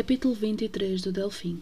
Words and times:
Capítulo 0.00 0.32
23 0.32 1.02
do 1.02 1.12
Delfim 1.12 1.60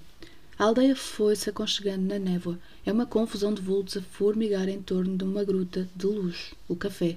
A 0.57 0.67
aldeia 0.67 0.95
foi-se 0.95 1.51
aconchegando 1.51 2.07
na 2.07 2.21
névoa. 2.21 2.57
É 2.87 2.93
uma 2.93 3.05
confusão 3.05 3.53
de 3.53 3.61
vultos 3.61 3.97
a 3.97 4.01
formigar 4.01 4.69
em 4.69 4.81
torno 4.81 5.17
de 5.17 5.25
uma 5.25 5.43
gruta 5.43 5.89
de 5.97 6.07
luz, 6.07 6.55
o 6.69 6.77
café. 6.77 7.17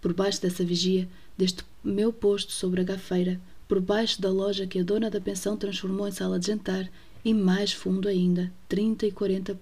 Por 0.00 0.14
baixo 0.14 0.40
dessa 0.40 0.64
vigia, 0.64 1.08
deste 1.36 1.64
meu 1.82 2.12
posto 2.12 2.52
sobre 2.52 2.80
a 2.80 2.84
gafeira, 2.84 3.40
por 3.66 3.80
baixo 3.80 4.22
da 4.22 4.30
loja 4.30 4.64
que 4.64 4.78
a 4.78 4.84
dona 4.84 5.10
da 5.10 5.20
pensão 5.20 5.56
transformou 5.56 6.06
em 6.06 6.12
sala 6.12 6.38
de 6.38 6.46
jantar, 6.46 6.88
e 7.24 7.34
mais 7.34 7.72
fundo 7.72 8.06
ainda, 8.06 8.52
trinta 8.68 9.04
e 9.04 9.10
quarenta 9.10 9.58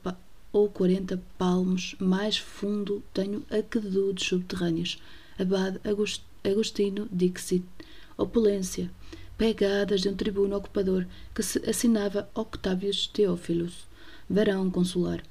ou 0.53 0.69
quarenta 0.69 1.23
palmos 1.39 1.97
mais 1.99 2.37
fundo, 2.37 3.03
tenho 3.15 3.43
aquedutos 3.51 4.27
subterrâneos. 4.27 4.99
Abade 5.39 5.81
Agostino 6.45 7.09
Dixit, 7.11 7.65
opulência, 8.19 8.91
pegadas 9.41 10.03
de 10.03 10.09
um 10.11 10.15
tribuno 10.15 10.55
ocupador 10.55 11.07
que 11.35 11.43
se 11.43 11.59
assinava 11.67 12.29
Octavius 12.35 13.07
Teófilos, 13.07 13.89
varão 14.29 14.71
consular. 14.71 15.23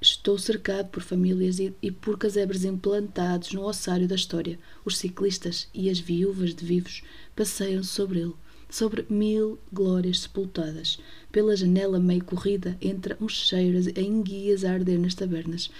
Estou 0.00 0.38
cercado 0.38 0.88
por 0.90 1.02
famílias 1.02 1.58
e, 1.58 1.74
e, 1.82 1.90
por 1.90 2.16
casebres 2.16 2.62
implantados 2.62 3.52
no 3.52 3.64
ossário 3.64 4.06
da 4.06 4.14
história. 4.14 4.56
Os 4.84 4.96
ciclistas 4.98 5.66
e 5.74 5.90
as 5.90 5.98
viúvas 5.98 6.54
de 6.54 6.64
vivos 6.64 7.02
passeiam 7.34 7.82
sobre 7.82 8.20
ele, 8.20 8.34
sobre 8.70 9.04
mil 9.10 9.58
glórias 9.72 10.20
sepultadas, 10.20 11.00
pela 11.32 11.56
janela 11.56 11.98
meio 11.98 12.22
corrida 12.22 12.78
entre 12.80 13.16
uns 13.20 13.32
cheiros 13.32 13.88
em 13.96 14.22
guias 14.22 14.64
a 14.64 14.74
arder 14.74 15.00
nas 15.00 15.16
tabernas 15.16 15.72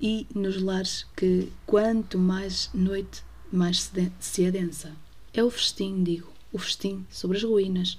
e 0.00 0.26
nos 0.34 0.62
lares 0.62 1.04
que, 1.14 1.52
quanto 1.66 2.16
mais 2.18 2.70
noite, 2.72 3.22
mais 3.52 3.92
se 4.18 4.46
adensa. 4.46 4.92
É 5.34 5.44
o 5.44 5.50
festim, 5.50 6.02
digo 6.02 6.33
o 6.54 6.58
festim 6.58 7.04
sobre 7.10 7.36
as 7.36 7.42
ruínas, 7.42 7.98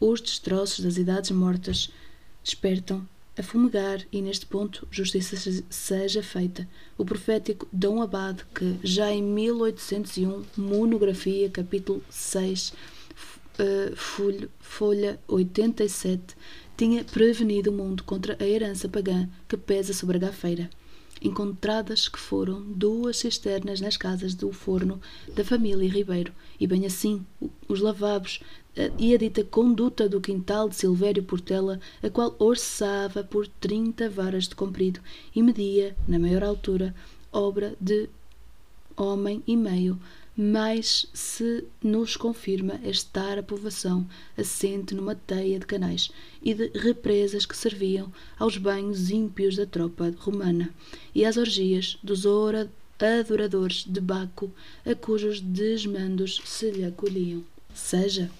os 0.00 0.22
destroços 0.22 0.82
das 0.82 0.96
idades 0.96 1.30
mortas 1.30 1.90
despertam 2.42 3.06
a 3.38 3.42
fumegar 3.42 4.04
e 4.10 4.22
neste 4.22 4.46
ponto 4.46 4.88
justiça 4.90 5.36
seja 5.68 6.22
feita. 6.22 6.66
O 6.96 7.04
profético 7.04 7.68
Dom 7.70 8.00
Abade, 8.00 8.42
que 8.54 8.76
já 8.82 9.12
em 9.12 9.22
1801, 9.22 10.44
monografia, 10.56 11.50
capítulo 11.50 12.02
6, 12.08 12.70
uh, 12.70 12.74
eh, 13.58 13.92
folho, 13.94 14.50
folha 14.58 15.20
87, 15.28 16.34
tinha 16.78 17.04
prevenido 17.04 17.70
o 17.70 17.74
mundo 17.74 18.02
contra 18.02 18.34
a 18.40 18.46
herança 18.46 18.88
pagã 18.88 19.28
que 19.46 19.58
pesa 19.58 19.92
sobre 19.92 20.16
a 20.16 20.20
gafeira 20.20 20.70
encontradas 21.20 22.08
que 22.08 22.18
foram 22.18 22.62
duas 22.62 23.18
cisternas 23.18 23.80
nas 23.80 23.96
casas 23.96 24.34
do 24.34 24.50
forno 24.52 25.00
da 25.34 25.44
família 25.44 25.88
Ribeiro, 25.88 26.32
e 26.58 26.66
bem 26.66 26.86
assim 26.86 27.24
os 27.68 27.80
lavabos 27.80 28.40
eh, 28.76 28.90
e 28.98 29.14
a 29.14 29.18
dita 29.18 29.44
conduta 29.44 30.08
do 30.08 30.20
quintal 30.20 30.68
de 30.68 30.76
Silvério 30.76 31.22
Portela, 31.22 31.80
a 32.02 32.08
qual 32.08 32.34
orçava 32.38 33.22
por 33.22 33.46
trinta 33.46 34.08
varas 34.08 34.48
de 34.48 34.54
comprido 34.54 35.00
e 35.34 35.42
media, 35.42 35.96
na 36.08 36.18
maior 36.18 36.42
altura, 36.42 36.94
obra 37.32 37.74
de 37.80 38.08
homem 38.96 39.42
e 39.46 39.56
meio, 39.56 39.98
mais 40.40 41.06
se 41.12 41.64
nos 41.82 42.16
confirma 42.16 42.80
estar 42.82 43.38
a 43.38 43.42
povoação 43.42 44.08
assente 44.38 44.94
numa 44.94 45.14
teia 45.14 45.58
de 45.58 45.66
canais 45.66 46.10
e 46.42 46.54
de 46.54 46.70
represas 46.78 47.44
que 47.44 47.54
serviam 47.54 48.10
aos 48.38 48.56
banhos 48.56 49.10
ímpios 49.10 49.56
da 49.56 49.66
tropa 49.66 50.14
romana 50.20 50.70
e 51.14 51.26
às 51.26 51.36
orgias 51.36 51.98
dos 52.02 52.24
adoradores 52.98 53.84
de 53.86 54.00
Baco, 54.00 54.50
a 54.86 54.94
cujos 54.94 55.42
desmandos 55.42 56.40
se 56.46 56.70
lhe 56.70 56.86
acolhiam. 56.86 57.44
Seja, 57.74 58.30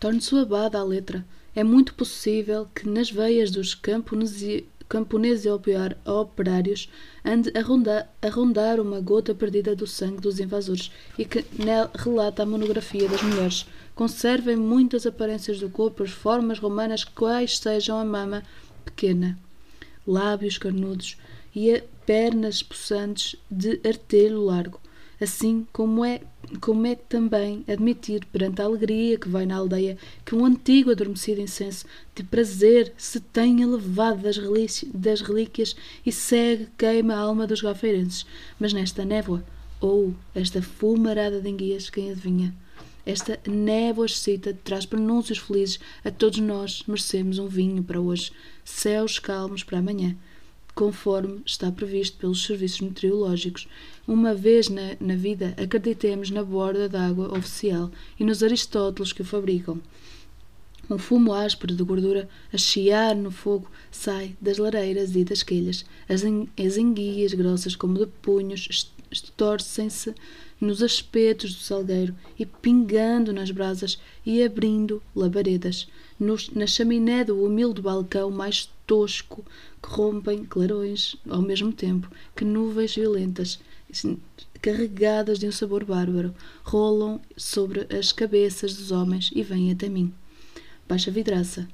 torne-se 0.00 0.34
abada 0.34 0.78
a 0.78 0.82
letra, 0.82 1.22
é 1.54 1.62
muito 1.62 1.92
possível 1.92 2.66
que 2.74 2.88
nas 2.88 3.10
veias 3.10 3.50
dos 3.50 3.74
camponeses 3.74 4.64
camponeses 4.92 5.46
e 5.46 5.48
operários 5.48 6.90
ande 7.24 7.50
a 7.56 7.62
rondar, 7.62 8.12
a 8.20 8.28
rondar 8.28 8.78
uma 8.78 9.00
gota 9.00 9.34
perdida 9.34 9.74
do 9.74 9.86
sangue 9.86 10.20
dos 10.20 10.38
invasores 10.38 10.92
e 11.18 11.24
que 11.24 11.42
nela 11.58 11.90
relata 11.94 12.42
a 12.42 12.46
monografia 12.46 13.08
das 13.08 13.22
mulheres. 13.22 13.64
Conservem 13.94 14.54
muitas 14.54 15.06
aparências 15.06 15.60
do 15.60 15.70
corpo, 15.70 16.02
as 16.02 16.10
formas 16.10 16.58
romanas, 16.58 17.04
quais 17.04 17.56
sejam 17.56 17.96
a 17.98 18.04
mama 18.04 18.42
pequena, 18.84 19.38
lábios 20.06 20.58
carnudos 20.58 21.16
e 21.56 21.82
pernas 22.04 22.62
possantes 22.62 23.34
de 23.50 23.80
artelho 23.88 24.42
largo 24.42 24.78
assim 25.22 25.66
como 25.72 26.04
é, 26.04 26.20
como 26.60 26.86
é 26.86 26.94
também 26.94 27.64
admitir 27.68 28.24
perante 28.26 28.60
a 28.60 28.64
alegria 28.64 29.18
que 29.18 29.28
vai 29.28 29.46
na 29.46 29.56
aldeia 29.56 29.96
que 30.24 30.34
um 30.34 30.44
antigo 30.44 30.90
adormecido 30.90 31.40
incenso 31.40 31.86
de 32.14 32.22
prazer 32.22 32.92
se 32.96 33.20
tenha 33.20 33.66
levado 33.66 34.22
das, 34.22 34.38
das 34.94 35.20
relíquias 35.20 35.76
e 36.04 36.12
segue, 36.12 36.68
queima 36.76 37.14
a 37.14 37.18
alma 37.18 37.46
dos 37.46 37.60
gafeirenses. 37.60 38.26
Mas 38.58 38.72
nesta 38.72 39.04
névoa, 39.04 39.44
ou 39.80 40.14
esta 40.34 40.62
fumarada 40.62 41.40
de 41.40 41.48
enguias, 41.48 41.90
quem 41.90 42.10
adivinha? 42.10 42.54
Esta 43.04 43.38
névoa 43.48 44.06
excita 44.06 44.56
traz 44.62 44.86
pronúncios 44.86 45.38
felizes 45.38 45.80
a 46.04 46.10
todos 46.10 46.38
nós, 46.38 46.84
merecemos 46.86 47.38
um 47.38 47.48
vinho 47.48 47.82
para 47.82 48.00
hoje, 48.00 48.30
céus 48.64 49.18
calmos 49.18 49.64
para 49.64 49.78
amanhã 49.78 50.16
conforme 50.74 51.42
está 51.44 51.70
previsto 51.70 52.16
pelos 52.16 52.44
serviços 52.44 52.80
meteorológicos. 52.80 53.68
Uma 54.06 54.34
vez 54.34 54.68
na, 54.68 54.96
na 55.00 55.14
vida, 55.14 55.54
acreditemos 55.62 56.30
na 56.30 56.42
borda 56.42 56.88
d'água 56.88 57.36
oficial 57.36 57.90
e 58.18 58.24
nos 58.24 58.42
Aristóteles 58.42 59.12
que 59.12 59.22
o 59.22 59.24
fabricam. 59.24 59.80
Um 60.90 60.98
fumo 60.98 61.32
áspero 61.32 61.74
de 61.74 61.82
gordura 61.84 62.28
a 62.52 62.58
chiar 62.58 63.14
no 63.14 63.30
fogo 63.30 63.70
sai 63.90 64.36
das 64.40 64.58
lareiras 64.58 65.14
e 65.14 65.24
das 65.24 65.42
quilhas. 65.42 65.84
As, 66.08 66.22
as 66.22 66.76
enguias 66.76 67.34
grossas 67.34 67.76
como 67.76 67.98
de 67.98 68.06
punhos 68.06 68.92
torcem-se 69.36 70.14
nos 70.60 70.82
aspetos 70.82 71.54
do 71.54 71.60
salgueiro 71.60 72.14
e 72.38 72.46
pingando 72.46 73.32
nas 73.32 73.50
brasas 73.50 73.98
e 74.24 74.42
abrindo 74.42 75.02
labaredas. 75.14 75.88
Nos, 76.18 76.50
na 76.50 76.66
chaminé 76.66 77.24
do 77.24 77.42
humilde 77.42 77.82
balcão 77.82 78.30
mais 78.30 78.70
tosco 78.86 79.44
que 79.82 79.88
rompem 79.88 80.44
clarões 80.44 81.16
ao 81.28 81.42
mesmo 81.42 81.72
tempo 81.72 82.10
que 82.36 82.44
nuvens 82.44 82.94
violentas 82.94 83.58
carregadas 84.60 85.38
de 85.38 85.46
um 85.46 85.52
sabor 85.52 85.84
bárbaro 85.84 86.34
rolam 86.62 87.20
sobre 87.36 87.86
as 87.94 88.12
cabeças 88.12 88.74
dos 88.74 88.90
homens 88.90 89.30
e 89.34 89.42
vêm 89.42 89.72
até 89.72 89.88
mim. 89.88 90.12
Baixa 90.88 91.10
vidraça, 91.10 91.68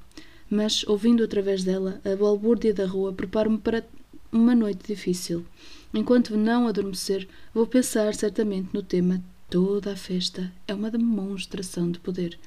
mas 0.49 0.87
ouvindo 0.89 1.23
através 1.23 1.63
dela 1.63 2.01
a 2.05 2.17
balbúrdia 2.17 2.73
da 2.73 2.87
rua, 2.87 3.13
preparo-me 3.13 3.59
para 3.59 3.87
uma 4.33 4.55
noite 4.55 4.87
difícil. 4.87 5.45
Enquanto 5.93 6.37
não 6.37 6.67
adormecer, 6.67 7.29
vou 7.53 7.67
pensar 7.67 8.15
certamente 8.15 8.71
no 8.73 8.83
tema 8.83 9.23
Toda 9.51 9.93
a 9.93 9.97
festa 9.97 10.53
é 10.67 10.75
uma 10.75 10.91
demonstração 10.91 11.91
de 11.91 11.99
poder. 11.99 12.39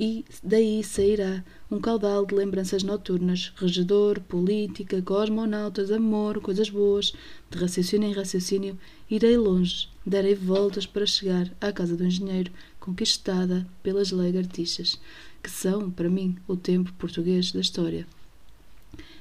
E 0.00 0.24
daí 0.44 0.84
sairá 0.84 1.44
um 1.68 1.80
caudal 1.80 2.24
de 2.24 2.32
lembranças 2.32 2.84
noturnas, 2.84 3.52
regedor, 3.56 4.20
política, 4.20 5.02
cosmonautas, 5.02 5.90
amor, 5.90 6.40
coisas 6.40 6.70
boas, 6.70 7.12
de 7.50 7.58
raciocínio 7.58 8.08
em 8.08 8.12
raciocínio, 8.12 8.78
irei 9.10 9.36
longe, 9.36 9.88
darei 10.06 10.36
voltas 10.36 10.86
para 10.86 11.04
chegar 11.04 11.52
à 11.60 11.72
casa 11.72 11.96
do 11.96 12.04
engenheiro, 12.04 12.52
conquistada 12.78 13.66
pelas 13.82 14.12
lagartixas, 14.12 15.00
que 15.42 15.50
são, 15.50 15.90
para 15.90 16.08
mim, 16.08 16.36
o 16.46 16.56
tempo 16.56 16.92
português 16.92 17.50
da 17.50 17.58
história. 17.58 18.06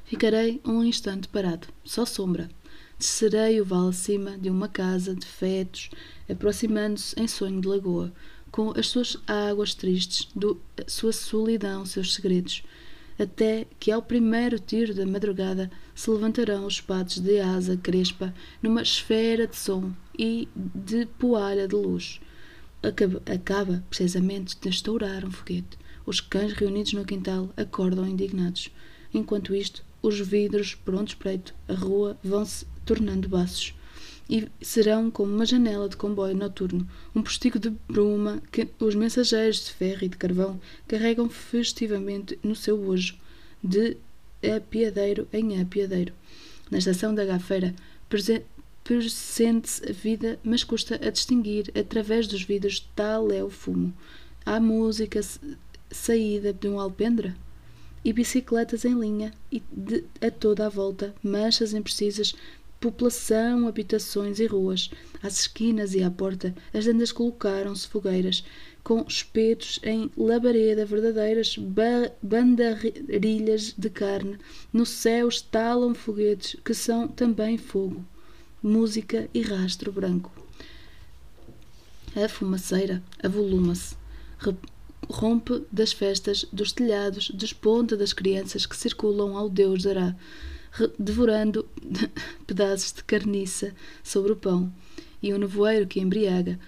Ficarei 0.05 0.61
um 0.63 0.83
instante 0.83 1.27
parado, 1.27 1.67
só 1.83 2.05
sombra, 2.05 2.51
Descerei 2.99 3.61
o 3.61 3.65
vale 3.65 3.89
acima 3.89 4.39
de 4.39 4.49
uma 4.49 4.67
casa 4.67 5.13
de 5.13 5.23
fetos, 5.23 5.91
aproximando-se 6.27 7.13
em 7.19 7.27
sonho 7.27 7.61
de 7.61 7.67
lagoa, 7.67 8.11
com 8.51 8.73
as 8.77 8.87
suas 8.87 9.17
águas 9.27 9.73
tristes, 9.73 10.27
do, 10.35 10.59
sua 10.87 11.11
solidão, 11.11 11.85
seus 11.85 12.13
segredos, 12.13 12.63
até 13.19 13.65
que 13.79 13.91
ao 13.91 14.01
primeiro 14.01 14.59
tiro 14.59 14.93
da 14.93 15.05
madrugada 15.05 15.71
se 15.95 16.09
levantarão 16.09 16.65
os 16.65 16.79
patos 16.79 17.19
de 17.19 17.39
asa 17.39 17.75
crespa 17.77 18.33
numa 18.61 18.81
esfera 18.81 19.47
de 19.47 19.55
som 19.55 19.91
e 20.17 20.47
de 20.55 21.05
poalha 21.17 21.67
de 21.67 21.75
luz. 21.75 22.19
Acaba, 22.83 23.21
acaba 23.25 23.83
precisamente 23.89 24.55
de 24.59 24.69
estourar 24.69 25.25
um 25.25 25.31
foguete. 25.31 25.77
Os 26.05 26.21
cães 26.21 26.53
reunidos 26.53 26.93
no 26.93 27.03
quintal 27.03 27.49
acordam 27.57 28.07
indignados. 28.07 28.69
Enquanto 29.13 29.55
isto, 29.55 29.83
os 30.01 30.19
vidros 30.19 30.75
prontos 30.75 31.15
preto, 31.15 31.55
a 31.67 31.73
rua 31.73 32.17
vão-se 32.23 32.65
tornando 32.85 33.27
baços, 33.27 33.73
e 34.29 34.47
serão 34.61 35.09
como 35.09 35.33
uma 35.33 35.45
janela 35.45 35.87
de 35.87 35.95
comboio 35.95 36.35
noturno, 36.35 36.87
um 37.15 37.21
postigo 37.21 37.57
de 37.57 37.69
bruma 37.69 38.41
que 38.51 38.67
os 38.79 38.93
mensageiros 38.93 39.65
de 39.65 39.71
ferro 39.71 40.03
e 40.03 40.09
de 40.09 40.17
carvão 40.17 40.59
carregam 40.87 41.29
festivamente 41.29 42.37
no 42.43 42.55
seu 42.55 42.77
bojo, 42.77 43.15
de 43.63 43.97
apiadeiro 44.55 45.27
em 45.31 45.61
apiadeiro. 45.61 46.13
Na 46.69 46.77
estação 46.77 47.15
da 47.15 47.23
Gafeira, 47.23 47.73
presente-se 48.83 49.89
a 49.89 49.93
vida, 49.93 50.37
mas 50.43 50.63
custa 50.63 50.95
a 50.95 51.09
distinguir, 51.09 51.71
através 51.77 52.27
dos 52.27 52.43
vidros, 52.43 52.87
tal 52.95 53.31
é 53.31 53.41
o 53.41 53.49
fumo. 53.49 53.93
Há 54.45 54.59
música 54.59 55.21
saída 55.89 56.51
de 56.51 56.67
um 56.67 56.79
alpendre? 56.79 57.33
E 58.03 58.13
bicicletas 58.13 58.85
em 58.85 58.97
linha, 58.97 59.33
e 59.51 59.61
de, 59.71 60.03
a 60.21 60.29
toda 60.29 60.65
a 60.65 60.69
volta, 60.69 61.13
manchas 61.23 61.73
imprecisas, 61.73 62.35
população, 62.87 63.67
habitações 63.67 64.39
e 64.39 64.45
ruas. 64.45 64.89
Às 65.21 65.41
esquinas 65.41 65.93
e 65.93 66.03
à 66.03 66.09
porta, 66.09 66.55
as 66.73 66.85
tendas 66.85 67.11
colocaram-se 67.11 67.87
fogueiras, 67.87 68.45
com 68.81 69.03
espetos 69.05 69.79
em 69.83 70.09
labareda, 70.15 70.85
verdadeiras 70.85 71.57
ba 71.57 72.11
bandarilhas 72.21 73.73
de 73.77 73.89
carne. 73.89 74.37
No 74.71 74.85
céu 74.85 75.27
estalam 75.27 75.93
foguetes, 75.93 76.55
que 76.63 76.73
são 76.73 77.07
também 77.07 77.57
fogo, 77.57 78.05
música 78.63 79.29
e 79.33 79.41
rastro 79.41 79.91
branco. 79.91 80.31
A 82.15 82.29
fumaceira 82.29 83.03
avoluma-se, 83.21 83.97
rompe 85.09 85.65
das 85.69 85.91
festas, 85.91 86.45
dos 86.53 86.71
telhados, 86.71 87.31
desponta 87.33 87.97
das 87.97 88.13
crianças 88.13 88.65
que 88.65 88.77
circulam 88.77 89.35
ao 89.35 89.49
Deus 89.49 89.83
dará, 89.83 90.15
devorando 90.97 91.67
pedaços 92.45 92.93
de 92.93 93.03
carniça 93.03 93.73
sobre 94.03 94.31
o 94.31 94.35
pão, 94.35 94.71
e 95.21 95.33
um 95.33 95.37
nevoeiro 95.37 95.87
que 95.87 95.99
embriaga, 95.99 96.59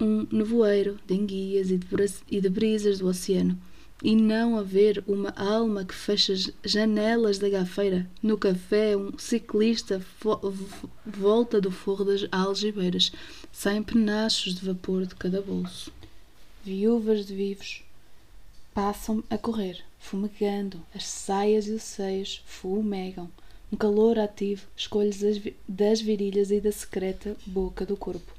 um 0.00 0.26
nevoeiro 0.30 0.98
de 1.06 1.14
enguias 1.14 1.70
e 1.70 2.40
de 2.40 2.48
brisas 2.48 2.98
do 2.98 3.06
oceano, 3.06 3.58
e 4.02 4.16
não 4.16 4.56
haver 4.56 5.04
uma 5.06 5.30
alma 5.36 5.84
que 5.84 5.94
feche 5.94 6.32
as 6.32 6.50
janelas 6.64 7.38
da 7.38 7.48
gafeira. 7.48 8.08
No 8.22 8.38
café, 8.38 8.96
um 8.96 9.16
ciclista 9.18 10.00
volta 11.04 11.60
do 11.60 11.70
forro 11.70 12.04
das 12.04 12.26
algibeiras. 12.32 13.12
Saem 13.52 13.82
penachos 13.82 14.54
de 14.54 14.64
vapor 14.64 15.06
de 15.06 15.14
cada 15.14 15.42
bolso. 15.42 15.92
Viúvas 16.64 17.26
de 17.26 17.34
vivos 17.34 17.82
passam 18.72 19.22
a 19.28 19.36
correr, 19.36 19.84
fumegando. 19.98 20.82
As 20.94 21.04
saias 21.04 21.66
e 21.66 21.72
os 21.72 21.82
seios 21.82 22.42
fumegam. 22.46 23.30
Um 23.72 23.76
calor 23.76 24.18
ativo 24.18 24.66
escolhe 24.76 25.10
das 25.68 26.00
virilhas 26.00 26.50
e 26.50 26.60
da 26.60 26.72
secreta 26.72 27.36
boca 27.46 27.86
do 27.86 27.96
corpo, 27.96 28.34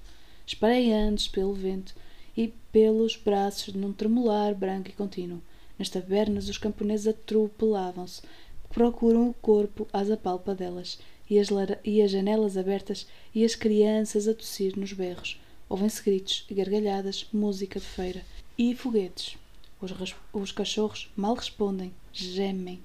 esparaiando 0.46 1.22
pelo 1.32 1.54
vento 1.54 1.96
e 2.36 2.50
pelos 2.70 3.16
braços 3.16 3.74
num 3.74 3.94
tremular 3.94 4.54
branco 4.54 4.90
e 4.90 4.94
contínuo. 4.94 5.42
Nas 5.80 5.88
tabernas, 5.88 6.50
os 6.50 6.58
camponeses 6.58 7.08
atropelavam-se, 7.08 8.22
procuram 8.70 9.30
o 9.30 9.34
corpo 9.34 9.88
às 9.94 10.12
apalpadelas, 10.12 11.00
e 11.30 11.40
as, 11.40 11.48
e 11.86 12.02
as 12.02 12.12
janelas 12.12 12.58
abertas, 12.58 13.08
e 13.34 13.46
as 13.46 13.56
crianças 13.56 14.28
a 14.28 14.34
tossir 14.34 14.78
nos 14.78 14.92
berros. 14.92 15.40
Ouvem-se 15.70 16.04
gritos 16.04 16.46
gargalhadas, 16.52 17.26
música 17.32 17.80
de 17.80 17.86
feira 17.86 18.26
e 18.58 18.76
foguetes. 18.76 19.38
Os, 19.80 20.14
os 20.34 20.52
cachorros 20.52 21.10
mal 21.16 21.36
respondem, 21.36 21.94
gemem. 22.12 22.82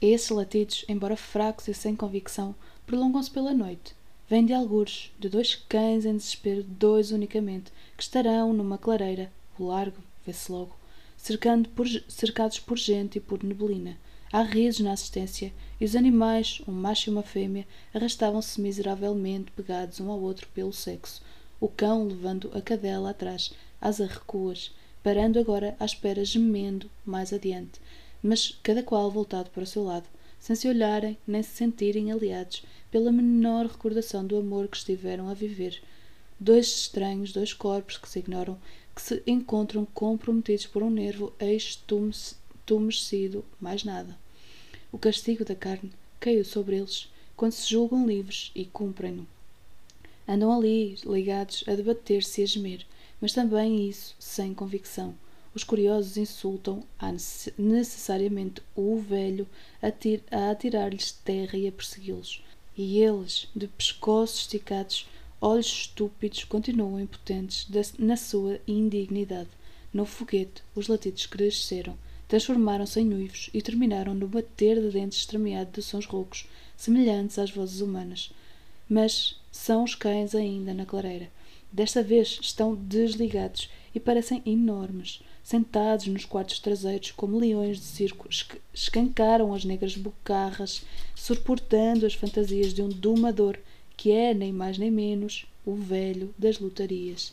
Esses 0.00 0.28
latidos, 0.28 0.84
embora 0.88 1.16
fracos 1.16 1.68
e 1.68 1.74
sem 1.74 1.96
convicção, 1.96 2.54
prolongam-se 2.86 3.30
pela 3.30 3.54
noite. 3.54 3.94
Vêm 4.28 4.44
de 4.44 4.52
algures, 4.52 5.10
de 5.18 5.28
dois 5.28 5.54
cães 5.54 6.04
em 6.04 6.16
desespero, 6.16 6.62
dois 6.62 7.12
unicamente, 7.12 7.72
que 7.96 8.02
estarão 8.02 8.52
numa 8.52 8.76
clareira, 8.76 9.32
o 9.58 9.64
largo, 9.64 9.96
vê-se 10.26 10.52
logo, 10.52 10.76
por, 11.74 11.86
cercados 12.08 12.58
por 12.58 12.76
gente 12.76 13.16
e 13.16 13.20
por 13.20 13.42
neblina. 13.42 13.96
Há 14.30 14.42
risos 14.42 14.80
na 14.80 14.92
assistência, 14.92 15.52
e 15.80 15.84
os 15.84 15.96
animais, 15.96 16.60
um 16.68 16.72
macho 16.72 17.08
e 17.08 17.12
uma 17.12 17.22
fêmea, 17.22 17.66
arrastavam-se 17.94 18.60
miseravelmente 18.60 19.50
pegados 19.52 19.98
um 19.98 20.10
ao 20.10 20.20
outro 20.20 20.46
pelo 20.48 20.72
sexo, 20.72 21.22
o 21.58 21.68
cão 21.68 22.06
levando 22.06 22.50
a 22.52 22.60
cadela 22.60 23.10
atrás, 23.10 23.52
às 23.80 24.00
arrecuas, 24.00 24.74
parando 25.02 25.38
agora 25.38 25.74
à 25.80 25.84
espera 25.84 26.24
gemendo 26.24 26.90
mais 27.04 27.32
adiante, 27.32 27.80
mas 28.22 28.58
cada 28.62 28.82
qual 28.82 29.10
voltado 29.10 29.50
para 29.50 29.62
o 29.62 29.66
seu 29.66 29.84
lado, 29.84 30.08
sem 30.38 30.54
se 30.54 30.68
olharem 30.68 31.16
nem 31.26 31.42
se 31.42 31.50
sentirem 31.50 32.12
aliados 32.12 32.62
pela 32.90 33.10
menor 33.10 33.66
recordação 33.66 34.26
do 34.26 34.36
amor 34.36 34.68
que 34.68 34.76
estiveram 34.76 35.28
a 35.28 35.34
viver. 35.34 35.82
Dois 36.38 36.66
estranhos, 36.66 37.32
dois 37.32 37.52
corpos 37.52 37.98
que 37.98 38.08
se 38.08 38.20
ignoram, 38.20 38.58
que 38.94 39.02
se 39.02 39.22
encontram 39.26 39.86
comprometidos 39.92 40.66
por 40.66 40.82
um 40.82 40.90
nervo 40.90 41.32
ex-tumescido, 41.38 43.44
mais 43.60 43.84
nada. 43.84 44.16
O 44.92 44.98
castigo 44.98 45.44
da 45.44 45.54
carne 45.54 45.92
caiu 46.20 46.44
sobre 46.44 46.76
eles 46.76 47.08
quando 47.36 47.52
se 47.52 47.68
julgam 47.68 48.06
livres 48.06 48.50
e 48.54 48.64
cumprem-no. 48.64 49.26
Andam 50.26 50.52
ali, 50.52 50.96
ligados, 51.04 51.64
a 51.66 51.74
debater-se 51.74 52.40
e 52.40 52.44
a 52.44 52.46
gemer, 52.46 52.86
mas 53.20 53.32
também 53.32 53.88
isso 53.88 54.14
sem 54.18 54.54
convicção. 54.54 55.14
Os 55.56 55.64
curiosos 55.64 56.18
insultam 56.18 56.84
necessariamente 57.56 58.60
o 58.74 58.98
velho 58.98 59.48
a 59.80 60.50
atirar-lhes 60.50 61.12
terra 61.12 61.56
e 61.56 61.66
a 61.66 61.72
persegui-los. 61.72 62.44
E 62.76 62.98
eles, 62.98 63.48
de 63.56 63.66
pescoços 63.66 64.40
esticados, 64.40 65.08
olhos 65.40 65.64
estúpidos 65.64 66.44
continuam 66.44 67.00
impotentes 67.00 67.66
na 67.98 68.18
sua 68.18 68.60
indignidade. 68.68 69.48
No 69.94 70.04
foguete, 70.04 70.62
os 70.74 70.88
latidos 70.88 71.24
cresceram, 71.24 71.96
transformaram-se 72.28 73.00
em 73.00 73.14
uivos 73.14 73.48
e 73.54 73.62
terminaram 73.62 74.12
no 74.12 74.28
bater 74.28 74.78
de 74.78 74.90
dentes 74.90 75.20
extremiado 75.20 75.70
de 75.72 75.80
sons 75.80 76.04
roucos, 76.04 76.46
semelhantes 76.76 77.38
às 77.38 77.50
vozes 77.50 77.80
humanas. 77.80 78.30
Mas 78.86 79.40
são 79.50 79.84
os 79.84 79.94
cães 79.94 80.34
ainda 80.34 80.74
na 80.74 80.84
clareira. 80.84 81.30
Desta 81.72 82.02
vez 82.02 82.38
estão 82.42 82.74
desligados 82.74 83.70
e 83.94 83.98
parecem 83.98 84.42
enormes. 84.44 85.22
Sentados 85.46 86.08
nos 86.08 86.24
quartos 86.24 86.58
traseiros, 86.58 87.12
como 87.12 87.38
leões 87.38 87.78
de 87.78 87.84
circo, 87.84 88.28
escancaram 88.74 89.54
as 89.54 89.64
negras 89.64 89.96
bocarras, 89.96 90.82
suportando 91.14 92.04
as 92.04 92.14
fantasias 92.14 92.74
de 92.74 92.82
um 92.82 92.88
domador 92.88 93.56
que 93.96 94.10
é, 94.10 94.34
nem 94.34 94.52
mais 94.52 94.76
nem 94.76 94.90
menos, 94.90 95.46
o 95.64 95.76
velho 95.76 96.34
das 96.36 96.58
lotarias. 96.58 97.32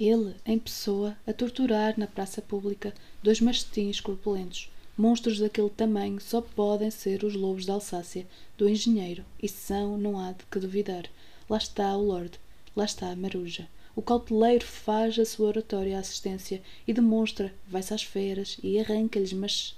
Ele, 0.00 0.34
em 0.46 0.58
pessoa, 0.58 1.18
a 1.26 1.34
torturar 1.34 1.92
na 1.98 2.06
praça 2.06 2.40
pública 2.40 2.94
dois 3.22 3.42
mastins 3.42 4.00
corpulentos. 4.00 4.70
Monstros 4.96 5.38
daquele 5.38 5.68
tamanho 5.68 6.18
só 6.22 6.40
podem 6.40 6.90
ser 6.90 7.24
os 7.24 7.34
lobos 7.34 7.66
da 7.66 7.74
Alsácia, 7.74 8.26
do 8.56 8.66
engenheiro, 8.66 9.22
e 9.38 9.50
são, 9.50 9.98
não 9.98 10.18
há 10.18 10.32
de 10.32 10.46
que 10.50 10.58
duvidar. 10.58 11.10
Lá 11.46 11.58
está 11.58 11.94
o 11.94 12.06
Lorde, 12.06 12.40
lá 12.74 12.86
está 12.86 13.10
a 13.10 13.16
Maruja. 13.16 13.68
O 13.96 14.02
cauteleiro 14.02 14.64
faz 14.64 15.18
a 15.18 15.24
sua 15.24 15.48
oratória 15.48 15.96
à 15.96 16.00
assistência 16.00 16.62
e 16.86 16.92
demonstra, 16.92 17.54
vai-se 17.68 17.94
às 17.94 18.02
feras 18.02 18.58
e 18.62 18.78
arranca-lhes 18.78 19.76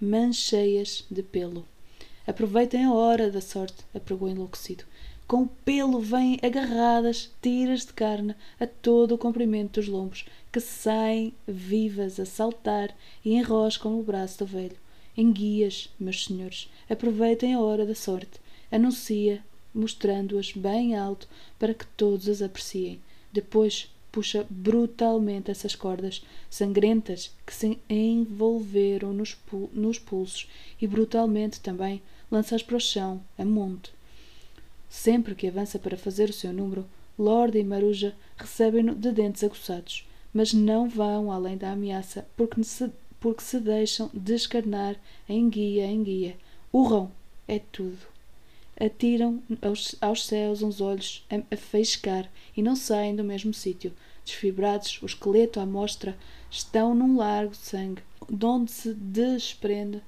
mancheias 0.00 1.04
de 1.10 1.22
pelo. 1.22 1.66
Aproveitem 2.26 2.84
a 2.84 2.92
hora 2.92 3.30
da 3.30 3.40
sorte, 3.40 3.84
apregou 3.94 4.28
enlouquecido 4.28 4.84
com 5.28 5.42
o 5.42 5.48
pelo 5.62 6.00
vêm 6.00 6.38
agarradas 6.42 7.30
tiras 7.42 7.84
de 7.84 7.92
carne 7.92 8.34
a 8.58 8.66
todo 8.66 9.14
o 9.14 9.18
comprimento 9.18 9.78
dos 9.78 9.86
lombos, 9.86 10.24
que 10.50 10.58
saem 10.58 11.34
vivas 11.46 12.18
a 12.18 12.24
saltar 12.24 12.96
e 13.22 13.34
enroscam 13.34 14.00
o 14.00 14.02
braço 14.02 14.38
do 14.38 14.46
velho. 14.46 14.76
Enguias, 15.14 15.90
meus 16.00 16.24
senhores, 16.24 16.70
aproveitem 16.88 17.52
a 17.52 17.60
hora 17.60 17.84
da 17.84 17.94
sorte, 17.94 18.40
anuncia, 18.72 19.44
mostrando-as 19.74 20.52
bem 20.52 20.96
alto 20.96 21.28
para 21.58 21.74
que 21.74 21.86
todos 21.88 22.26
as 22.26 22.40
apreciem. 22.40 22.98
Depois 23.38 23.88
puxa 24.10 24.44
brutalmente 24.50 25.48
essas 25.48 25.76
cordas 25.76 26.26
sangrentas 26.50 27.32
que 27.46 27.54
se 27.54 27.78
envolveram 27.88 29.12
nos, 29.12 29.38
nos 29.72 29.96
pulsos 29.96 30.48
e 30.82 30.88
brutalmente 30.88 31.60
também 31.60 32.02
lança-as 32.32 32.64
para 32.64 32.76
o 32.76 32.80
chão, 32.80 33.22
a 33.38 33.44
monte 33.44 33.92
Sempre 34.88 35.36
que 35.36 35.46
avança 35.46 35.78
para 35.78 35.96
fazer 35.96 36.28
o 36.28 36.32
seu 36.32 36.52
número, 36.52 36.84
Lorde 37.16 37.60
e 37.60 37.64
Maruja 37.64 38.12
recebem-no 38.36 38.96
de 38.96 39.12
dentes 39.12 39.44
aguçados, 39.44 40.04
mas 40.34 40.52
não 40.52 40.88
vão 40.88 41.30
além 41.30 41.56
da 41.56 41.70
ameaça 41.70 42.26
porque 42.36 42.64
se, 42.64 42.90
porque 43.20 43.42
se 43.44 43.60
deixam 43.60 44.10
descarnar 44.12 44.96
em 45.28 45.48
guia 45.48 45.86
em 45.86 46.02
guia. 46.02 46.36
Urram! 46.72 47.12
É 47.46 47.60
tudo. 47.60 48.17
Atiram 48.80 49.42
aos, 49.60 49.96
aos 50.00 50.26
céus 50.26 50.62
uns 50.62 50.80
olhos 50.80 51.26
a, 51.28 51.36
a 51.36 52.28
e 52.56 52.62
não 52.62 52.76
saem 52.76 53.16
do 53.16 53.24
mesmo 53.24 53.52
sítio. 53.52 53.92
Desfibrados, 54.24 55.00
o 55.02 55.06
esqueleto 55.06 55.58
à 55.58 55.66
mostra 55.66 56.16
estão 56.50 56.94
num 56.94 57.16
largo 57.16 57.52
de 57.52 57.58
sangue, 57.58 58.02
de 58.28 58.46
onde 58.46 58.70
se 58.70 58.94
desprende 58.94 60.00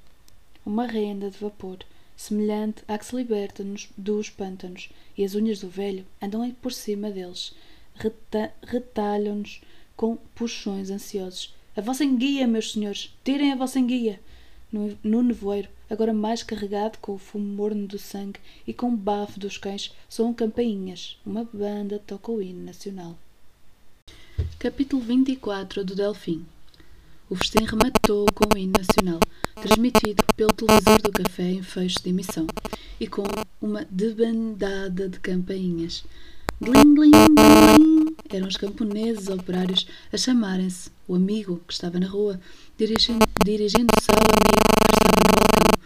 uma 0.65 0.87
renda 0.87 1.31
de 1.31 1.39
vapor 1.39 1.79
semelhante 2.21 2.83
à 2.87 2.99
que 2.99 3.07
se 3.07 3.17
liberta 3.17 3.65
nos, 3.65 3.89
dos 3.97 4.29
pântanos, 4.29 4.91
e 5.17 5.25
as 5.25 5.35
unhas 5.35 5.61
do 5.61 5.71
velho 5.71 6.05
andam 6.21 6.49
por 6.53 6.71
cima 6.71 7.11
deles, 7.11 7.55
reta, 7.95 8.53
retalham-nos 8.63 9.63
com 9.97 10.17
puxões 10.35 10.91
ansiosos. 10.91 11.55
A 11.75 11.81
vossa 11.81 12.05
enguia, 12.05 12.47
meus 12.47 12.73
senhores, 12.73 13.17
tirem 13.25 13.53
a 13.53 13.57
vossa 13.57 13.79
enguia! 13.79 14.21
No, 14.73 15.23
nevoeiro, 15.23 15.69
agora 15.89 16.15
mais 16.15 16.45
carregado 16.45 16.99
com 16.99 17.15
o 17.15 17.19
fumo 17.19 17.45
morno 17.45 17.89
do 17.89 17.99
sangue 17.99 18.39
e 18.65 18.73
com 18.73 18.91
o 18.91 18.97
bafo 18.97 19.41
dos 19.41 19.59
cães, 19.59 19.93
soam 20.09 20.33
campainhas. 20.33 21.19
Uma 21.27 21.45
banda 21.53 22.01
toca 22.07 22.31
o 22.31 22.41
hino 22.41 22.65
nacional. 22.65 23.19
Capítulo 24.61 25.03
24 25.03 25.85
do 25.85 25.97
Delfim 25.97 26.47
O 27.29 27.35
festim 27.35 27.65
rematou 27.65 28.27
com 28.33 28.55
o 28.55 28.57
hino 28.57 28.75
nacional, 28.79 29.19
transmitido 29.57 30.23
pelo 30.37 30.53
televisor 30.53 31.03
do 31.03 31.11
café 31.11 31.51
em 31.51 31.63
fecho 31.63 32.01
de 32.03 32.11
emissão, 32.11 32.47
e 33.01 33.09
com 33.09 33.25
uma 33.61 33.85
debandada 33.91 35.09
de 35.09 35.19
campainhas. 35.19 36.05
Glim, 36.61 36.95
glim, 36.95 37.11
glim. 37.11 38.17
Eram 38.29 38.47
os 38.47 38.57
camponeses 38.57 39.29
operários 39.29 39.89
a 40.13 40.17
chamarem-se 40.17 40.91
o 41.09 41.15
amigo 41.15 41.61
que 41.67 41.73
estava 41.73 41.99
na 41.99 42.07
rua, 42.07 42.41
dirigindo-se 42.79 44.11
ao 44.11 44.19
amigo 44.19 44.61
que 44.77 44.93
estava 44.93 45.21
no 45.27 45.35
balcão. 45.35 45.81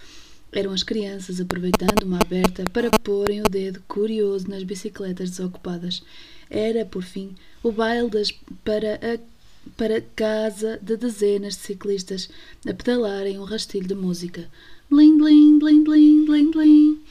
Eram 0.55 0.73
as 0.73 0.85
crianças 0.85 1.41
aproveitando 1.41 2.05
uma 2.05 2.21
aberta 2.21 2.63
para 2.73 2.89
porem 3.01 3.41
o 3.41 3.49
dedo 3.51 3.83
curioso 3.89 4.49
nas 4.49 4.63
bicicletas 4.63 5.31
desocupadas. 5.31 6.01
Era, 6.49 6.85
por 6.85 7.03
fim, 7.03 7.35
o 7.61 7.73
baile 7.73 8.09
das, 8.09 8.31
para 8.65 8.95
a 8.95 9.35
para 9.77 10.01
casa 10.15 10.79
de 10.83 10.97
dezenas 10.97 11.55
de 11.55 11.63
ciclistas 11.63 12.29
a 12.69 12.75
pedalarem 12.75 13.39
um 13.39 13.45
rastilho 13.45 13.89
de 13.89 13.95
música. 13.95 14.49
Blim, 14.91 15.17
blim, 15.17 15.59
blim, 15.59 15.83
blim, 15.83 16.25
blim, 16.27 16.51
blim. 16.51 17.03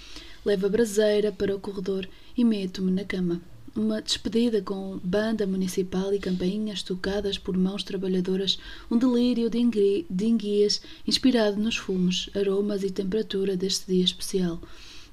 Levo 0.45 0.67
a 0.67 0.69
braseira 0.69 1.31
para 1.31 1.55
o 1.55 1.59
corredor 1.59 2.07
e 2.37 2.45
meto-me 2.45 2.91
na 2.91 3.03
cama. 3.03 3.41
Uma 3.75 4.03
despedida 4.03 4.61
com 4.61 4.99
banda 5.03 5.47
municipal 5.47 6.13
e 6.13 6.19
campainhas 6.19 6.83
tocadas 6.83 7.39
por 7.39 7.57
mãos 7.57 7.81
trabalhadoras, 7.81 8.59
um 8.89 8.99
delírio 8.99 9.49
de, 9.49 10.05
de 10.07 10.25
enguias 10.27 10.79
inspirado 11.07 11.59
nos 11.59 11.75
fumos, 11.75 12.29
aromas 12.35 12.83
e 12.83 12.91
temperatura 12.91 13.57
deste 13.57 13.91
dia 13.91 14.03
especial. 14.03 14.61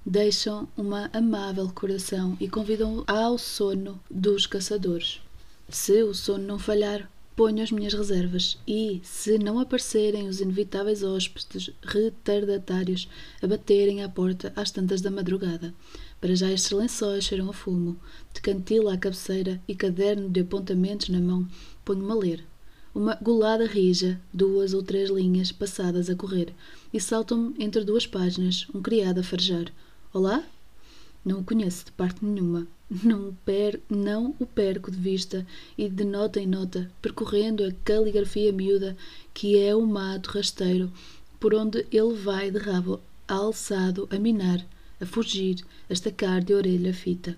Deixam 0.04 0.68
uma 0.76 1.08
amável 1.10 1.66
recordação 1.66 2.36
e 2.38 2.48
convidam 2.50 3.02
ao 3.06 3.38
sono 3.38 3.98
dos 4.10 4.46
caçadores. 4.46 5.22
Se 5.70 6.02
o 6.02 6.12
sono 6.12 6.44
não 6.44 6.58
falhar, 6.58 7.10
ponho 7.40 7.62
as 7.62 7.72
minhas 7.72 7.94
reservas 7.94 8.58
e, 8.68 9.00
se 9.02 9.38
não 9.38 9.58
aparecerem 9.58 10.28
os 10.28 10.42
inevitáveis 10.42 11.02
hóspedes 11.02 11.70
retardatários 11.82 13.08
a 13.40 13.46
baterem 13.46 14.04
à 14.04 14.10
porta 14.10 14.52
às 14.54 14.70
tantas 14.70 15.00
da 15.00 15.10
madrugada, 15.10 15.72
para 16.20 16.36
já 16.36 16.52
estes 16.52 16.70
lençóis 16.70 17.24
cheiram 17.24 17.48
a 17.48 17.54
fumo, 17.54 17.96
de 18.34 18.42
cantila 18.42 18.92
à 18.92 18.98
cabeceira 18.98 19.58
e 19.66 19.74
caderno 19.74 20.28
de 20.28 20.40
apontamentos 20.40 21.08
na 21.08 21.18
mão, 21.18 21.48
ponho-me 21.82 22.12
a 22.12 22.14
ler. 22.14 22.44
Uma 22.94 23.14
golada 23.14 23.64
rija, 23.64 24.20
duas 24.34 24.74
ou 24.74 24.82
três 24.82 25.08
linhas 25.08 25.50
passadas 25.50 26.10
a 26.10 26.14
correr, 26.14 26.52
e 26.92 27.00
saltam-me 27.00 27.54
entre 27.58 27.84
duas 27.84 28.06
páginas 28.06 28.66
um 28.74 28.82
criado 28.82 29.20
a 29.20 29.22
farejar. 29.22 29.72
Olá? 30.12 30.44
Não 31.24 31.40
o 31.40 31.44
conheço 31.44 31.86
de 31.86 31.92
parte 31.92 32.24
nenhuma. 32.24 32.66
Não, 33.04 33.32
per, 33.44 33.80
não 33.88 34.34
o 34.40 34.44
perco 34.44 34.90
de 34.90 34.96
vista 34.96 35.46
e 35.78 35.88
de 35.88 36.02
nota 36.02 36.40
em 36.40 36.46
nota, 36.46 36.90
percorrendo 37.00 37.64
a 37.64 37.72
caligrafia 37.84 38.52
miúda 38.52 38.96
que 39.32 39.56
é 39.56 39.74
o 39.76 39.86
mato 39.86 40.30
rasteiro 40.30 40.90
por 41.40 41.54
onde 41.54 41.86
ele 41.90 42.14
vai 42.14 42.50
de 42.50 42.58
rabo 42.58 43.00
alçado 43.26 44.06
a 44.10 44.18
minar, 44.18 44.64
a 45.00 45.06
fugir, 45.06 45.64
a 45.88 45.92
estacar 45.92 46.44
de 46.44 46.52
orelha 46.52 46.92
fita. 46.92 47.36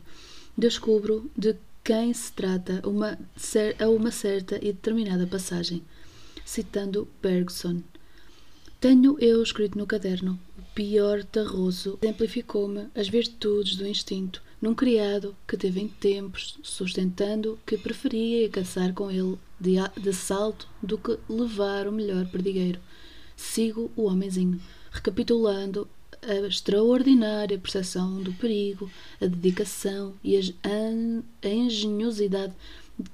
Descubro 0.58 1.30
de 1.38 1.54
quem 1.84 2.12
se 2.12 2.32
trata 2.32 2.82
uma, 2.86 3.16
a 3.78 3.88
uma 3.88 4.10
certa 4.10 4.56
e 4.56 4.72
determinada 4.72 5.26
passagem. 5.26 5.82
Citando 6.44 7.06
Bergson. 7.22 7.80
Tenho 8.80 9.16
eu 9.20 9.40
escrito 9.40 9.78
no 9.78 9.86
caderno 9.86 10.38
pior 10.74 11.22
tarroso 11.24 11.98
exemplificou-me 12.02 12.88
as 12.94 13.08
virtudes 13.08 13.76
do 13.76 13.86
instinto 13.86 14.42
num 14.60 14.74
criado 14.74 15.36
que 15.46 15.56
teve 15.56 15.80
em 15.80 15.88
tempos 15.88 16.58
sustentando 16.62 17.58
que 17.66 17.76
preferia 17.76 18.48
caçar 18.48 18.92
com 18.92 19.10
ele 19.10 19.36
de, 19.58 19.74
de 20.00 20.12
salto 20.12 20.68
do 20.82 20.96
que 20.96 21.18
levar 21.28 21.88
o 21.88 21.92
melhor 21.92 22.26
perdigueiro. 22.26 22.80
Sigo 23.36 23.90
o 23.96 24.04
homenzinho, 24.04 24.60
recapitulando 24.92 25.88
a 26.22 26.46
extraordinária 26.46 27.58
percepção 27.58 28.22
do 28.22 28.32
perigo, 28.34 28.88
a 29.20 29.26
dedicação 29.26 30.14
e 30.22 30.36
a 30.36 31.48
engenhosidade 31.48 32.54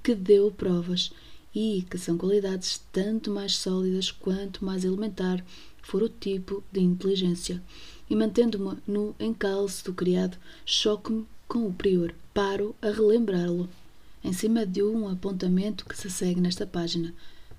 que 0.02 0.14
deu 0.14 0.50
provas, 0.50 1.10
e 1.54 1.84
que 1.90 1.96
são 1.96 2.18
qualidades 2.18 2.82
tanto 2.92 3.30
mais 3.30 3.56
sólidas 3.56 4.10
quanto 4.10 4.64
mais 4.64 4.84
elementar 4.84 5.42
for 5.88 6.02
o 6.02 6.08
tipo 6.10 6.62
de 6.70 6.80
inteligência. 6.80 7.62
E 8.10 8.14
mantendo-me 8.14 8.76
no 8.86 9.14
encalço 9.18 9.86
do 9.86 9.94
criado, 9.94 10.36
choco-me 10.66 11.26
com 11.48 11.66
o 11.66 11.72
prior. 11.72 12.14
Paro 12.34 12.76
a 12.82 12.90
relembrá-lo. 12.90 13.70
Em 14.22 14.30
cima 14.30 14.66
de 14.66 14.82
um 14.82 15.08
apontamento 15.08 15.86
que 15.86 15.96
se 15.96 16.10
segue 16.10 16.42
nesta 16.42 16.66
página, 16.66 17.14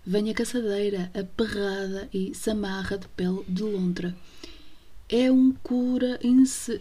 vem 0.05 0.29
a 0.29 0.33
caçadeira 0.35 1.09
aperrada 1.11 2.07
e 2.13 2.35
samarra 2.35 2.99
de 2.99 3.07
pele 3.07 3.43
de 3.47 3.63
lontra. 3.63 4.15
É 5.09 5.31
um 5.31 5.51
cura 5.63 6.19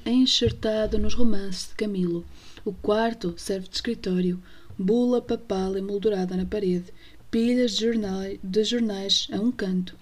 enxertado 0.05 0.99
nos 0.99 1.15
romances 1.15 1.69
de 1.71 1.77
Camilo. 1.77 2.27
O 2.63 2.75
quarto 2.75 3.33
serve 3.39 3.69
de 3.69 3.75
escritório, 3.75 4.39
bula 4.79 5.23
papal 5.23 5.79
emoldurada 5.79 6.37
na 6.37 6.45
parede, 6.45 6.93
pilhas 7.31 7.73
de 7.73 7.87
jornais, 7.87 8.39
de 8.43 8.65
jornais 8.65 9.29
a 9.33 9.37
um 9.37 9.51
canto, 9.51 9.97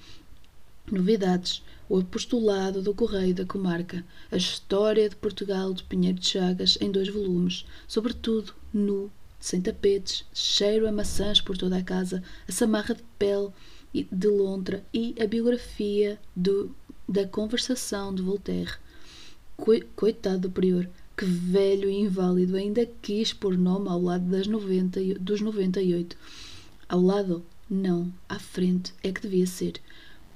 Novidades: 0.91 1.65
o 1.89 1.99
apostolado 1.99 2.81
do 2.81 2.95
Correio 2.95 3.35
da 3.35 3.45
Comarca, 3.45 4.05
a 4.31 4.37
história 4.37 5.09
de 5.09 5.17
Portugal 5.17 5.75
de 5.75 5.83
Pinheiro 5.83 6.21
de 6.21 6.29
Chagas 6.29 6.79
em 6.81 6.93
dois 6.93 7.09
volumes, 7.09 7.67
sobretudo 7.89 8.55
nu, 8.73 9.11
sem 9.41 9.61
tapetes, 9.61 10.25
cheiro 10.33 10.87
a 10.87 10.93
maçãs 10.93 11.41
por 11.41 11.59
toda 11.59 11.77
a 11.77 11.83
casa, 11.83 12.23
a 12.49 12.53
samarra 12.53 12.95
de 12.95 13.03
pele 13.19 13.51
de 14.13 14.29
lontra 14.29 14.85
e 14.95 15.13
a 15.21 15.27
biografia 15.27 16.21
do, 16.37 16.73
da 17.09 17.27
conversação 17.27 18.15
de 18.15 18.23
Voltaire. 18.23 18.75
Coitado 19.97 20.43
do 20.43 20.51
prior, 20.51 20.89
que 21.17 21.25
velho 21.25 21.91
e 21.91 21.95
inválido 21.95 22.57
ainda 22.57 22.87
quis 23.03 23.33
pôr 23.33 23.59
nome 23.59 23.89
ao 23.89 24.01
lado 24.01 24.27
das 24.27 24.47
90, 24.47 25.01
dos 25.19 25.41
98. 25.41 26.17
Ao 26.89 27.01
lado? 27.01 27.45
Não, 27.69 28.15
à 28.29 28.39
frente 28.39 28.95
é 29.03 29.11
que 29.11 29.23
devia 29.23 29.47
ser 29.47 29.81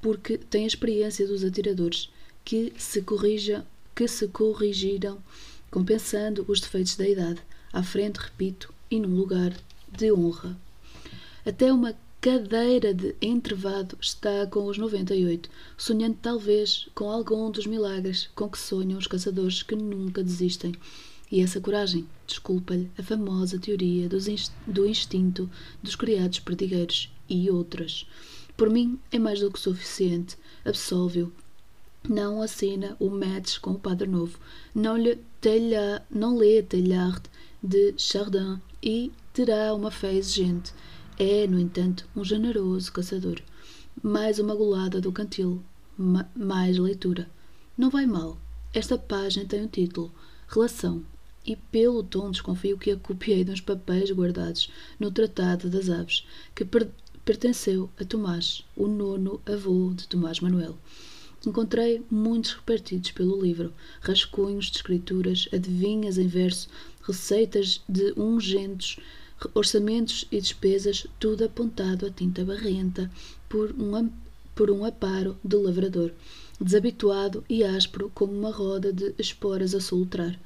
porque 0.01 0.39
tem 0.39 0.65
a 0.65 0.67
experiência 0.67 1.27
dos 1.27 1.45
atiradores 1.45 2.11
que 2.45 2.73
se, 2.77 3.03
corrija, 3.03 3.67
que 3.95 4.09
se 4.09 4.29
corrigiram 4.29 5.19
compensando 5.71 6.45
os 6.49 6.61
defeitos 6.61 6.97
da 6.97 7.09
idade, 7.09 7.41
à 7.73 7.83
frente, 7.83 8.17
repito, 8.17 8.73
e 8.91 8.99
num 8.99 9.15
lugar 9.15 9.55
de 9.97 10.13
honra. 10.13 10.57
Até 11.47 11.73
uma 11.73 11.95
cadeira 12.21 12.93
de 12.93 13.15
entrevado 13.23 13.97
está 14.01 14.47
com 14.47 14.67
os 14.67 14.77
98, 14.77 15.49
sonhando 15.77 16.19
talvez 16.21 16.89
com 16.95 17.09
algum 17.09 17.51
dos 17.51 17.67
milagres 17.67 18.29
com 18.35 18.49
que 18.49 18.59
sonham 18.59 18.99
os 18.99 19.07
caçadores 19.07 19.63
que 19.63 19.75
nunca 19.75 20.23
desistem. 20.23 20.75
E 21.33 21.41
essa 21.41 21.61
coragem 21.61 22.07
desculpa-lhe 22.27 22.91
a 22.99 23.03
famosa 23.03 23.59
teoria 23.59 24.09
do 24.09 24.87
instinto 24.87 25.49
dos 25.83 25.95
criados 25.95 26.41
perdigueiros 26.41 27.09
e 27.29 27.49
outras. 27.49 28.05
Por 28.61 28.69
mim 28.69 28.99
é 29.11 29.19
mais 29.19 29.41
do 29.41 29.51
que 29.51 29.59
suficiente. 29.59 30.37
Absolve-o. 30.67 31.33
Não 32.07 32.43
assina 32.43 32.95
o 33.01 33.09
match 33.09 33.59
com 33.59 33.71
o 33.71 33.79
Padre 33.79 34.07
Novo. 34.07 34.39
Não 34.75 34.99
lhe, 34.99 35.17
telha, 35.41 36.05
não 36.11 36.37
lê 36.37 36.63
Teilhard 36.63 37.23
de 37.63 37.95
Chardin 37.97 38.61
e 38.83 39.11
terá 39.33 39.73
uma 39.73 39.91
fé 39.91 40.13
exigente. 40.13 40.75
É, 41.19 41.47
no 41.47 41.59
entanto, 41.59 42.07
um 42.15 42.23
generoso 42.23 42.93
caçador. 42.93 43.41
Mais 44.03 44.39
uma 44.39 44.55
golada 44.55 45.01
do 45.01 45.11
cantil. 45.11 45.63
Ma 45.97 46.29
mais 46.37 46.77
leitura. 46.77 47.31
Não 47.79 47.89
vai 47.89 48.05
mal. 48.05 48.37
Esta 48.75 48.99
página 48.99 49.47
tem 49.47 49.63
o 49.63 49.65
um 49.65 49.69
título 49.69 50.13
Relação 50.47 51.03
e 51.47 51.57
pelo 51.57 52.03
tom 52.03 52.31
desconfio 52.31 52.77
que 52.77 52.91
a 52.91 52.97
copiei 52.99 53.43
de 53.43 53.53
uns 53.53 53.63
papéis 53.63 54.11
guardados 54.11 54.71
no 54.99 55.11
Tratado 55.11 55.71
das 55.71 55.89
Aves, 55.89 56.27
que 56.55 56.67
pertenceu 57.31 57.89
a 57.97 58.05
Tomás, 58.05 58.65
o 58.75 58.89
nono 58.89 59.41
avô 59.47 59.93
de 59.95 60.09
Tomás 60.09 60.41
Manuel. 60.41 60.77
Encontrei 61.47 62.03
muitos 62.11 62.55
repartidos 62.55 63.13
pelo 63.13 63.41
livro, 63.41 63.73
rascunhos 64.01 64.69
de 64.69 64.79
escrituras, 64.79 65.49
adivinhas 65.53 66.19
em 66.19 66.27
verso, 66.27 66.69
receitas 67.07 67.83
de 67.89 68.13
ungentes, 68.17 68.97
orçamentos 69.55 70.27
e 70.33 70.41
despesas, 70.41 71.07
tudo 71.21 71.45
apontado 71.45 72.05
a 72.05 72.11
tinta 72.11 72.45
barrenta 72.45 73.09
por 73.49 73.71
um, 73.79 74.11
por 74.53 74.69
um 74.69 74.85
aparo 74.85 75.39
de 75.45 75.55
lavrador, 75.55 76.11
desabituado 76.61 77.45
e 77.49 77.63
áspero 77.63 78.11
como 78.13 78.33
uma 78.33 78.51
roda 78.51 78.93
de 78.93 79.15
esporas 79.17 79.73
a 79.73 79.81
soltrar. 79.81 80.37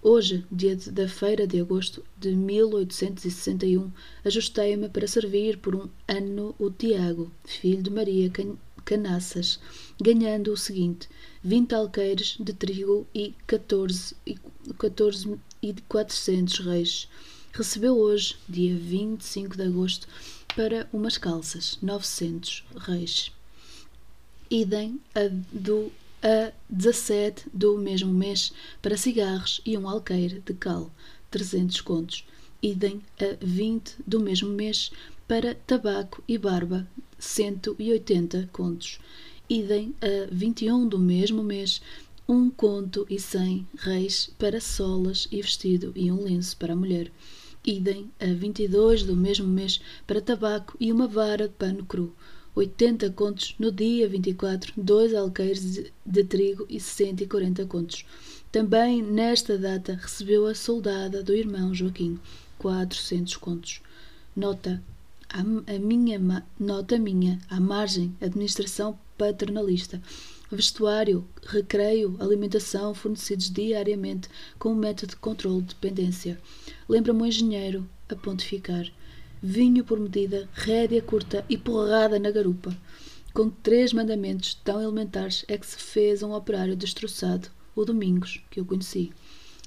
Hoje, 0.00 0.44
dia 0.50 0.76
da 0.92 1.08
feira 1.08 1.44
de 1.44 1.60
agosto 1.60 2.04
de 2.16 2.30
1861, 2.30 3.90
ajustei-me 4.24 4.88
para 4.88 5.08
servir 5.08 5.58
por 5.58 5.74
um 5.74 5.88
ano 6.06 6.54
o 6.56 6.70
Tiago, 6.70 7.32
filho 7.44 7.82
de 7.82 7.90
Maria 7.90 8.30
Canaças, 8.84 9.58
ganhando 10.00 10.52
o 10.52 10.56
seguinte: 10.56 11.08
20 11.42 11.74
alqueires 11.74 12.36
de 12.38 12.52
trigo 12.52 13.08
e 13.12 13.34
14 13.44 14.14
e, 14.24 14.36
14 14.78 15.36
e 15.60 15.74
400 15.88 16.60
reis. 16.60 17.08
Recebeu 17.52 17.98
hoje, 17.98 18.36
dia 18.48 18.76
25 18.76 19.56
de 19.56 19.64
agosto, 19.64 20.06
para 20.54 20.88
umas 20.92 21.18
calças, 21.18 21.76
900 21.82 22.64
reis. 22.76 23.32
Idem 24.48 25.00
a, 25.12 25.28
do, 25.52 25.90
a 26.22 26.52
17 26.68 27.46
do 27.52 27.78
mesmo 27.78 28.12
mês 28.12 28.52
para 28.82 28.96
cigarros 28.96 29.60
e 29.64 29.76
um 29.78 29.88
alqueire 29.88 30.42
de 30.44 30.54
cal, 30.54 30.90
300 31.30 31.80
contos. 31.80 32.24
Idem 32.62 33.02
a 33.20 33.36
20 33.40 33.96
do 34.06 34.20
mesmo 34.20 34.48
mês 34.48 34.90
para 35.26 35.54
tabaco 35.54 36.22
e 36.26 36.36
barba, 36.36 36.88
180 37.18 38.48
contos. 38.52 38.98
Idem 39.48 39.94
a 40.00 40.28
21 40.30 40.88
do 40.88 40.98
mesmo 40.98 41.42
mês 41.42 41.80
um 42.28 42.50
conto 42.50 43.06
e 43.08 43.18
cem 43.18 43.66
reis 43.78 44.28
para 44.38 44.60
solas 44.60 45.26
e 45.32 45.40
vestido 45.40 45.92
e 45.96 46.12
um 46.12 46.22
lenço 46.22 46.56
para 46.56 46.74
a 46.74 46.76
mulher. 46.76 47.10
Idem 47.66 48.10
a 48.20 48.26
22 48.26 49.02
do 49.02 49.16
mesmo 49.16 49.46
mês 49.46 49.80
para 50.06 50.20
tabaco 50.20 50.76
e 50.78 50.92
uma 50.92 51.06
vara 51.06 51.48
de 51.48 51.54
pano 51.54 51.84
cru. 51.84 52.14
80 52.58 53.10
contos 53.10 53.54
no 53.56 53.70
dia 53.70 54.08
24, 54.08 54.72
dois 54.76 55.14
alqueires 55.14 55.92
de, 56.04 56.24
trigo 56.24 56.66
e 56.68 56.80
140 56.80 57.64
contos. 57.66 58.04
Também 58.50 59.00
nesta 59.00 59.56
data 59.56 59.94
recebeu 59.94 60.44
a 60.44 60.56
soldada 60.56 61.22
do 61.22 61.32
irmão 61.32 61.72
Joaquim, 61.72 62.18
400 62.58 63.36
contos. 63.36 63.80
Nota 64.34 64.82
a, 65.28 65.38
a 65.38 65.78
minha 65.78 66.44
nota 66.58 66.98
minha 66.98 67.38
à 67.48 67.60
margem 67.60 68.12
administração 68.20 68.98
paternalista 69.16 70.02
vestuário, 70.50 71.24
recreio, 71.46 72.16
alimentação 72.18 72.92
fornecidos 72.92 73.50
diariamente 73.50 74.28
com 74.58 74.72
o 74.72 74.76
método 74.76 75.10
de 75.10 75.16
controle 75.16 75.60
de 75.60 75.68
dependência. 75.68 76.40
Lembra-me 76.88 77.22
um 77.22 77.26
engenheiro 77.26 77.88
a 78.08 78.16
pontificar. 78.16 78.90
Vinho 79.40 79.84
por 79.84 80.00
medida, 80.00 80.48
rédea 80.52 81.00
curta 81.00 81.44
e 81.48 81.56
porrada 81.56 82.18
na 82.18 82.30
garupa. 82.30 82.76
Com 83.32 83.48
três 83.48 83.92
mandamentos 83.92 84.54
tão 84.64 84.82
elementares 84.82 85.44
é 85.46 85.56
que 85.56 85.64
se 85.64 85.76
fez 85.76 86.24
um 86.24 86.32
operário 86.32 86.74
destroçado, 86.74 87.48
o 87.76 87.84
Domingos, 87.84 88.42
que 88.50 88.58
eu 88.58 88.64
conheci. 88.64 89.12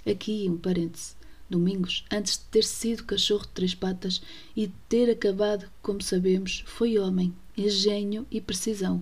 Aqui 0.05 0.47
um 0.49 0.57
parêntese. 0.57 1.15
Domingos, 1.49 2.05
antes 2.11 2.37
de 2.37 2.43
ter 2.45 2.65
sido 2.65 3.05
cachorro 3.05 3.43
de 3.43 3.49
três 3.49 3.73
patas 3.73 4.21
e 4.55 4.67
de 4.67 4.73
ter 4.89 5.09
acabado, 5.09 5.69
como 5.81 6.01
sabemos, 6.01 6.63
foi 6.65 6.99
homem, 6.99 7.33
engenho 7.57 8.27
e 8.29 8.41
precisão. 8.41 9.01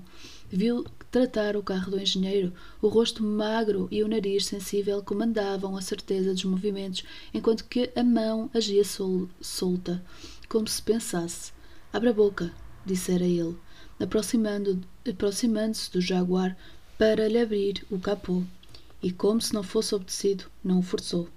Viu 0.52 0.86
tratar 1.10 1.56
o 1.56 1.64
carro 1.64 1.92
do 1.92 2.00
engenheiro, 2.00 2.54
o 2.82 2.88
rosto 2.88 3.24
magro 3.24 3.88
e 3.90 4.04
o 4.04 4.08
nariz 4.08 4.46
sensível 4.46 5.02
comandavam 5.02 5.76
a 5.76 5.82
certeza 5.82 6.32
dos 6.32 6.44
movimentos, 6.44 7.04
enquanto 7.34 7.66
que 7.66 7.92
a 7.96 8.04
mão 8.04 8.50
agia 8.54 8.84
sol 8.84 9.28
solta, 9.42 10.04
como 10.50 10.68
se 10.68 10.82
pensasse. 10.82 11.52
Abra 11.94 12.10
a 12.10 12.14
boca, 12.14 12.52
dissera 12.86 13.24
ele, 13.24 13.56
aproximando-se 14.00 14.82
aproximando 15.08 15.78
do 15.94 16.02
jaguar 16.02 16.58
para 16.98 17.28
lhe 17.28 17.40
abrir 17.40 17.86
o 17.90 18.00
capô. 18.00 18.44
E 19.02 19.12
como 19.12 19.40
se 19.40 19.54
não 19.54 19.64
fosse 19.64 19.96
obedecido, 19.96 20.46
não 20.64 20.80
o 20.80 20.84
forçou. 20.84 21.30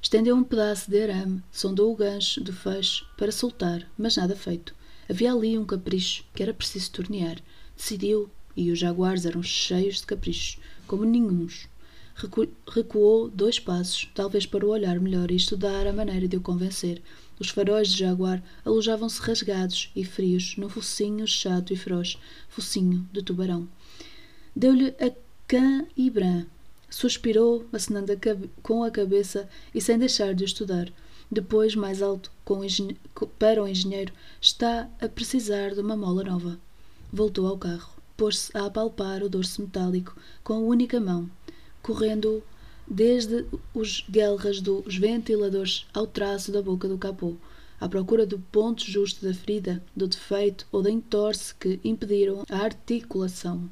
Estendeu 0.00 0.36
um 0.36 0.44
pedaço 0.44 0.88
de 0.88 1.02
arame, 1.02 1.42
sondou 1.50 1.92
o 1.92 1.96
gancho 1.96 2.40
do 2.40 2.52
fecho 2.52 3.04
para 3.16 3.32
soltar, 3.32 3.84
mas 3.98 4.16
nada 4.16 4.36
feito. 4.36 4.74
Havia 5.10 5.32
ali 5.32 5.58
um 5.58 5.64
capricho 5.64 6.24
que 6.34 6.42
era 6.42 6.54
preciso 6.54 6.92
tornear. 6.92 7.38
Decidiu 7.76 8.30
e 8.56 8.70
os 8.70 8.78
jaguares 8.78 9.24
eram 9.24 9.42
cheios 9.42 9.96
de 9.96 10.06
caprichos, 10.06 10.58
como 10.86 11.04
nenhuns. 11.04 11.68
Recu 12.14 12.48
recuou 12.68 13.28
dois 13.28 13.58
passos, 13.58 14.08
talvez 14.14 14.44
para 14.44 14.66
o 14.66 14.70
olhar 14.70 15.00
melhor 15.00 15.30
e 15.30 15.36
estudar 15.36 15.86
a 15.86 15.92
maneira 15.92 16.28
de 16.28 16.36
o 16.36 16.40
convencer. 16.40 17.00
Os 17.38 17.50
faróis 17.50 17.88
de 17.88 17.98
jaguar 17.98 18.42
alojavam-se 18.64 19.20
rasgados 19.20 19.90
e 19.94 20.04
frios 20.04 20.56
num 20.56 20.68
focinho 20.68 21.26
chato 21.26 21.72
e 21.72 21.76
feroz, 21.76 22.18
focinho 22.48 23.08
de 23.12 23.22
tubarão. 23.22 23.68
Deu-lhe 24.54 24.88
a 25.00 25.12
cã 25.46 25.86
e 25.96 26.10
brã. 26.10 26.46
Suspirou, 26.90 27.66
acenando 27.72 28.12
a 28.12 28.16
com 28.62 28.82
a 28.82 28.90
cabeça 28.90 29.48
e 29.74 29.80
sem 29.80 29.98
deixar 29.98 30.34
de 30.34 30.44
estudar. 30.44 30.90
Depois, 31.30 31.74
mais 31.74 32.02
alto, 32.02 32.32
o 32.46 33.26
para 33.26 33.62
o 33.62 33.68
engenheiro, 33.68 34.12
está 34.40 34.88
a 35.00 35.08
precisar 35.08 35.74
de 35.74 35.80
uma 35.80 35.96
mola 35.96 36.24
nova. 36.24 36.58
Voltou 37.12 37.46
ao 37.46 37.58
carro 37.58 37.98
pôs-se 38.18 38.50
a 38.52 38.66
apalpar 38.66 39.22
o 39.22 39.28
dorso 39.28 39.62
metálico 39.62 40.16
com 40.42 40.54
a 40.54 40.58
única 40.58 40.98
mão, 40.98 41.30
correndo 41.80 42.42
desde 42.90 43.44
os 43.74 44.04
guelras 44.08 44.60
dos 44.60 44.96
ventiladores 44.96 45.86
ao 45.92 46.06
traço 46.06 46.50
da 46.50 46.62
boca 46.62 46.88
do 46.88 46.96
capô, 46.96 47.36
à 47.80 47.88
procura 47.88 48.26
do 48.26 48.38
ponto 48.38 48.84
justo 48.84 49.24
da 49.24 49.34
ferida, 49.34 49.82
do 49.94 50.08
defeito 50.08 50.66
ou 50.72 50.82
da 50.82 50.90
entorse 50.90 51.54
que 51.54 51.78
impediram 51.84 52.44
a 52.48 52.56
articulação. 52.56 53.70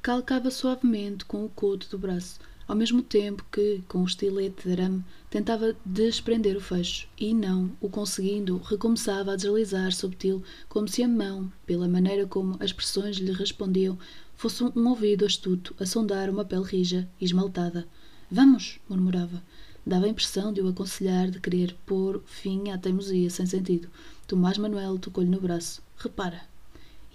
Calcava 0.00 0.50
suavemente 0.50 1.24
com 1.24 1.44
o 1.44 1.48
coto 1.48 1.88
do 1.90 1.98
braço, 1.98 2.38
ao 2.68 2.74
mesmo 2.74 3.02
tempo 3.02 3.44
que, 3.50 3.82
com 3.86 4.02
o 4.02 4.06
estilete 4.06 4.64
de 4.64 4.72
arame, 4.72 5.04
tentava 5.30 5.76
desprender 5.84 6.56
o 6.56 6.60
fecho, 6.60 7.08
e 7.18 7.32
não 7.32 7.70
o 7.80 7.88
conseguindo, 7.88 8.58
recomeçava 8.58 9.32
a 9.32 9.36
deslizar 9.36 9.92
subtil, 9.92 10.42
como 10.68 10.88
se 10.88 11.02
a 11.02 11.08
mão, 11.08 11.52
pela 11.64 11.86
maneira 11.88 12.26
como 12.26 12.56
as 12.58 12.72
pressões 12.72 13.16
lhe 13.16 13.32
respondiam, 13.32 13.98
fosse 14.34 14.64
um 14.64 14.88
ouvido 14.88 15.24
astuto 15.24 15.74
a 15.78 15.86
sondar 15.86 16.28
uma 16.28 16.44
pele 16.44 16.64
rija 16.64 17.08
e 17.20 17.24
esmaltada. 17.24 17.86
Vamos! 18.30 18.80
murmurava. 18.88 19.42
Dava 19.86 20.06
a 20.06 20.08
impressão 20.08 20.52
de 20.52 20.60
o 20.60 20.68
aconselhar 20.68 21.30
de 21.30 21.38
querer 21.38 21.76
pôr 21.86 22.20
fim 22.26 22.70
à 22.70 22.78
teimosia 22.78 23.30
sem 23.30 23.46
sentido. 23.46 23.88
Tomás 24.26 24.58
Manuel 24.58 24.98
tocou-lhe 24.98 25.30
no 25.30 25.40
braço. 25.40 25.80
Repara! 25.96 26.42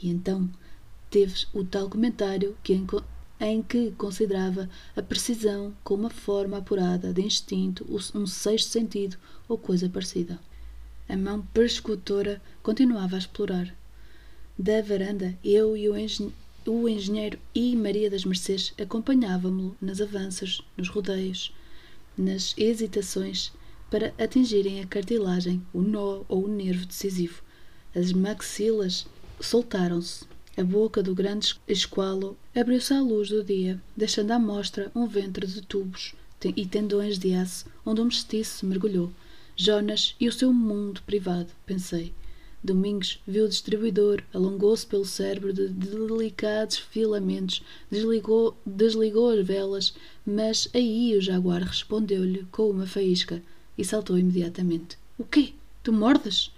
E 0.02 0.10
então 0.10 0.50
teve 1.10 1.46
o 1.54 1.66
tal 1.66 1.90
comentário 1.90 2.56
que 2.64 2.82
em 3.42 3.62
que 3.62 3.92
considerava 3.92 4.70
a 4.96 5.02
precisão 5.02 5.74
como 5.84 6.04
uma 6.04 6.10
forma 6.10 6.58
apurada 6.58 7.12
de 7.12 7.22
instinto, 7.22 7.86
um 8.16 8.26
sexto 8.26 8.70
sentido 8.70 9.18
ou 9.50 9.58
coisa 9.58 9.90
parecida. 9.90 10.40
A 11.10 11.18
mão 11.18 11.42
persecutora 11.54 12.42
continuava 12.64 13.18
a 13.18 13.20
explorar. 13.20 13.76
Da 14.58 14.82
varanda, 14.82 15.38
eu 15.44 15.76
e 15.76 15.90
o, 15.90 15.98
engen 15.98 16.32
o 16.66 16.88
engenheiro 16.88 17.40
e 17.54 17.76
Maria 17.76 18.10
das 18.10 18.26
Mercês 18.26 18.74
acompanhávamo-lo 18.80 19.76
nas 19.82 20.00
avanças, 20.00 20.62
nos 20.78 20.90
rodeios, 20.90 21.54
nas 22.18 22.54
hesitações, 22.58 23.52
para 23.90 24.14
atingirem 24.18 24.82
a 24.82 24.88
cartilagem, 24.88 25.62
o 25.74 25.82
nó 25.82 26.24
ou 26.30 26.46
o 26.46 26.48
nervo 26.48 26.86
decisivo. 26.86 27.42
As 27.96 28.14
maxilas 28.14 29.06
soltaram-se 29.40 30.26
a 30.58 30.64
boca 30.64 31.02
do 31.02 31.16
grande 31.16 31.56
esqualo 31.68 32.38
abriu-se 32.56 32.94
à 32.94 33.02
luz 33.02 33.30
do 33.30 33.44
dia, 33.44 33.82
deixando 33.96 34.32
à 34.32 34.40
mostra 34.40 34.92
um 34.94 35.08
ventre 35.08 35.48
de 35.48 35.62
tubos 35.62 36.14
e 36.44 36.66
tendões 36.66 37.18
de 37.18 37.34
aço 37.34 37.66
onde 37.86 38.02
um 38.02 38.06
mestiço 38.06 38.66
mergulhou. 38.66 39.12
Jonas 39.56 40.16
e 40.20 40.28
o 40.28 40.32
seu 40.32 40.52
mundo 40.52 41.02
privado, 41.04 41.48
pensei. 41.66 42.14
Domingos 42.64 43.20
viu 43.28 43.46
o 43.46 43.50
distribuidor, 43.50 44.22
alongou-se 44.34 44.86
pelo 44.86 45.06
cérebro 45.06 45.52
de 45.52 45.68
delicados 45.68 46.78
filamentos, 46.78 47.64
desligou, 47.90 48.56
desligou 48.66 49.30
as 49.30 49.46
velas, 49.46 49.94
mas 50.26 50.70
aí 50.74 51.16
o 51.18 51.22
jaguar 51.22 51.64
respondeu-lhe 51.64 52.46
com 52.52 52.70
uma 52.70 52.86
faísca 52.86 53.42
e 53.78 53.84
saltou 53.84 54.18
imediatamente. 54.18 54.98
O 55.18 55.24
quê? 55.24 55.54
Tu 55.84 55.92
mordes? 55.92 56.52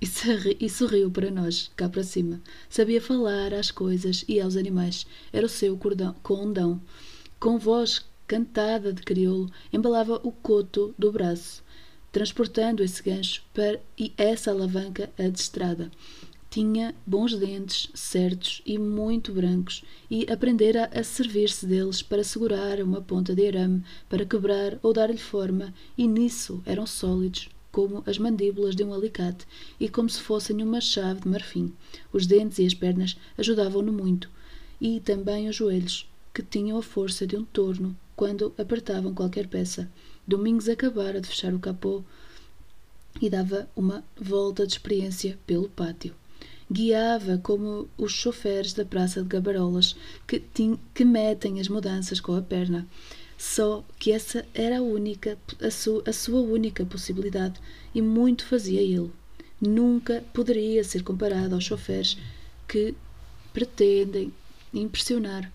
e, 0.00 0.06
sorri, 0.06 0.56
e 0.60 0.70
sorriu 0.70 1.10
para 1.10 1.30
nós, 1.30 1.70
cá 1.76 1.88
para 1.88 2.02
cima. 2.04 2.40
Sabia 2.68 3.00
falar 3.00 3.52
às 3.52 3.70
coisas 3.70 4.24
e 4.28 4.40
aos 4.40 4.56
animais. 4.56 5.06
Era 5.32 5.46
o 5.46 5.48
seu 5.48 5.76
cordão, 5.76 6.14
condão. 6.22 6.80
Com 7.40 7.58
voz 7.58 8.04
cantada 8.26 8.92
de 8.92 9.02
crioulo, 9.02 9.50
embalava 9.72 10.20
o 10.22 10.30
coto 10.30 10.94
do 10.98 11.10
braço, 11.10 11.62
transportando 12.12 12.82
esse 12.82 13.02
gancho 13.02 13.42
para, 13.52 13.80
e 13.98 14.12
essa 14.16 14.50
alavanca 14.50 15.10
adestrada. 15.18 15.90
Tinha 16.50 16.94
bons 17.06 17.36
dentes, 17.36 17.90
certos 17.92 18.62
e 18.64 18.78
muito 18.78 19.32
brancos, 19.32 19.84
e 20.10 20.26
aprendera 20.32 20.90
a 20.94 21.04
servir-se 21.04 21.66
deles 21.66 22.00
para 22.00 22.24
segurar 22.24 22.80
uma 22.80 23.02
ponta 23.02 23.34
de 23.34 23.46
arame, 23.46 23.84
para 24.08 24.24
quebrar 24.24 24.78
ou 24.82 24.94
dar-lhe 24.94 25.18
forma, 25.18 25.74
e 25.96 26.08
nisso 26.08 26.62
eram 26.64 26.86
sólidos, 26.86 27.50
como 27.70 28.02
as 28.06 28.18
mandíbulas 28.18 28.74
de 28.74 28.82
um 28.82 28.94
alicate 28.94 29.46
e 29.78 29.90
como 29.90 30.08
se 30.08 30.20
fossem 30.20 30.62
uma 30.62 30.80
chave 30.80 31.20
de 31.20 31.28
marfim. 31.28 31.72
Os 32.12 32.26
dentes 32.26 32.58
e 32.58 32.64
as 32.64 32.72
pernas 32.72 33.16
ajudavam-no 33.36 33.92
muito, 33.92 34.30
e 34.80 35.00
também 35.00 35.48
os 35.48 35.56
joelhos, 35.56 36.08
que 36.32 36.42
tinham 36.42 36.78
a 36.78 36.82
força 36.82 37.26
de 37.26 37.36
um 37.36 37.44
torno 37.44 37.94
quando 38.16 38.54
apertavam 38.56 39.12
qualquer 39.12 39.48
peça. 39.48 39.90
Domingos 40.28 40.68
acabara 40.68 41.22
de 41.22 41.26
fechar 41.26 41.54
o 41.54 41.58
capô 41.58 42.02
e 43.18 43.30
dava 43.30 43.66
uma 43.74 44.04
volta 44.14 44.66
de 44.66 44.74
experiência 44.74 45.38
pelo 45.46 45.70
pátio. 45.70 46.14
Guiava 46.70 47.38
como 47.38 47.88
os 47.96 48.12
choferes 48.12 48.74
da 48.74 48.84
praça 48.84 49.22
de 49.22 49.28
Gabarolas, 49.28 49.96
que, 50.26 50.42
que 50.92 51.02
metem 51.02 51.58
as 51.60 51.68
mudanças 51.68 52.20
com 52.20 52.34
a 52.34 52.42
perna. 52.42 52.86
Só 53.38 53.82
que 53.98 54.12
essa 54.12 54.44
era 54.52 54.80
a 54.80 54.82
única, 54.82 55.38
a, 55.62 55.70
su, 55.70 56.02
a 56.06 56.12
sua 56.12 56.42
única 56.42 56.84
possibilidade, 56.84 57.58
e 57.94 58.02
muito 58.02 58.44
fazia 58.44 58.82
ele. 58.82 59.10
nunca 59.58 60.22
poderia 60.34 60.84
ser 60.84 61.02
comparado 61.02 61.54
aos 61.54 61.64
choferes 61.64 62.18
que 62.68 62.94
pretendem 63.54 64.30
impressionar 64.74 65.50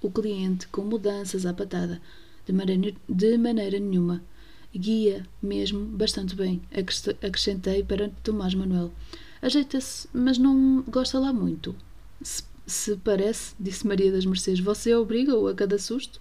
o 0.00 0.08
cliente 0.08 0.68
com 0.68 0.82
mudanças 0.82 1.44
à 1.44 1.52
patada, 1.52 2.00
de 2.52 2.56
maneira, 2.56 2.96
de 3.08 3.38
maneira 3.38 3.78
nenhuma. 3.78 4.22
Guia 4.74 5.26
mesmo 5.42 5.84
bastante 5.84 6.34
bem, 6.34 6.62
acrescentei 7.22 7.82
para 7.82 8.10
Tomás 8.22 8.54
Manuel. 8.54 8.92
Ajeita-se, 9.40 10.08
mas 10.12 10.38
não 10.38 10.82
gosta 10.82 11.18
lá 11.18 11.32
muito. 11.32 11.74
Se, 12.22 12.42
se 12.66 12.96
parece, 12.96 13.54
disse 13.58 13.86
Maria 13.86 14.12
das 14.12 14.24
Mercês, 14.24 14.60
você 14.60 14.94
obriga-o 14.94 15.48
a 15.48 15.54
cada 15.54 15.78
susto? 15.78 16.20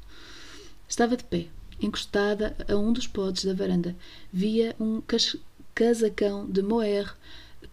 Estava 0.88 1.15
de 1.15 1.24
pé, 1.24 1.48
encostada 1.80 2.56
a 2.67 2.76
um 2.76 2.91
dos 2.91 3.08
podes 3.08 3.46
da 3.46 3.54
varanda. 3.54 3.96
Via 4.34 4.76
um 4.80 5.02
casacão 5.74 6.46
de 6.50 6.62
moer 6.62 7.15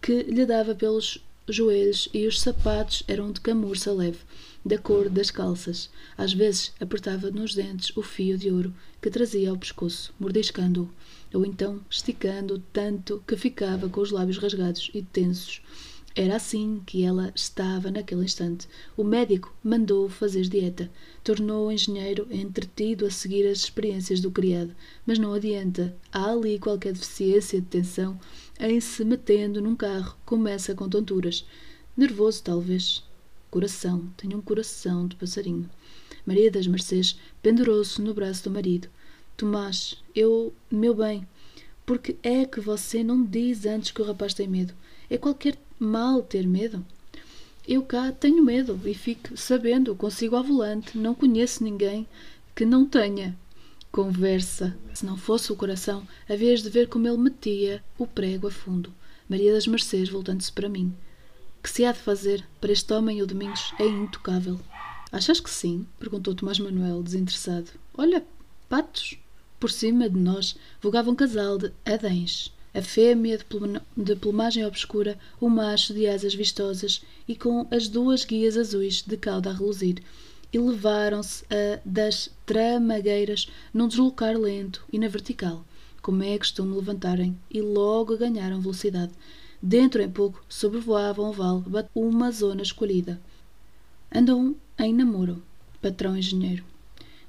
que 0.01 0.23
lhe 0.23 0.45
dava 0.45 0.75
pelos 0.75 1.23
joelhos 1.47 2.07
e 2.13 2.27
os 2.27 2.39
sapatos 2.39 3.03
eram 3.07 3.31
de 3.31 3.41
camurça 3.41 3.91
leve, 3.91 4.19
da 4.63 4.77
cor 4.77 5.09
das 5.09 5.31
calças. 5.31 5.89
Às 6.17 6.33
vezes 6.33 6.73
apertava 6.79 7.31
nos 7.31 7.53
dentes 7.53 7.95
o 7.95 8.01
fio 8.01 8.37
de 8.37 8.51
ouro 8.51 8.73
que 9.01 9.09
trazia 9.09 9.49
ao 9.49 9.57
pescoço, 9.57 10.13
mordiscando-o, 10.19 10.89
ou 11.33 11.45
então 11.45 11.79
esticando-o 11.89 12.59
tanto 12.73 13.23
que 13.27 13.37
ficava 13.37 13.89
com 13.89 14.01
os 14.01 14.11
lábios 14.11 14.37
rasgados 14.37 14.91
e 14.93 15.01
tensos. 15.01 15.61
Era 16.15 16.35
assim 16.35 16.81
que 16.85 17.03
ela 17.05 17.31
estava 17.35 17.91
naquele 17.91 18.25
instante. 18.25 18.67
O 18.97 19.03
médico 19.03 19.55
mandou 19.63 20.09
fazer 20.09 20.41
dieta. 20.41 20.91
Tornou 21.23 21.67
o 21.67 21.71
engenheiro 21.71 22.27
entretido 22.29 23.05
a 23.05 23.11
seguir 23.11 23.47
as 23.47 23.59
experiências 23.59 24.19
do 24.19 24.31
criado. 24.31 24.75
Mas 25.05 25.19
não 25.19 25.33
adianta. 25.33 25.95
Há 26.11 26.31
ali 26.31 26.59
qualquer 26.59 26.93
deficiência 26.93 27.61
de 27.61 27.67
tensão 27.67 28.19
em 28.59 28.81
se 28.81 29.05
metendo 29.05 29.61
num 29.61 29.75
carro. 29.75 30.17
Começa 30.25 30.73
com 30.75 30.89
tonturas. 30.89 31.45
Nervoso, 31.95 32.43
talvez. 32.43 33.03
Coração. 33.49 34.07
Tenho 34.15 34.37
um 34.37 34.41
coração 34.41 35.07
de 35.07 35.15
passarinho. 35.15 35.69
Maria 36.25 36.51
das 36.51 36.67
Mercês 36.67 37.17
pendurou-se 37.41 38.01
no 38.01 38.13
braço 38.13 38.43
do 38.43 38.51
marido. 38.51 38.87
Tomás, 39.35 40.03
eu, 40.13 40.53
meu 40.69 40.93
bem, 40.93 41.27
porque 41.85 42.17
é 42.21 42.45
que 42.45 42.59
você 42.59 43.03
não 43.03 43.23
diz 43.23 43.65
antes 43.65 43.91
que 43.91 44.01
o 44.01 44.05
rapaz 44.05 44.33
tem 44.33 44.47
medo? 44.47 44.73
É 45.09 45.17
qualquer 45.17 45.57
mal 45.79 46.21
ter 46.21 46.45
medo? 46.45 46.85
Eu 47.67 47.81
cá 47.83 48.11
tenho 48.11 48.43
medo 48.43 48.79
e 48.85 48.93
fico 48.93 49.35
sabendo, 49.37 49.95
consigo 49.95 50.35
ao 50.35 50.43
volante, 50.43 50.97
não 50.97 51.15
conheço 51.15 51.63
ninguém 51.63 52.07
que 52.55 52.65
não 52.65 52.85
tenha. 52.85 53.37
Conversa. 53.91 54.77
Se 54.93 55.05
não 55.05 55.17
fosse 55.17 55.51
o 55.51 55.55
coração, 55.55 56.07
havias 56.29 56.61
de 56.61 56.69
ver 56.69 56.87
como 56.89 57.07
ele 57.07 57.17
metia 57.17 57.83
o 57.97 58.05
prego 58.05 58.47
a 58.47 58.51
fundo. 58.51 58.93
Maria 59.27 59.53
das 59.53 59.65
Mercês 59.65 60.09
voltando-se 60.09 60.51
para 60.51 60.69
mim. 60.69 60.93
Que 61.61 61.69
se 61.69 61.85
há 61.85 61.91
de 61.91 61.99
fazer? 61.99 62.45
Para 62.61 62.71
este 62.71 62.91
homem 62.93 63.21
o 63.21 63.27
Domingos 63.27 63.73
é 63.79 63.85
intocável. 63.85 64.59
Achas 65.11 65.39
que 65.39 65.49
sim? 65.49 65.85
perguntou 65.99 66.35
Tomás 66.35 66.59
Manuel, 66.59 67.03
desinteressado. 67.03 67.71
Olha, 67.97 68.25
patos. 68.67 69.17
Por 69.59 69.71
cima 69.71 70.09
de 70.09 70.17
nós 70.17 70.55
vogava 70.81 71.11
um 71.11 71.15
casal 71.15 71.57
de 71.57 71.71
adães 71.85 72.53
a 72.73 72.81
fêmea 72.81 73.39
de 73.97 74.15
plumagem 74.15 74.65
obscura, 74.65 75.17
o 75.39 75.49
macho 75.49 75.93
de 75.93 76.07
asas 76.07 76.35
vistosas 76.35 77.01
e 77.27 77.35
com 77.35 77.67
as 77.71 77.87
duas 77.87 78.23
guias 78.23 78.57
azuis 78.57 79.01
de 79.01 79.17
cauda 79.17 79.49
a 79.49 79.53
reluzir, 79.53 80.01
e 80.51 80.59
levaram-se 80.59 81.43
a 81.45 81.79
das 81.83 82.29
tramagueiras 82.45 83.47
num 83.73 83.87
deslocar 83.87 84.37
lento 84.37 84.83
e 84.91 84.99
na 84.99 85.07
vertical, 85.07 85.65
como 86.01 86.23
é 86.23 86.37
costume 86.37 86.75
levantarem, 86.75 87.37
e 87.49 87.61
logo 87.61 88.17
ganharam 88.17 88.61
velocidade. 88.61 89.11
Dentro 89.61 90.01
em 90.01 90.09
pouco 90.09 90.41
sobrevoavam 90.47 91.29
o 91.29 91.33
vale 91.33 91.87
uma 91.93 92.31
zona 92.31 92.61
escolhida. 92.61 93.19
Andam 94.13 94.55
em 94.77 94.93
namoro, 94.93 95.43
patrão 95.81 96.17
engenheiro. 96.17 96.63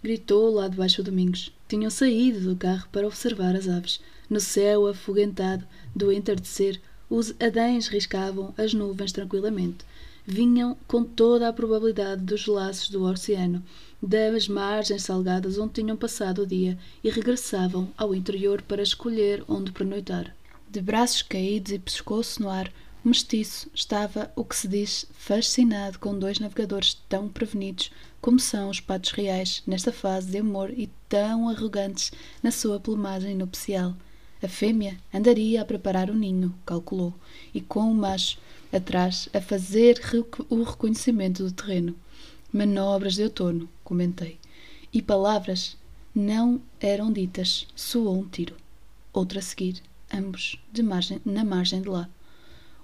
Gritou 0.02 0.48
lá 0.54 0.68
debaixo 0.68 1.02
Domingos. 1.02 1.52
Tinham 1.68 1.90
saído 1.90 2.40
do 2.40 2.56
carro 2.56 2.88
para 2.90 3.06
observar 3.06 3.54
as 3.54 3.68
aves. 3.68 4.00
No 4.30 4.40
céu 4.40 4.86
afoguentado 4.86 5.66
do 5.94 6.12
entardecer, 6.12 6.80
os 7.10 7.34
adães 7.40 7.88
riscavam 7.88 8.54
as 8.56 8.72
nuvens 8.72 9.10
tranquilamente. 9.10 9.84
Vinham 10.24 10.76
com 10.86 11.02
toda 11.02 11.48
a 11.48 11.52
probabilidade 11.52 12.22
dos 12.22 12.46
laços 12.46 12.88
do 12.88 13.02
oceano, 13.02 13.62
das 14.00 14.46
margens 14.46 15.02
salgadas 15.02 15.58
onde 15.58 15.74
tinham 15.74 15.96
passado 15.96 16.42
o 16.42 16.46
dia, 16.46 16.78
e 17.02 17.10
regressavam 17.10 17.88
ao 17.98 18.14
interior 18.14 18.62
para 18.62 18.82
escolher 18.82 19.42
onde 19.48 19.72
pernoitar. 19.72 20.34
De 20.72 20.80
braços 20.80 21.22
caídos 21.22 21.72
e 21.72 21.80
pescoço 21.80 22.40
no 22.40 22.48
ar, 22.48 22.72
o 23.04 23.08
mestiço 23.08 23.68
estava, 23.74 24.30
o 24.36 24.44
que 24.44 24.54
se 24.54 24.68
diz, 24.68 25.04
fascinado 25.10 25.98
com 25.98 26.16
dois 26.16 26.38
navegadores 26.38 26.94
tão 27.08 27.28
prevenidos 27.28 27.90
como 28.20 28.38
são 28.38 28.70
os 28.70 28.78
patos 28.78 29.10
reais 29.10 29.64
nesta 29.66 29.90
fase 29.90 30.30
de 30.30 30.38
amor 30.38 30.70
e 30.70 30.88
tão 31.08 31.48
arrogantes 31.48 32.12
na 32.40 32.52
sua 32.52 32.78
plumagem 32.78 33.34
nupcial. 33.34 33.96
A 34.40 34.46
fêmea 34.46 34.96
andaria 35.12 35.60
a 35.60 35.64
preparar 35.64 36.08
o 36.08 36.14
ninho, 36.14 36.54
calculou, 36.64 37.12
e 37.52 37.60
com 37.60 37.90
o 37.90 37.94
macho 37.94 38.38
atrás 38.72 39.28
a 39.34 39.40
fazer 39.40 40.00
o 40.48 40.62
reconhecimento 40.62 41.42
do 41.42 41.50
terreno. 41.50 41.96
Manobras 42.52 43.16
de 43.16 43.24
outono, 43.24 43.68
comentei. 43.82 44.38
E 44.92 45.02
palavras 45.02 45.76
não 46.14 46.62
eram 46.78 47.12
ditas, 47.12 47.66
soou 47.74 48.20
um 48.20 48.28
tiro. 48.28 48.54
Outra 49.12 49.40
a 49.40 49.42
seguir, 49.42 49.82
ambos 50.12 50.56
margem, 50.82 51.20
na 51.24 51.44
margem 51.44 51.82
de 51.82 51.88
lá. 51.88 52.08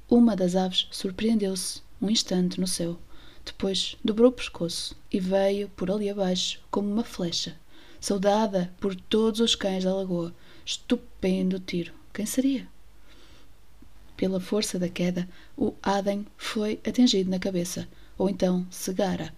Uma 0.08 0.36
das 0.36 0.54
aves 0.54 0.86
surpreendeu-se 0.90 1.82
um 2.00 2.10
instante 2.10 2.60
no 2.60 2.66
céu. 2.66 2.98
Depois 3.44 3.96
dobrou 4.04 4.30
o 4.30 4.32
pescoço 4.32 4.96
e 5.10 5.20
veio 5.20 5.68
por 5.70 5.90
ali 5.90 6.10
abaixo 6.10 6.60
como 6.70 6.90
uma 6.90 7.04
flecha, 7.04 7.56
saudada 8.00 8.72
por 8.80 8.94
todos 8.94 9.40
os 9.40 9.54
cães 9.54 9.84
da 9.84 9.94
lagoa, 9.94 10.34
Estupendo 10.64 11.60
tiro. 11.60 11.92
Quem 12.12 12.26
seria? 12.26 12.66
Pela 14.16 14.40
força 14.40 14.80
da 14.80 14.88
queda, 14.88 15.28
o 15.56 15.74
Adem 15.80 16.26
foi 16.36 16.80
atingido 16.84 17.30
na 17.30 17.38
cabeça, 17.38 17.86
ou 18.18 18.28
então 18.28 18.66
cegara. 18.68 19.32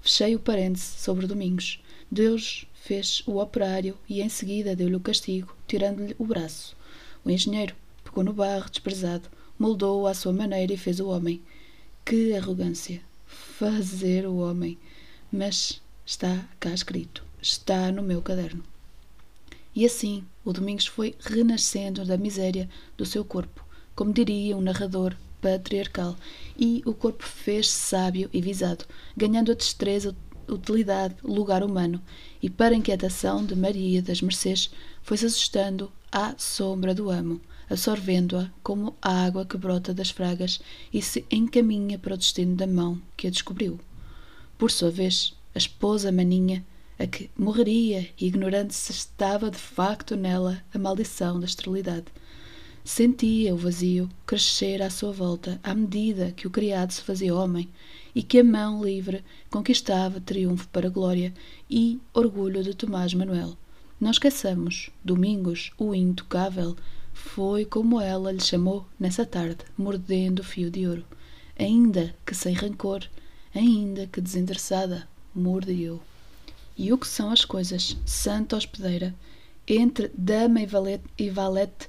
Fechei 0.00 0.34
o 0.34 0.40
parêntese 0.40 0.98
sobre 0.98 1.26
Domingos. 1.26 1.82
Deus 2.10 2.66
fez 2.74 3.22
o 3.26 3.38
operário 3.38 3.98
e 4.08 4.22
em 4.22 4.28
seguida 4.28 4.74
deu-lhe 4.74 4.96
o 4.96 5.00
castigo, 5.00 5.54
tirando-lhe 5.66 6.16
o 6.18 6.24
braço. 6.24 6.74
O 7.24 7.30
engenheiro 7.30 7.74
pegou 8.02 8.24
no 8.24 8.32
barro 8.32 8.68
desprezado, 8.68 9.28
moldou-o 9.58 10.06
à 10.06 10.14
sua 10.14 10.32
maneira 10.32 10.72
e 10.72 10.76
fez 10.76 10.98
o 10.98 11.08
homem. 11.08 11.40
Que 12.04 12.34
arrogância! 12.34 13.00
Fazer 13.26 14.26
o 14.26 14.38
homem! 14.38 14.76
Mas 15.30 15.80
está 16.04 16.44
cá 16.58 16.70
escrito, 16.70 17.24
está 17.40 17.92
no 17.92 18.02
meu 18.02 18.20
caderno. 18.20 18.64
E 19.74 19.86
assim, 19.86 20.24
o 20.44 20.52
Domingos 20.52 20.86
foi 20.86 21.14
renascendo 21.20 22.04
da 22.04 22.18
miséria 22.18 22.68
do 22.96 23.06
seu 23.06 23.24
corpo, 23.24 23.64
como 23.94 24.12
diria 24.12 24.56
um 24.56 24.60
narrador 24.60 25.16
patriarcal, 25.40 26.16
e 26.58 26.82
o 26.84 26.92
corpo 26.92 27.24
fez-se 27.24 27.72
sábio 27.72 28.28
e 28.32 28.42
visado, 28.42 28.84
ganhando 29.16 29.50
a 29.50 29.54
destreza, 29.54 30.14
utilidade, 30.48 31.16
lugar 31.22 31.62
humano, 31.62 32.02
e 32.42 32.50
para 32.50 32.74
a 32.74 32.78
inquietação 32.78 33.44
de 33.44 33.56
Maria 33.56 34.02
das 34.02 34.20
Mercês, 34.20 34.70
foi-se 35.02 35.24
ajustando 35.24 35.90
à 36.12 36.34
sombra 36.36 36.94
do 36.94 37.10
amo, 37.10 37.40
absorvendo-a 37.70 38.50
como 38.62 38.94
a 39.00 39.24
água 39.24 39.46
que 39.46 39.56
brota 39.56 39.94
das 39.94 40.10
fragas 40.10 40.60
e 40.92 41.00
se 41.00 41.24
encaminha 41.30 41.98
para 41.98 42.14
o 42.14 42.18
destino 42.18 42.54
da 42.54 42.66
mão 42.66 43.00
que 43.16 43.26
a 43.26 43.30
descobriu. 43.30 43.80
Por 44.58 44.70
sua 44.70 44.90
vez, 44.90 45.34
a 45.54 45.58
esposa 45.58 46.12
maninha 46.12 46.62
a 46.98 47.06
que 47.06 47.30
morreria, 47.36 48.08
ignorando 48.20 48.70
se 48.70 48.92
estava 48.92 49.50
de 49.50 49.56
facto 49.56 50.14
nela 50.14 50.62
a 50.72 50.78
maldição 50.78 51.40
da 51.40 51.46
esterilidade. 51.46 52.06
Sentia 52.84 53.54
o 53.54 53.58
vazio 53.58 54.08
crescer 54.26 54.82
à 54.82 54.90
sua 54.90 55.12
volta 55.12 55.58
à 55.62 55.74
medida 55.74 56.32
que 56.32 56.46
o 56.46 56.50
criado 56.50 56.92
se 56.92 57.00
fazia 57.00 57.34
homem 57.34 57.68
e 58.14 58.22
que 58.22 58.38
a 58.38 58.44
mão 58.44 58.84
livre 58.84 59.24
conquistava 59.50 60.20
triunfo 60.20 60.68
para 60.68 60.90
glória 60.90 61.32
e 61.70 61.98
orgulho 62.12 62.62
de 62.62 62.74
Tomás 62.74 63.14
Manuel. 63.14 63.56
Não 64.02 64.10
esqueçamos, 64.10 64.90
Domingos, 65.04 65.70
o 65.78 65.94
intocável, 65.94 66.74
foi 67.12 67.64
como 67.64 68.00
ela 68.00 68.32
lhe 68.32 68.40
chamou 68.40 68.84
nessa 68.98 69.24
tarde, 69.24 69.58
mordendo 69.78 70.40
o 70.40 70.44
fio 70.44 70.72
de 70.72 70.88
ouro. 70.88 71.04
Ainda 71.56 72.12
que 72.26 72.34
sem 72.34 72.52
rancor, 72.52 73.08
ainda 73.54 74.08
que 74.08 74.20
desinteressada, 74.20 75.06
mordeu. 75.32 76.02
E 76.76 76.92
o 76.92 76.98
que 76.98 77.06
são 77.06 77.30
as 77.30 77.44
coisas? 77.44 77.96
Santa 78.04 78.56
hospedeira. 78.56 79.14
Entre 79.68 80.10
dama 80.18 80.60
e 80.60 80.66
valete, 80.66 81.04
e 81.16 81.30
valete 81.30 81.88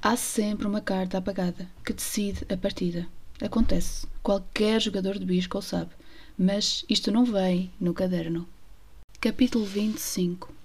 há 0.00 0.16
sempre 0.16 0.66
uma 0.66 0.80
carta 0.80 1.18
apagada 1.18 1.68
que 1.84 1.92
decide 1.92 2.42
a 2.48 2.56
partida. 2.56 3.06
Acontece. 3.38 4.06
Qualquer 4.22 4.80
jogador 4.80 5.18
de 5.18 5.26
bisco 5.26 5.58
o 5.58 5.60
sabe. 5.60 5.90
Mas 6.38 6.86
isto 6.88 7.12
não 7.12 7.26
vem 7.26 7.70
no 7.78 7.92
caderno. 7.92 8.48
Capítulo 9.20 9.66
25 9.66 10.59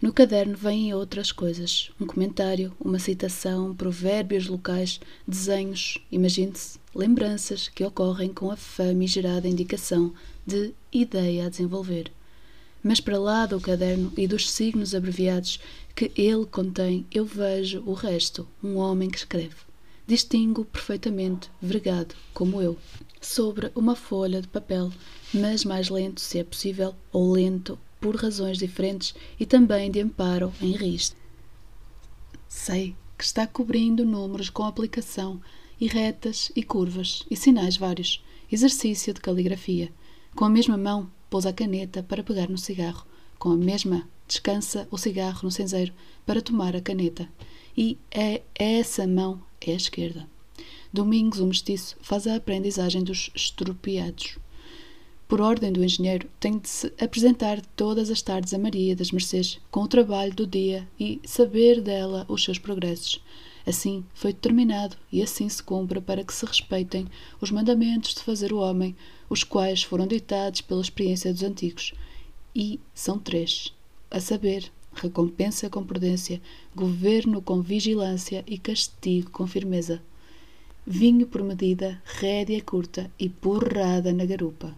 No 0.00 0.12
caderno 0.12 0.54
vêm 0.54 0.92
outras 0.92 1.32
coisas: 1.32 1.90
um 1.98 2.04
comentário, 2.04 2.72
uma 2.78 2.98
citação, 2.98 3.74
provérbios 3.74 4.46
locais, 4.46 5.00
desenhos, 5.26 5.98
imagine-se, 6.12 6.78
lembranças 6.94 7.68
que 7.68 7.82
ocorrem 7.82 8.32
com 8.32 8.50
a 8.50 8.56
famigerada 8.56 9.48
indicação 9.48 10.12
de 10.46 10.74
ideia 10.92 11.46
a 11.46 11.48
desenvolver. 11.48 12.12
Mas 12.82 13.00
para 13.00 13.18
lá 13.18 13.46
do 13.46 13.58
caderno 13.58 14.12
e 14.18 14.28
dos 14.28 14.50
signos 14.50 14.94
abreviados 14.94 15.58
que 15.94 16.12
ele 16.14 16.44
contém, 16.44 17.06
eu 17.10 17.24
vejo 17.24 17.82
o 17.86 17.94
resto, 17.94 18.46
um 18.62 18.76
homem 18.76 19.08
que 19.08 19.16
escreve. 19.16 19.56
Distingo 20.06 20.64
perfeitamente, 20.66 21.50
vergado, 21.60 22.14
como 22.34 22.60
eu, 22.60 22.76
sobre 23.20 23.72
uma 23.74 23.96
folha 23.96 24.42
de 24.42 24.46
papel, 24.46 24.92
mas 25.32 25.64
mais 25.64 25.88
lento, 25.88 26.20
se 26.20 26.38
é 26.38 26.44
possível, 26.44 26.94
ou 27.10 27.32
lento, 27.32 27.78
por 28.00 28.16
razões 28.16 28.58
diferentes 28.58 29.14
e 29.38 29.46
também 29.46 29.90
de 29.90 30.00
amparo 30.00 30.52
em 30.60 30.72
risco. 30.72 31.16
Sei 32.48 32.94
que 33.16 33.24
está 33.24 33.46
cobrindo 33.46 34.04
números 34.04 34.50
com 34.50 34.64
aplicação 34.64 35.40
e 35.80 35.86
retas 35.86 36.50
e 36.54 36.62
curvas 36.62 37.24
e 37.30 37.36
sinais 37.36 37.76
vários, 37.76 38.22
exercício 38.50 39.12
de 39.12 39.20
caligrafia. 39.20 39.92
Com 40.34 40.44
a 40.44 40.50
mesma 40.50 40.76
mão, 40.76 41.10
pousa 41.30 41.50
a 41.50 41.52
caneta 41.52 42.02
para 42.02 42.22
pegar 42.22 42.48
no 42.48 42.58
cigarro. 42.58 43.06
Com 43.38 43.50
a 43.50 43.56
mesma, 43.56 44.08
descansa 44.26 44.86
o 44.90 44.98
cigarro 44.98 45.40
no 45.42 45.50
cinzeiro 45.50 45.92
para 46.24 46.42
tomar 46.42 46.76
a 46.76 46.80
caneta. 46.80 47.28
E 47.76 47.98
é 48.10 48.42
essa 48.54 49.06
mão 49.06 49.42
é 49.60 49.72
a 49.72 49.76
esquerda. 49.76 50.28
Domingos, 50.92 51.40
o 51.40 51.46
mestiço, 51.46 51.96
faz 52.00 52.26
a 52.26 52.36
aprendizagem 52.36 53.02
dos 53.02 53.30
estropiados 53.34 54.38
por 55.28 55.40
ordem 55.40 55.72
do 55.72 55.82
engenheiro, 55.82 56.28
tem 56.38 56.56
de 56.58 56.68
se 56.68 56.92
apresentar 57.00 57.60
todas 57.74 58.10
as 58.10 58.22
tardes 58.22 58.54
a 58.54 58.58
Maria 58.58 58.94
das 58.94 59.10
Mercês 59.10 59.58
com 59.72 59.80
o 59.80 59.88
trabalho 59.88 60.32
do 60.32 60.46
dia 60.46 60.86
e 61.00 61.20
saber 61.24 61.80
dela 61.80 62.24
os 62.28 62.44
seus 62.44 62.58
progressos. 62.58 63.20
Assim 63.66 64.04
foi 64.14 64.32
determinado 64.32 64.96
e 65.10 65.20
assim 65.20 65.48
se 65.48 65.60
cumpra 65.60 66.00
para 66.00 66.22
que 66.22 66.32
se 66.32 66.46
respeitem 66.46 67.08
os 67.40 67.50
mandamentos 67.50 68.14
de 68.14 68.22
fazer 68.22 68.52
o 68.52 68.58
homem, 68.58 68.94
os 69.28 69.42
quais 69.42 69.82
foram 69.82 70.06
ditados 70.06 70.60
pela 70.60 70.80
experiência 70.80 71.32
dos 71.32 71.42
antigos. 71.42 71.92
E 72.54 72.78
são 72.94 73.18
três: 73.18 73.74
a 74.08 74.20
saber, 74.20 74.70
recompensa 74.94 75.68
com 75.68 75.82
prudência, 75.84 76.40
governo 76.74 77.42
com 77.42 77.60
vigilância 77.60 78.44
e 78.46 78.56
castigo 78.56 79.30
com 79.32 79.44
firmeza. 79.44 80.00
Vinho 80.86 81.26
por 81.26 81.42
medida, 81.42 82.00
rédea 82.04 82.62
curta 82.62 83.10
e 83.18 83.28
porrada 83.28 84.12
na 84.12 84.24
garupa. 84.24 84.72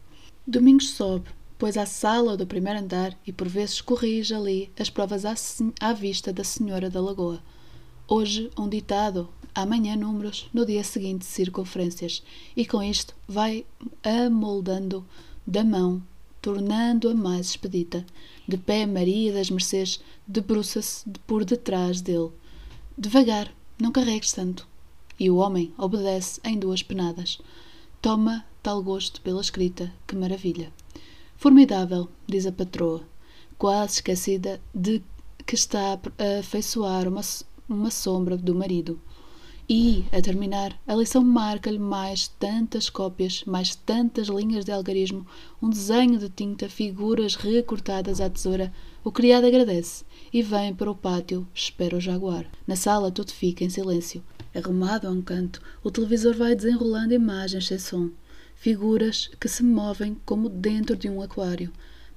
Domingos 0.51 0.89
sobe, 0.93 1.29
pois 1.59 1.77
à 1.77 1.85
sala 1.85 2.35
do 2.35 2.47
primeiro 2.47 2.79
andar 2.79 3.15
e 3.27 3.31
por 3.31 3.47
vezes 3.47 3.83
corrige 3.83 4.35
ali 4.35 4.73
as 4.81 4.89
provas 4.89 5.27
à, 5.27 5.35
à 5.79 5.93
vista 5.93 6.33
da 6.33 6.43
Senhora 6.43 6.89
da 6.89 7.03
Lagoa. 7.03 7.43
Hoje 8.09 8.51
um 8.59 8.67
ditado, 8.67 9.29
amanhã 9.55 9.95
números, 9.95 10.49
no 10.55 10.65
dia 10.65 10.83
seguinte 10.83 11.27
circunferências, 11.27 12.23
e 12.57 12.65
com 12.65 12.83
isto 12.83 13.15
vai 13.29 13.67
amoldando 14.03 15.05
da 15.47 15.63
mão, 15.63 16.03
tornando-a 16.41 17.15
mais 17.15 17.51
expedita. 17.51 18.07
De 18.49 18.57
pé 18.57 18.87
Maria 18.87 19.35
das 19.35 19.51
Mercês 19.51 20.01
debruça-se 20.27 21.05
por 21.27 21.45
detrás 21.45 22.01
dele. 22.01 22.31
Devagar, 22.97 23.53
não 23.79 23.93
carregues 23.93 24.33
tanto. 24.33 24.67
E 25.21 25.29
o 25.29 25.37
homem 25.37 25.75
obedece 25.77 26.41
em 26.43 26.59
duas 26.59 26.83
penadas. 26.83 27.39
Toma 28.01 28.45
tal 28.63 28.81
gosto 28.81 29.21
pela 29.23 29.41
escrita, 29.41 29.93
que 30.07 30.15
maravilha. 30.15 30.73
Formidável, 31.37 32.09
diz 32.29 32.47
a 32.47 32.53
patroa, 32.53 33.03
quase 33.59 33.95
esquecida 33.95 34.61
de 34.73 35.03
que 35.45 35.57
está 35.57 35.99
a 36.17 36.39
afeiçoar 36.39 37.09
uma, 37.09 37.23
uma 37.69 37.91
sombra 37.91 38.37
do 38.37 38.55
marido. 38.55 39.01
E, 39.69 40.05
a 40.13 40.23
terminar, 40.23 40.81
a 40.87 40.95
lição 40.95 41.25
marca-lhe 41.25 41.79
mais 41.79 42.29
tantas 42.29 42.89
cópias, 42.89 43.43
mais 43.45 43.75
tantas 43.75 44.29
linhas 44.29 44.65
de 44.65 44.71
algarismo, 44.71 45.27
um 45.61 45.69
desenho 45.69 46.19
de 46.19 46.29
tinta, 46.29 46.69
figuras 46.69 47.35
recortadas 47.35 48.21
à 48.21 48.31
tesoura. 48.31 48.73
O 49.03 49.11
criado 49.11 49.47
agradece 49.47 50.05
e 50.33 50.41
vem 50.41 50.73
para 50.73 50.91
o 50.91 50.95
pátio, 50.95 51.47
espera 51.53 51.97
o 51.97 52.01
jaguar. 52.01 52.47
Na 52.65 52.77
sala 52.77 53.11
tudo 53.11 53.33
fica 53.33 53.65
em 53.65 53.69
silêncio. 53.69 54.23
Arrumado 54.59 55.07
a 55.07 55.11
um 55.13 55.23
canto, 55.23 55.63
o 55.85 55.91
televisor 55.91 56.35
vai 56.35 56.53
desenrolando 56.53 57.15
imagens 57.15 57.69
sem 57.69 57.79
som, 57.79 58.11
figuras 58.57 59.31
que 59.39 59.49
se 59.49 59.63
movem 59.63 60.17
como 60.27 60.49
dentro 60.49 60.97
de 60.97 61.09
um 61.09 61.23
aquário, 61.23 61.73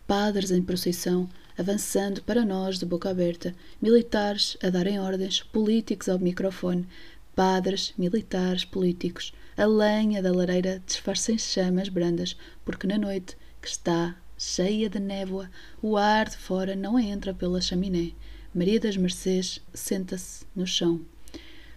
padres 0.08 0.50
em 0.50 0.64
procissão, 0.64 1.30
avançando 1.56 2.24
para 2.24 2.44
nós 2.44 2.80
de 2.80 2.86
boca 2.86 3.12
aberta, 3.12 3.54
militares 3.80 4.58
a 4.64 4.72
darem 4.72 5.00
ordens, 5.00 5.44
políticos 5.44 6.10
ao 6.10 6.18
microfone, 6.18 6.88
padres, 7.36 7.94
militares, 7.96 8.66
políticos. 8.66 9.32
A 9.56 9.68
lenha 9.68 10.20
da 10.24 10.32
lareira 10.32 10.82
disfarça 10.84 11.32
em 11.32 11.38
chamas 11.38 11.90
brandas, 11.90 12.36
porque 12.66 12.88
na 12.88 12.98
noite, 12.98 13.38
que 13.62 13.68
está 13.68 14.16
cheia 14.36 14.90
de 14.90 15.00
névoa, 15.00 15.48
o 15.80 15.96
ar 15.96 16.28
de 16.28 16.38
fora 16.38 16.76
não 16.76 16.98
entra 16.98 17.36
pela 17.36 17.62
chaminé. 17.62 18.14
Maria 18.52 18.80
das 18.80 18.98
Mercês 18.98 19.62
senta-se 19.76 20.44
no 20.56 20.66
chão 20.66 21.02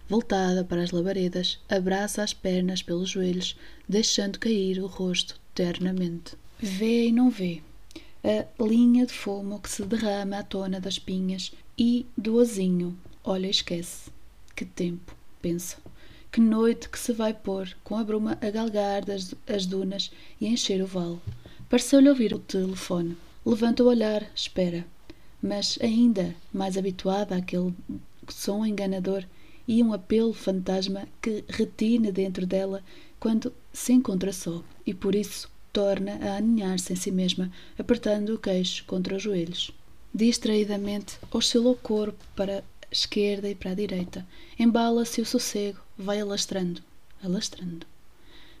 voltada 0.07 0.63
para 0.63 0.83
as 0.83 0.91
labaredas, 0.91 1.59
abraça 1.69 2.23
as 2.23 2.33
pernas 2.33 2.81
pelos 2.81 3.09
joelhos, 3.09 3.57
deixando 3.87 4.39
cair 4.39 4.79
o 4.79 4.87
rosto 4.87 5.39
ternamente. 5.53 6.35
Vê 6.59 7.07
e 7.07 7.11
não 7.11 7.29
vê. 7.29 7.61
A 8.23 8.63
linha 8.63 9.05
de 9.05 9.13
fumo 9.13 9.59
que 9.59 9.69
se 9.69 9.83
derrama 9.83 10.39
à 10.39 10.43
tona 10.43 10.79
das 10.79 10.97
pinhas 10.97 11.51
e 11.77 12.05
do 12.17 12.39
azinho. 12.39 12.97
Olha 13.23 13.47
e 13.47 13.51
esquece. 13.51 14.09
Que 14.55 14.65
tempo, 14.65 15.15
pensa. 15.41 15.77
Que 16.31 16.41
noite 16.41 16.89
que 16.89 16.99
se 16.99 17.13
vai 17.13 17.33
pôr, 17.33 17.75
com 17.83 17.95
a 17.95 18.03
bruma 18.03 18.37
a 18.41 18.49
galgar 18.49 19.05
das, 19.05 19.33
as 19.47 19.65
dunas 19.65 20.11
e 20.39 20.47
encher 20.47 20.81
o 20.81 20.87
vale. 20.87 21.19
Pareceu-lhe 21.69 22.09
ouvir 22.09 22.33
o 22.33 22.39
telefone. 22.39 23.15
Levanta 23.45 23.83
o 23.83 23.87
olhar, 23.87 24.29
espera. 24.35 24.85
Mas 25.41 25.77
ainda 25.81 26.35
mais 26.51 26.77
habituada 26.77 27.35
àquele 27.35 27.73
som 28.27 28.65
enganador, 28.65 29.23
e 29.67 29.81
um 29.81 29.93
apelo 29.93 30.33
fantasma 30.33 31.07
que 31.21 31.43
retine 31.47 32.11
dentro 32.11 32.45
dela 32.45 32.83
quando 33.19 33.51
se 33.73 33.93
encontra 33.93 34.31
só 34.31 34.63
e 34.85 34.93
por 34.93 35.15
isso 35.15 35.49
torna 35.73 36.13
a 36.21 36.37
aninhar-se 36.37 36.93
em 36.93 36.95
si 36.95 37.11
mesma, 37.11 37.51
apertando 37.77 38.33
o 38.33 38.37
queixo 38.37 38.85
contra 38.85 39.15
os 39.15 39.23
joelhos. 39.23 39.71
Distraidamente 40.13 41.17
oscila 41.31 41.71
o 41.71 41.75
corpo 41.75 42.23
para 42.35 42.59
a 42.59 42.63
esquerda 42.89 43.49
e 43.49 43.55
para 43.55 43.71
a 43.71 43.75
direita. 43.75 44.25
Embala-se 44.57 45.19
o 45.19 45.25
sossego, 45.25 45.79
vai 45.97 46.21
alastrando, 46.21 46.81
alastrando. 47.21 47.85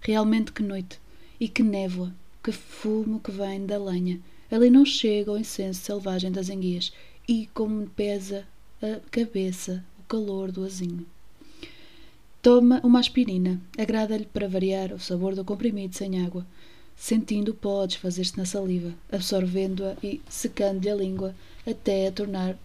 Realmente 0.01 0.51
que 0.51 0.61
noite! 0.61 0.99
E 1.39 1.47
que 1.47 1.63
névoa! 1.63 2.13
Que 2.43 2.51
fumo 2.51 3.19
que 3.21 3.31
vem 3.31 3.65
da 3.65 3.77
lenha! 3.77 4.19
Ali 4.51 4.69
não 4.69 4.85
chega 4.85 5.31
o 5.31 5.37
incenso 5.37 5.81
selvagem 5.81 6.31
das 6.31 6.49
enguias 6.49 6.91
e 7.27 7.49
como 7.53 7.87
pesa 7.87 8.45
a 8.81 8.99
cabeça 9.09 9.83
calor 10.07 10.51
do 10.51 10.63
azinho. 10.63 11.05
Toma 12.41 12.79
uma 12.83 12.99
aspirina. 12.99 13.59
Agrada-lhe, 13.77 14.25
para 14.25 14.47
variar, 14.47 14.93
o 14.93 14.99
sabor 14.99 15.33
do 15.33 15.43
comprimido 15.43 15.95
sem 15.95 16.23
água. 16.23 16.45
Sentindo 16.95 17.49
o 17.49 17.55
pó 17.55 17.85
desfazer-se 17.85 18.37
na 18.37 18.45
saliva, 18.45 18.93
absorvendo-a 19.11 19.97
e 20.01 20.21
secando-lhe 20.29 20.89
a 20.89 20.95
língua, 20.95 21.35
até 21.67 22.07
a 22.07 22.11
tornar 22.11 22.55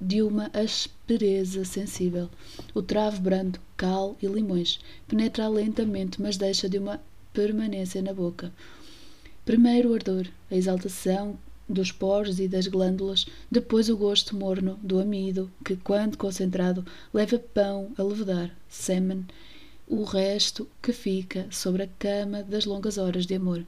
de 0.00 0.22
uma 0.22 0.50
aspereza 0.52 1.64
sensível. 1.64 2.28
O 2.74 2.82
travo 2.82 3.20
brando, 3.20 3.60
cal 3.76 4.16
e 4.20 4.26
limões 4.26 4.80
penetra 5.06 5.48
lentamente, 5.48 6.20
mas 6.20 6.36
deixa 6.36 6.68
de 6.68 6.78
uma 6.78 7.00
permanência 7.32 8.02
na 8.02 8.12
boca. 8.12 8.52
Primeiro 9.44 9.90
o 9.90 9.94
ardor, 9.94 10.26
a 10.50 10.56
exaltação 10.56 11.38
dos 11.68 11.92
poros 11.92 12.40
e 12.40 12.48
das 12.48 12.66
glândulas, 12.66 13.26
depois 13.50 13.88
o 13.88 13.96
gosto 13.96 14.34
morno 14.34 14.78
do 14.82 14.98
amido, 14.98 15.50
que, 15.64 15.76
quando 15.76 16.16
concentrado, 16.16 16.84
leva 17.12 17.38
pão 17.38 17.92
a 17.98 18.02
levedar, 18.02 18.56
sêmen, 18.68 19.26
o 19.86 20.04
resto 20.04 20.68
que 20.82 20.92
fica 20.92 21.46
sobre 21.50 21.82
a 21.82 21.88
cama 21.98 22.42
das 22.42 22.64
longas 22.64 22.98
horas 22.98 23.26
de 23.26 23.34
amor. 23.34 23.64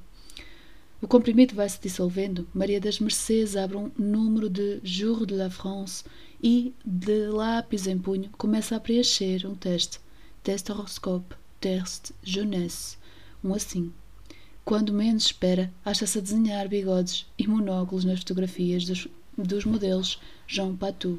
O 1.02 1.08
comprimido 1.08 1.54
vai 1.54 1.66
se 1.66 1.80
dissolvendo. 1.80 2.46
Maria 2.52 2.78
das 2.78 3.00
Mercês 3.00 3.56
abre 3.56 3.78
um 3.78 3.90
número 3.98 4.50
de 4.50 4.80
Jour 4.82 5.24
de 5.24 5.34
la 5.34 5.48
France 5.48 6.04
e, 6.42 6.74
de 6.84 7.26
lápis 7.28 7.86
em 7.86 7.98
punho, 7.98 8.28
começa 8.36 8.76
a 8.76 8.80
preencher 8.80 9.46
um 9.46 9.54
teste. 9.54 9.98
Teste 10.42 10.70
horoscope, 10.70 11.34
teste 11.58 12.14
jeunesse. 12.22 12.98
Um 13.42 13.54
assim. 13.54 13.90
Quando 14.64 14.92
menos 14.92 15.24
espera, 15.24 15.72
acha-se 15.84 16.18
a 16.18 16.20
desenhar 16.20 16.68
bigodes 16.68 17.26
e 17.38 17.46
monóculos 17.46 18.04
nas 18.04 18.20
fotografias 18.20 18.84
dos, 18.84 19.08
dos 19.36 19.64
modelos 19.64 20.20
Jean 20.46 20.76
Patou. 20.76 21.18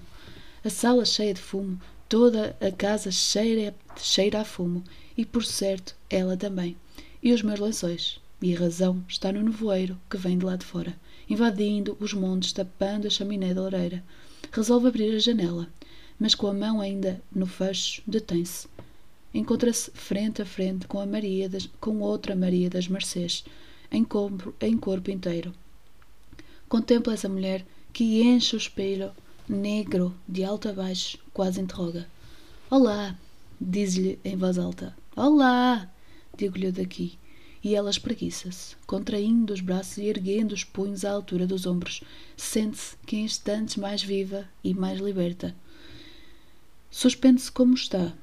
A 0.63 0.69
sala 0.69 1.03
cheia 1.03 1.33
de 1.33 1.41
fumo, 1.41 1.79
toda 2.07 2.55
a 2.61 2.71
casa 2.71 3.11
cheira, 3.11 3.75
cheira 3.97 4.41
a 4.41 4.45
fumo, 4.45 4.83
e 5.17 5.25
por 5.25 5.43
certo, 5.43 5.95
ela 6.09 6.37
também. 6.37 6.77
E 7.21 7.33
os 7.33 7.41
meus 7.41 7.59
lençóis. 7.59 8.19
E 8.41 8.55
a 8.55 8.59
razão 8.59 9.03
está 9.07 9.31
no 9.31 9.41
nevoeiro 9.41 9.99
que 10.09 10.17
vem 10.17 10.37
de 10.37 10.45
lá 10.45 10.55
de 10.55 10.65
fora, 10.65 10.95
invadindo 11.29 11.97
os 11.99 12.13
montes, 12.13 12.53
tapando 12.53 13.07
a 13.07 13.09
chaminé 13.09 13.53
da 13.53 13.61
lareira. 13.61 14.03
resolve 14.51 14.87
abrir 14.87 15.15
a 15.15 15.19
janela, 15.19 15.67
mas 16.19 16.35
com 16.35 16.47
a 16.47 16.53
mão 16.53 16.81
ainda 16.81 17.21
no 17.33 17.45
fecho, 17.45 18.01
detém-se. 18.07 18.67
Encontra-se 19.33 19.89
frente 19.91 20.41
a 20.41 20.45
frente 20.45 20.87
com 20.87 20.99
a 20.99 21.05
Maria 21.05 21.47
das, 21.47 21.69
com 21.79 21.99
outra 22.01 22.35
Maria 22.35 22.69
das 22.69 22.87
Mercês, 22.87 23.45
em 23.91 24.03
corpo, 24.03 24.53
em 24.59 24.77
corpo 24.77 25.09
inteiro. 25.09 25.53
Contempla 26.67 27.13
essa 27.13 27.29
mulher 27.29 27.65
que 27.93 28.21
enche 28.21 28.55
o 28.55 28.57
espelho 28.57 29.11
negro 29.47 30.13
de 30.27 30.43
alto 30.43 30.69
a 30.69 30.73
baixo, 30.73 31.17
quase 31.33 31.59
interroga. 31.59 32.07
Olá, 32.69 33.17
diz-lhe 33.59 34.19
em 34.23 34.35
voz 34.35 34.57
alta. 34.57 34.95
Olá, 35.15 35.89
digo-lhe 36.37 36.71
daqui. 36.71 37.17
E 37.63 37.75
ela 37.75 37.91
espreguiça-se, 37.91 38.75
contraindo 38.87 39.53
os 39.53 39.61
braços 39.61 39.97
e 39.97 40.05
erguendo 40.05 40.53
os 40.53 40.63
punhos 40.63 41.05
à 41.05 41.11
altura 41.11 41.45
dos 41.45 41.65
ombros. 41.65 42.01
Sente-se 42.35 42.95
que 43.05 43.17
em 43.17 43.25
instantes 43.25 43.75
mais 43.75 44.01
viva 44.01 44.49
e 44.63 44.73
mais 44.73 44.99
liberta. 44.99 45.55
Suspende-se 46.89 47.51
como 47.51 47.75
está. 47.75 48.13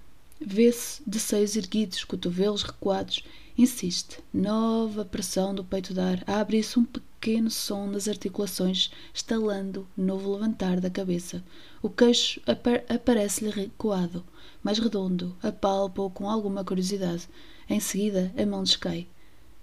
Vê-se 0.40 1.02
de 1.04 1.18
seios 1.18 1.56
erguidos, 1.56 2.04
cotovelos 2.04 2.62
recuados. 2.62 3.24
Insiste. 3.56 4.20
Nova 4.32 5.04
pressão 5.04 5.52
do 5.52 5.64
peito 5.64 5.92
dar. 5.92 6.22
Abre-se 6.28 6.78
um 6.78 6.84
pequeno 6.84 7.50
som 7.50 7.88
nas 7.88 8.06
articulações, 8.06 8.90
estalando 9.12 9.84
novo 9.96 10.32
levantar 10.32 10.80
da 10.80 10.88
cabeça. 10.88 11.42
O 11.82 11.90
queixo 11.90 12.40
apar 12.46 12.84
aparece-lhe 12.88 13.50
recuado, 13.50 14.24
mais 14.62 14.78
redondo. 14.78 15.36
Apalpa-o 15.42 16.08
com 16.08 16.30
alguma 16.30 16.64
curiosidade. 16.64 17.28
Em 17.68 17.80
seguida, 17.80 18.32
a 18.36 18.46
mão 18.46 18.62
descai. 18.62 19.08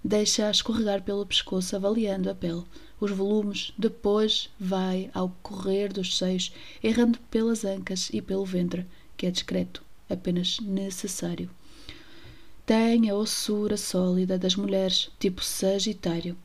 Deixa-a 0.04 0.50
escorregar 0.50 1.02
pelo 1.02 1.24
pescoço, 1.24 1.74
avaliando 1.74 2.30
a 2.30 2.34
pele, 2.34 2.64
os 3.00 3.10
volumes, 3.10 3.72
depois 3.76 4.50
vai 4.60 5.10
ao 5.12 5.30
correr 5.42 5.92
dos 5.92 6.16
seios, 6.16 6.52
errando 6.82 7.18
pelas 7.30 7.64
ancas 7.64 8.10
e 8.12 8.22
pelo 8.22 8.44
ventre, 8.44 8.86
que 9.16 9.26
é 9.26 9.30
discreto, 9.30 9.82
apenas 10.08 10.58
necessário. 10.60 11.50
Tem 12.64 13.08
a 13.08 13.14
ossura 13.14 13.76
sólida 13.76 14.38
das 14.38 14.56
mulheres, 14.56 15.10
tipo 15.20 15.44
Sagitário, 15.44 16.36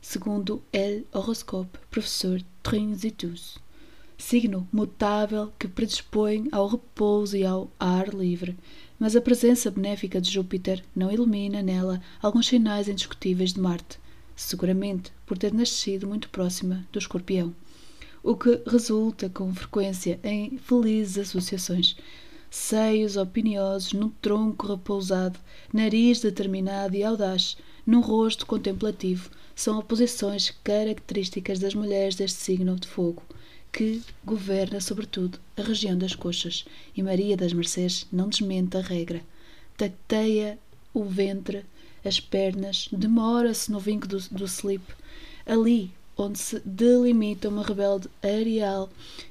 segundo 0.00 0.62
El 0.72 1.04
Horoscope, 1.12 1.78
professor 1.90 2.42
Trinzitus. 2.62 3.58
Signo 4.18 4.68
mutável 4.70 5.50
que 5.58 5.66
predispõe 5.66 6.46
ao 6.52 6.68
repouso 6.68 7.36
e 7.38 7.44
ao 7.44 7.70
ar 7.80 8.08
livre, 8.08 8.54
mas 8.98 9.16
a 9.16 9.20
presença 9.20 9.70
benéfica 9.70 10.20
de 10.20 10.30
Júpiter 10.30 10.84
não 10.94 11.10
elimina 11.10 11.62
nela 11.62 12.02
alguns 12.20 12.46
sinais 12.46 12.86
indiscutíveis 12.86 13.54
de 13.54 13.60
Marte, 13.60 13.98
seguramente 14.36 15.10
por 15.24 15.38
ter 15.38 15.54
nascido 15.54 16.06
muito 16.06 16.28
próxima 16.28 16.86
do 16.92 16.98
escorpião, 16.98 17.54
o 18.22 18.36
que 18.36 18.60
resulta 18.66 19.30
com 19.30 19.54
frequência 19.54 20.20
em 20.22 20.58
felizes 20.58 21.28
associações. 21.28 21.96
Seios 22.50 23.16
opiniosos 23.16 23.92
num 23.92 24.08
tronco 24.08 24.66
repousado, 24.66 25.38
nariz 25.72 26.20
determinado 26.20 26.96
e 26.96 27.04
audaz, 27.04 27.56
num 27.86 28.00
rosto 28.00 28.44
contemplativo, 28.44 29.30
são 29.54 29.78
oposições 29.78 30.50
características 30.64 31.60
das 31.60 31.74
mulheres 31.74 32.16
deste 32.16 32.40
signo 32.40 32.74
de 32.74 32.88
fogo 32.88 33.22
que 33.72 34.02
governa 34.24 34.80
sobretudo 34.80 35.38
a 35.56 35.62
região 35.62 35.96
das 35.96 36.14
coxas, 36.14 36.64
e 36.96 37.02
Maria 37.02 37.36
das 37.36 37.52
Mercês 37.52 38.06
não 38.12 38.28
desmente 38.28 38.76
a 38.76 38.80
regra. 38.80 39.22
Tateia 39.76 40.58
o 40.92 41.04
ventre, 41.04 41.64
as 42.04 42.18
pernas, 42.18 42.88
demora-se 42.90 43.70
no 43.70 43.78
vinco 43.78 44.08
do, 44.08 44.18
do 44.30 44.44
slip, 44.44 44.82
ali 45.46 45.92
onde 46.16 46.38
se 46.38 46.60
delimita 46.64 47.48
uma 47.48 47.62
rebelde 47.62 48.08
areal 48.22 48.90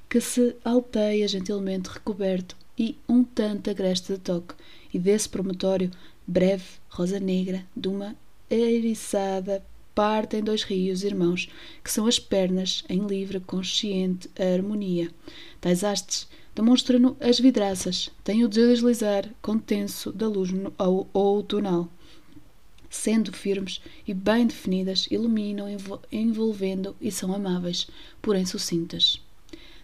que 0.10 0.22
se 0.22 0.56
alteia 0.64 1.28
gentilmente 1.28 1.90
recoberto 1.90 2.56
e 2.80 2.98
um 3.10 3.26
tanto 3.26 3.70
agreste 3.70 4.14
de 4.14 4.20
toque, 4.20 4.56
e 4.94 4.98
desse 4.98 5.28
promontório 5.28 5.92
breve, 6.26 6.64
rosa 6.90 7.20
negra, 7.20 7.66
de 7.76 7.90
uma 7.90 8.16
eriçada 8.50 9.62
partem 9.94 10.42
dois 10.42 10.64
rios 10.64 11.04
irmãos, 11.04 11.50
que 11.84 11.92
são 11.92 12.08
as 12.08 12.18
pernas 12.18 12.86
em 12.88 13.06
livre, 13.06 13.42
consciente 13.42 14.30
harmonia. 14.40 15.12
Tais 15.60 15.84
hastes 15.84 16.26
demonstram 16.56 17.18
as 17.20 17.38
vidraças, 17.38 18.10
têm 18.24 18.46
o 18.46 18.48
deslizar 18.48 19.30
contenso 19.42 20.12
da 20.14 20.28
luz 20.28 20.52
ao 20.78 21.06
outonal. 21.12 21.90
Sendo 22.90 23.34
firmes 23.34 23.82
e 24.08 24.14
bem 24.14 24.48
definidas, 24.48 25.06
iluminam, 25.12 25.68
envolvendo 26.12 26.96
e 27.02 27.12
são 27.12 27.34
amáveis, 27.34 27.88
porém 28.22 28.46
sucintas. 28.46 29.22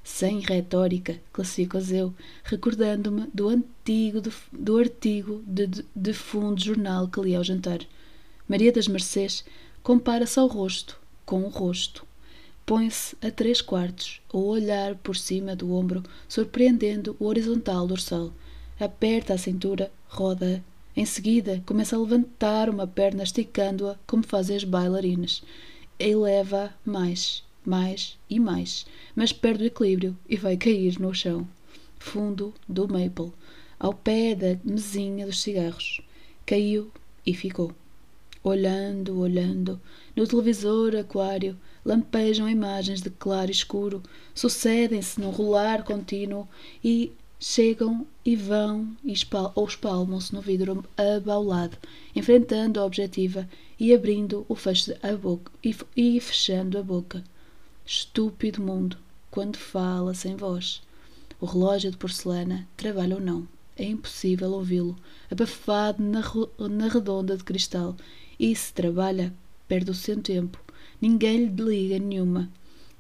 Sem 0.08 0.40
retórica, 0.40 1.20
classifico-as 1.34 1.92
eu, 1.92 2.14
recordando-me 2.44 3.26
do 3.34 3.50
antigo 3.50 4.22
do 4.54 4.78
artigo 4.78 5.44
de, 5.48 5.66
de, 5.66 5.86
de 5.96 6.14
fundo 6.14 6.64
jornal 6.64 7.08
que 7.08 7.20
li 7.20 7.36
ao 7.36 7.44
jantar. 7.44 7.80
Maria 8.48 8.72
das 8.72 8.88
Mercês 8.88 9.44
compara-se 9.82 10.40
ao 10.40 10.46
rosto 10.46 11.02
com 11.26 11.42
o 11.42 11.50
rosto. 11.50 12.06
Põe-se 12.68 13.16
a 13.20 13.32
três 13.32 13.62
quartos, 13.62 14.22
a 14.32 14.38
olhar 14.38 14.94
por 14.94 15.16
cima 15.16 15.56
do 15.56 15.74
ombro, 15.74 16.04
surpreendendo 16.30 17.18
o 17.20 17.26
horizontal 17.26 17.88
dorsal. 17.88 18.32
Aperta 18.80 19.34
a 19.34 19.40
cintura, 19.40 19.92
roda. 20.08 20.64
Em 20.96 21.06
seguida, 21.06 21.64
começa 21.66 21.96
a 21.96 22.00
levantar 22.00 22.70
uma 22.70 22.86
perna, 22.86 23.24
esticando-a 23.24 23.98
como 24.06 24.22
fazem 24.22 24.56
as 24.56 24.64
bailarinas. 24.64 25.42
Eleva 25.98 26.72
mais, 26.86 27.44
mais 27.66 28.18
e 28.30 28.40
mais, 28.40 28.86
mas 29.16 29.32
perde 29.32 29.64
o 29.64 29.68
equilíbrio 29.68 30.18
e 30.30 30.38
vai 30.38 30.58
cair 30.58 31.00
no 31.00 31.14
chão. 31.14 31.48
Fundo 32.00 32.54
do 32.68 32.88
maple, 32.88 33.32
ao 33.80 33.94
pé 33.94 34.36
da 34.36 34.60
mesinha 34.64 35.26
dos 35.26 35.42
cigarros. 35.42 36.02
Caiu 36.46 36.92
e 37.26 37.34
ficou 37.34 37.74
olhando, 38.44 39.20
olhando. 39.20 39.82
No 40.16 40.28
televisor 40.28 40.96
aquário 40.96 41.58
lampejam 41.84 42.48
imagens 42.48 43.02
de 43.02 43.10
claro 43.10 43.50
e 43.50 43.52
escuro, 43.52 44.04
sucedem-se 44.34 45.20
num 45.20 45.32
rolar 45.32 45.84
contínuo 45.84 46.48
e 46.84 47.12
chegam 47.40 48.06
e 48.24 48.36
vão 48.36 48.96
e 49.04 49.12
espal 49.12 49.52
ou 49.56 49.66
espalmam-se 49.66 50.34
no 50.34 50.42
vidro 50.42 50.86
abaulado, 50.96 51.78
enfrentando 52.16 52.80
a 52.80 52.86
objetiva 52.86 53.50
e 53.80 53.94
abrindo 53.94 54.46
o 54.48 54.56
fecho 54.56 54.94
a 55.02 55.12
boca 55.14 55.52
e, 55.64 55.76
e 55.96 56.20
fechando 56.20 56.78
a 56.78 56.84
boca. 56.84 57.24
Estúpido 57.88 58.64
mundo, 58.64 58.98
quando 59.30 59.58
fala 59.58 60.16
sem 60.16 60.36
voz. 60.36 60.82
O 61.40 61.46
relógio 61.46 61.92
de 61.92 61.98
porcelana 61.98 62.68
trabalha 62.76 63.14
ou 63.14 63.22
não. 63.22 63.48
É 63.78 63.84
impossível 63.84 64.52
ouvi-lo, 64.54 64.96
abafado 65.30 66.02
na, 66.02 66.22
na 66.68 66.88
redonda 66.88 67.38
de 67.38 67.44
cristal 67.44 67.96
e 68.40 68.56
se 68.56 68.74
trabalha, 68.74 69.32
perde 69.68 69.92
o 69.92 69.94
seu 69.94 70.20
tempo. 70.20 70.60
Ninguém 71.00 71.46
lhe 71.46 71.64
liga 71.64 72.00
nenhuma. 72.00 72.50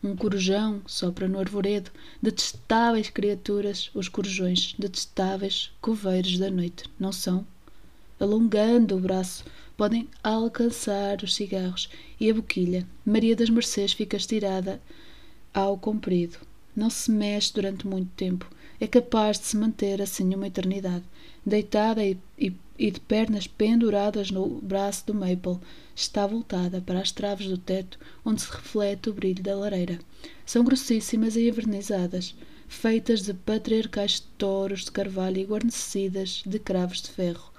Um 0.04 0.16
corujão 0.16 0.80
sopra 0.86 1.28
no 1.28 1.40
arvoredo. 1.40 1.90
Detestáveis 2.22 3.10
criaturas, 3.10 3.90
os 3.96 4.08
corujões, 4.08 4.76
detestáveis 4.78 5.72
coveiros 5.82 6.38
da 6.38 6.52
noite, 6.52 6.84
não 7.00 7.12
são? 7.12 7.44
Alongando 8.20 8.96
o 8.96 9.00
braço, 9.00 9.44
podem 9.78 10.08
alcançar 10.24 11.24
os 11.24 11.36
cigarros 11.36 11.90
e 12.20 12.30
a 12.30 12.34
boquilha. 12.34 12.88
Maria 13.06 13.36
das 13.36 13.50
Mercês 13.50 13.94
fica 13.94 14.18
estirada 14.18 14.82
ao 15.54 15.78
comprido. 15.78 16.38
Não 16.76 16.90
se 16.90 17.10
mexe 17.12 17.54
durante 17.54 17.88
muito 17.88 18.10
tempo. 18.16 18.50
É 18.80 18.88
capaz 18.88 19.40
de 19.40 19.46
se 19.46 19.58
manter 19.58 20.02
assim 20.02 20.34
uma 20.36 20.48
eternidade, 20.48 21.04
deitada 21.46 22.04
e, 22.06 22.18
e 22.38 22.54
e 22.78 22.92
de 22.92 23.00
pernas 23.00 23.48
penduradas 23.48 24.32
no 24.32 24.48
braço 24.62 25.08
do 25.08 25.14
Maple, 25.14 25.60
está 25.96 26.28
voltada 26.28 26.82
para 26.82 27.00
as 27.00 27.12
traves 27.12 27.48
do 27.48 27.58
teto 27.58 27.98
onde 28.24 28.42
se 28.42 28.52
reflete 28.52 29.10
o 29.10 29.14
brilho 29.14 29.42
da 29.42 29.56
lareira. 29.56 30.00
São 30.46 30.64
grossíssimas 30.64 31.36
e 31.36 31.48
envernizadas, 31.48 32.36
feitas 32.68 33.22
de 33.22 33.34
patriarcais 33.34 34.20
touros 34.38 34.86
de 34.86 34.92
carvalho 34.92 35.38
e 35.38 35.46
guarnecidas 35.46 36.44
de 36.46 36.60
cravos 36.60 37.02
de 37.02 37.10
ferro. 37.10 37.55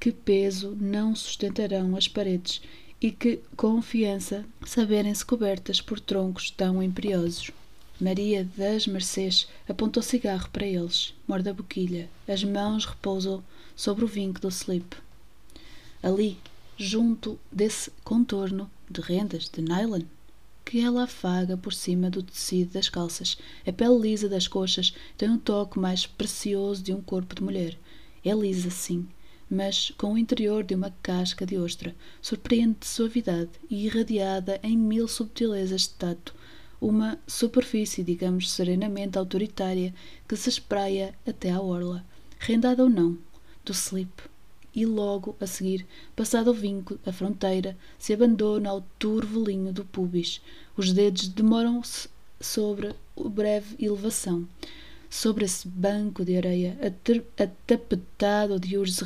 Que 0.00 0.12
peso 0.12 0.76
não 0.80 1.14
sustentarão 1.14 1.96
as 1.96 2.06
paredes 2.06 2.62
e 3.00 3.10
que 3.10 3.40
confiança 3.56 4.44
saberem-se 4.66 5.24
cobertas 5.24 5.80
por 5.80 5.98
troncos 6.00 6.50
tão 6.50 6.82
imperiosos. 6.82 7.50
Maria 8.00 8.48
das 8.56 8.86
Mercês 8.86 9.48
apontou 9.68 10.02
cigarro 10.02 10.48
para 10.50 10.66
eles, 10.66 11.14
morde 11.26 11.48
a 11.48 11.52
boquilha, 11.52 12.08
as 12.28 12.44
mãos 12.44 12.84
repousam 12.84 13.42
sobre 13.74 14.04
o 14.04 14.08
vinco 14.08 14.40
do 14.40 14.48
slip. 14.48 14.96
Ali, 16.00 16.38
junto 16.76 17.38
desse 17.50 17.90
contorno 18.04 18.70
de 18.88 19.00
rendas 19.00 19.48
de 19.48 19.60
nylon 19.60 20.02
que 20.64 20.80
ela 20.80 21.04
afaga 21.04 21.56
por 21.56 21.72
cima 21.72 22.10
do 22.10 22.22
tecido 22.22 22.74
das 22.74 22.90
calças. 22.90 23.38
A 23.66 23.72
pele 23.72 23.98
lisa 23.98 24.28
das 24.28 24.46
coxas 24.46 24.94
tem 25.16 25.30
um 25.30 25.38
toque 25.38 25.78
mais 25.78 26.06
precioso 26.06 26.82
de 26.82 26.92
um 26.92 27.00
corpo 27.00 27.34
de 27.34 27.42
mulher. 27.42 27.76
É 28.22 28.34
lisa, 28.34 28.68
sim, 28.68 29.08
mas 29.50 29.92
com 29.96 30.12
o 30.12 30.18
interior 30.18 30.62
de 30.62 30.74
uma 30.74 30.94
casca 31.02 31.46
de 31.46 31.56
ostra. 31.56 31.94
Surpreende 32.20 32.76
de 32.80 32.86
suavidade 32.86 33.50
e 33.70 33.86
irradiada 33.86 34.60
em 34.62 34.76
mil 34.76 35.08
subtilezas 35.08 35.82
de 35.82 35.90
tato. 35.90 36.34
uma 36.80 37.18
superfície, 37.26 38.04
digamos, 38.04 38.50
serenamente 38.50 39.18
autoritária 39.18 39.92
que 40.28 40.36
se 40.36 40.48
espraia 40.48 41.12
até 41.26 41.50
à 41.50 41.60
orla, 41.60 42.04
rendada 42.38 42.84
ou 42.84 42.88
não, 42.88 43.18
do 43.64 43.72
slip. 43.72 44.22
E 44.74 44.86
logo 44.86 45.34
a 45.40 45.46
seguir, 45.46 45.84
passado 46.14 46.50
o 46.50 46.54
vinco, 46.54 46.98
a 47.04 47.12
fronteira 47.12 47.76
se 47.98 48.12
abandona 48.12 48.70
ao 48.70 48.82
turvelinho 48.98 49.72
do 49.72 49.84
pubis. 49.84 50.40
Os 50.76 50.92
dedos 50.92 51.26
demoram-se 51.26 52.08
sobre 52.40 52.94
breve 53.16 53.74
elevação. 53.84 54.46
Sobre 55.10 55.46
esse 55.46 55.66
banco 55.66 56.22
de 56.22 56.36
areia 56.36 56.78
atapetado 57.38 58.60
de 58.60 58.76
urze 58.76 59.02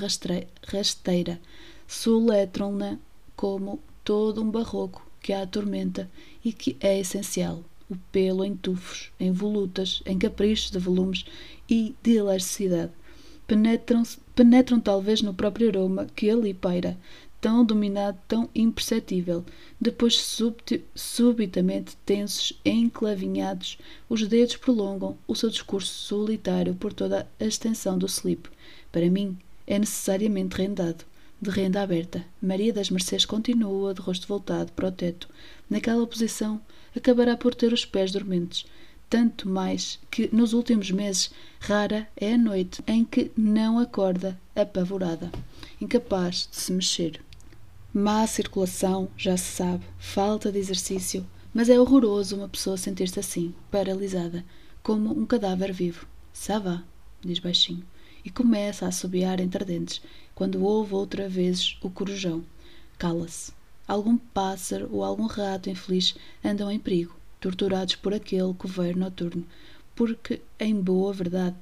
rasteira, 0.66 1.40
soletram-na 1.86 2.98
como 3.36 3.80
todo 4.02 4.42
um 4.42 4.50
barroco 4.50 5.06
que 5.20 5.32
a 5.32 5.42
atormenta 5.42 6.10
e 6.44 6.52
que 6.52 6.76
é 6.80 6.98
essencial. 6.98 7.62
O 7.88 7.96
pelo 8.10 8.44
em 8.44 8.56
tufos, 8.56 9.12
em 9.20 9.30
volutas, 9.30 10.02
em 10.04 10.18
caprichos 10.18 10.70
de 10.70 10.78
volumes 10.78 11.24
e 11.68 11.94
de 12.02 12.16
elasticidade. 12.16 12.90
Penetram, 13.46 14.02
penetram 14.34 14.80
talvez 14.80 15.20
no 15.20 15.34
próprio 15.34 15.68
aroma 15.68 16.06
que 16.16 16.30
ali 16.30 16.54
paira, 16.54 16.98
tão 17.42 17.64
dominado, 17.64 18.16
tão 18.28 18.48
imperceptível. 18.54 19.44
Depois, 19.80 20.38
subitamente 20.94 21.96
tensos, 22.06 22.52
enclavinhados, 22.64 23.78
os 24.08 24.26
dedos 24.28 24.54
prolongam 24.56 25.18
o 25.26 25.34
seu 25.34 25.50
discurso 25.50 25.92
solitário 25.92 26.72
por 26.76 26.92
toda 26.92 27.28
a 27.40 27.44
extensão 27.44 27.98
do 27.98 28.06
slip. 28.06 28.48
Para 28.92 29.10
mim, 29.10 29.36
é 29.66 29.76
necessariamente 29.76 30.56
rendado 30.56 31.04
de 31.40 31.50
renda 31.50 31.82
aberta. 31.82 32.24
Maria 32.40 32.72
das 32.72 32.90
Mercês 32.90 33.24
continua 33.24 33.92
de 33.92 34.00
rosto 34.00 34.28
voltado 34.28 34.70
para 34.70 34.86
o 34.86 34.92
teto. 34.92 35.28
Naquela 35.68 36.06
posição, 36.06 36.60
acabará 36.96 37.36
por 37.36 37.56
ter 37.56 37.72
os 37.72 37.84
pés 37.84 38.12
dormentes. 38.12 38.64
Tanto 39.10 39.48
mais 39.48 39.98
que, 40.12 40.30
nos 40.32 40.52
últimos 40.52 40.92
meses, 40.92 41.32
rara 41.58 42.08
é 42.16 42.34
a 42.34 42.38
noite 42.38 42.84
em 42.86 43.04
que 43.04 43.32
não 43.36 43.80
acorda 43.80 44.38
apavorada, 44.54 45.30
incapaz 45.80 46.48
de 46.48 46.56
se 46.56 46.72
mexer. 46.72 47.20
Má 47.94 48.26
circulação, 48.26 49.10
já 49.18 49.36
se 49.36 49.44
sabe, 49.44 49.84
falta 49.98 50.50
de 50.50 50.58
exercício, 50.58 51.26
mas 51.52 51.68
é 51.68 51.78
horroroso 51.78 52.36
uma 52.36 52.48
pessoa 52.48 52.78
sentir-se 52.78 53.20
assim, 53.20 53.54
paralisada, 53.70 54.42
como 54.82 55.10
um 55.10 55.26
cadáver 55.26 55.74
vivo. 55.74 56.06
Sava, 56.32 56.82
diz 57.20 57.38
baixinho, 57.38 57.84
e 58.24 58.30
começa 58.30 58.86
a 58.86 58.88
assobiar 58.88 59.40
entre 59.40 59.62
dentes, 59.66 60.00
quando 60.34 60.64
ouve 60.64 60.94
outra 60.94 61.28
vez 61.28 61.76
o 61.82 61.90
corujão. 61.90 62.42
Cala-se. 62.96 63.52
Algum 63.86 64.16
pássaro 64.16 64.88
ou 64.90 65.04
algum 65.04 65.26
rato 65.26 65.68
infeliz 65.68 66.14
andam 66.42 66.70
em 66.70 66.78
perigo, 66.78 67.14
torturados 67.38 67.96
por 67.96 68.14
aquele 68.14 68.54
coveiro 68.54 68.98
noturno, 68.98 69.44
porque, 69.94 70.40
em 70.58 70.74
boa 70.74 71.12
verdade, 71.12 71.56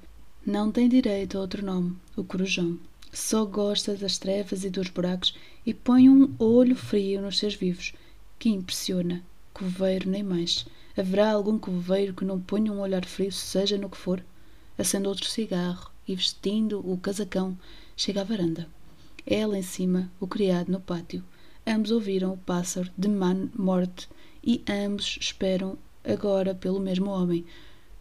não 0.47 0.71
tem 0.71 0.89
direito 0.89 1.37
a 1.37 1.41
outro 1.41 1.67
nome, 1.67 1.97
o 2.17 2.23
corujão. 2.23 2.79
Só 3.13 3.45
gosta 3.45 3.97
das 3.97 4.19
trevas 4.19 4.63
e 4.63 4.71
dos 4.71 4.89
buracos 4.89 5.35
e 5.65 5.75
põe 5.75 6.09
um 6.09 6.35
olho 6.39 6.75
frio 6.75 7.21
nos 7.21 7.39
seus 7.39 7.55
vivos, 7.55 7.93
que 8.39 8.49
impressiona. 8.49 9.23
Coveiro 9.53 10.09
nem 10.09 10.23
mais. 10.23 10.67
Haverá 10.97 11.33
algum 11.33 11.59
coveiro 11.59 12.15
que 12.15 12.25
não 12.25 12.41
ponha 12.41 12.73
um 12.73 12.81
olhar 12.81 13.05
frio, 13.05 13.31
seja 13.31 13.77
no 13.77 13.91
que 13.91 13.97
for? 13.97 14.25
Acende 14.79 15.09
outro 15.09 15.29
cigarro 15.29 15.91
e, 16.07 16.15
vestindo 16.15 16.81
o 16.81 16.97
casacão, 16.97 17.59
chega 17.97 18.23
à 18.23 18.25
varanda. 18.25 18.67
Ela 19.27 19.59
em 19.59 19.63
cima, 19.63 20.11
o 20.19 20.27
criado 20.27 20.73
no 20.73 20.81
pátio. 20.81 21.23
Ambos 21.67 21.91
ouviram 21.91 22.33
o 22.33 22.39
pássaro 22.39 22.91
de 22.97 23.09
man 23.09 23.51
morte 23.55 24.09
e 24.43 24.63
ambos 24.69 25.19
esperam 25.21 25.77
agora 26.05 26.55
pelo 26.55 26.81
mesmo 26.81 27.11
homem. 27.11 27.45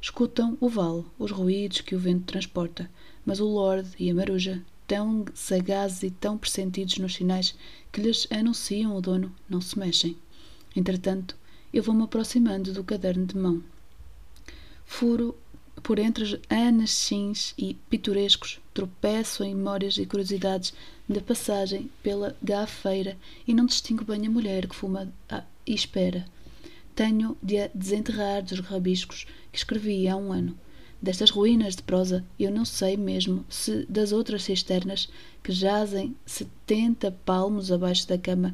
Escutam 0.02 0.58
o 0.62 0.70
vale, 0.70 1.04
os 1.18 1.32
ruídos 1.32 1.82
que 1.82 1.94
o 1.94 2.00
vento 2.00 2.26
transporta, 2.26 2.90
mas 3.26 3.42
o 3.42 3.46
Lord 3.46 3.90
e 4.00 4.10
a 4.10 4.16
Maruja, 4.16 4.64
tão 4.90 5.24
sagazes 5.36 6.02
e 6.02 6.10
tão 6.10 6.36
pressentidos 6.36 6.98
nos 6.98 7.14
sinais 7.14 7.56
que 7.92 8.02
lhes 8.02 8.28
anunciam 8.32 8.96
o 8.96 9.00
dono, 9.00 9.32
não 9.48 9.62
se 9.62 9.78
mexem. 9.78 10.18
Entretanto, 10.76 11.38
eu 11.72 11.84
vou-me 11.84 12.02
aproximando 12.02 12.74
do 12.74 12.84
caderno 12.84 13.28
de 13.28 13.38
mão. 13.38 13.64
Furo 14.84 15.38
por 15.84 16.00
entre 16.00 16.42
anachins 16.50 17.54
e 17.56 17.76
pitorescos, 17.88 18.60
tropeço 18.74 19.44
em 19.44 19.54
memórias 19.54 20.00
e 20.00 20.08
curiosidades 20.08 20.74
da 21.08 21.22
passagem 21.22 21.90
pela 22.02 22.36
gafeira 22.42 23.16
e 23.48 23.54
não 23.54 23.68
distingo 23.68 24.04
bem 24.04 24.26
a 24.26 24.30
mulher 24.30 24.68
que 24.68 24.76
fuma 24.76 25.08
e 25.68 25.74
espera. 25.76 26.26
Tenho 26.96 27.38
de 27.44 27.60
a 27.60 27.70
desenterrar 27.76 28.42
dos 28.42 28.60
rabiscos 28.60 29.28
que 29.52 29.60
escrevi 29.60 30.08
há 30.08 30.18
um 30.18 30.34
ano. 30.34 30.58
Destas 31.02 31.30
ruínas 31.30 31.78
de 31.78 31.84
prosa, 31.84 32.26
eu 32.38 32.52
não 32.52 32.66
sei 32.66 32.98
mesmo 32.98 33.46
se 33.50 33.86
das 33.88 34.12
outras 34.12 34.44
cisternas 34.44 35.10
que 35.42 35.52
jazem 35.52 36.14
setenta 36.26 37.16
palmos 37.26 37.72
abaixo 37.72 38.06
da 38.06 38.18
cama, 38.18 38.54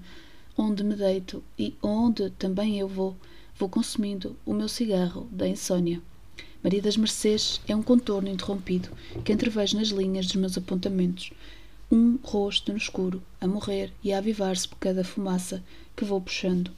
onde 0.55 0.83
me 0.83 0.95
deito 0.95 1.43
e 1.57 1.73
onde 1.81 2.29
também 2.31 2.77
eu 2.77 2.87
vou, 2.87 3.15
vou 3.57 3.67
consumindo 3.67 4.35
o 4.45 4.53
meu 4.53 4.69
cigarro 4.69 5.27
da 5.31 5.47
insônia. 5.47 6.01
Maria 6.63 6.81
das 6.81 6.97
Mercês 6.97 7.61
é 7.67 7.75
um 7.75 7.81
contorno 7.81 8.29
interrompido 8.29 8.89
que 9.23 9.33
entrevejo 9.33 9.77
nas 9.77 9.89
linhas 9.89 10.27
dos 10.27 10.35
meus 10.35 10.57
apontamentos. 10.57 11.31
Um 11.91 12.17
rosto 12.23 12.71
no 12.71 12.77
escuro, 12.77 13.21
a 13.41 13.47
morrer 13.47 13.91
e 14.03 14.13
a 14.13 14.19
avivar-se 14.19 14.67
por 14.67 14.77
cada 14.77 15.03
fumaça 15.03 15.63
que 15.95 16.05
vou 16.05 16.21
puxando. 16.21 16.71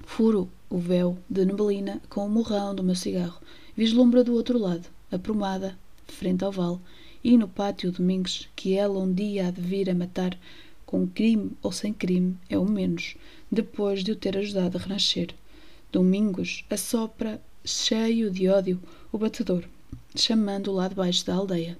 Furo 0.00 0.48
o 0.68 0.78
véu 0.78 1.18
de 1.28 1.44
neblina 1.44 2.00
com 2.08 2.26
o 2.26 2.28
morrão 2.28 2.74
do 2.74 2.82
meu 2.82 2.94
cigarro. 2.94 3.40
Vislumbra 3.76 4.22
do 4.22 4.34
outro 4.34 4.58
lado, 4.58 4.86
a 5.10 5.18
promada, 5.18 5.78
frente 6.06 6.44
ao 6.44 6.52
vale, 6.52 6.78
e 7.24 7.36
no 7.38 7.48
pátio 7.48 7.90
Domingos, 7.90 8.48
que 8.54 8.74
ela 8.74 8.98
um 8.98 9.12
dia 9.12 9.48
há 9.48 9.50
de 9.50 9.60
vir 9.60 9.88
a 9.88 9.94
matar, 9.94 10.38
com 10.84 11.06
crime 11.06 11.52
ou 11.62 11.72
sem 11.72 11.92
crime, 11.92 12.36
é 12.50 12.58
o 12.58 12.64
menos, 12.64 13.16
depois 13.50 14.04
de 14.04 14.12
o 14.12 14.16
ter 14.16 14.36
ajudado 14.36 14.76
a 14.76 14.80
renascer. 14.80 15.34
Domingos 15.90 16.64
assopra 16.68 17.40
cheio 17.64 18.30
de 18.30 18.48
ódio, 18.48 18.78
o 19.10 19.16
batedor, 19.16 19.64
chamando-o 20.14 20.74
lá 20.74 20.88
debaixo 20.88 21.24
da 21.24 21.34
aldeia. 21.34 21.78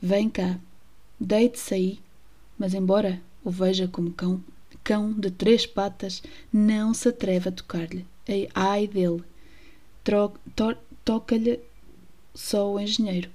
Vem 0.00 0.28
cá, 0.28 0.60
deite-se 1.18 1.74
aí. 1.74 1.98
Mas, 2.58 2.72
embora 2.72 3.20
o 3.44 3.50
veja 3.50 3.88
como 3.88 4.12
cão, 4.12 4.42
cão 4.84 5.12
de 5.12 5.30
três 5.30 5.66
patas, 5.66 6.22
não 6.52 6.94
se 6.94 7.08
atreve 7.08 7.48
a 7.48 7.52
tocar-lhe. 7.52 8.06
Ai 8.54 8.86
dele! 8.86 9.24
Toca-lhe 11.06 11.60
só 12.34 12.68
o 12.68 12.80
engenheiro. 12.80 13.30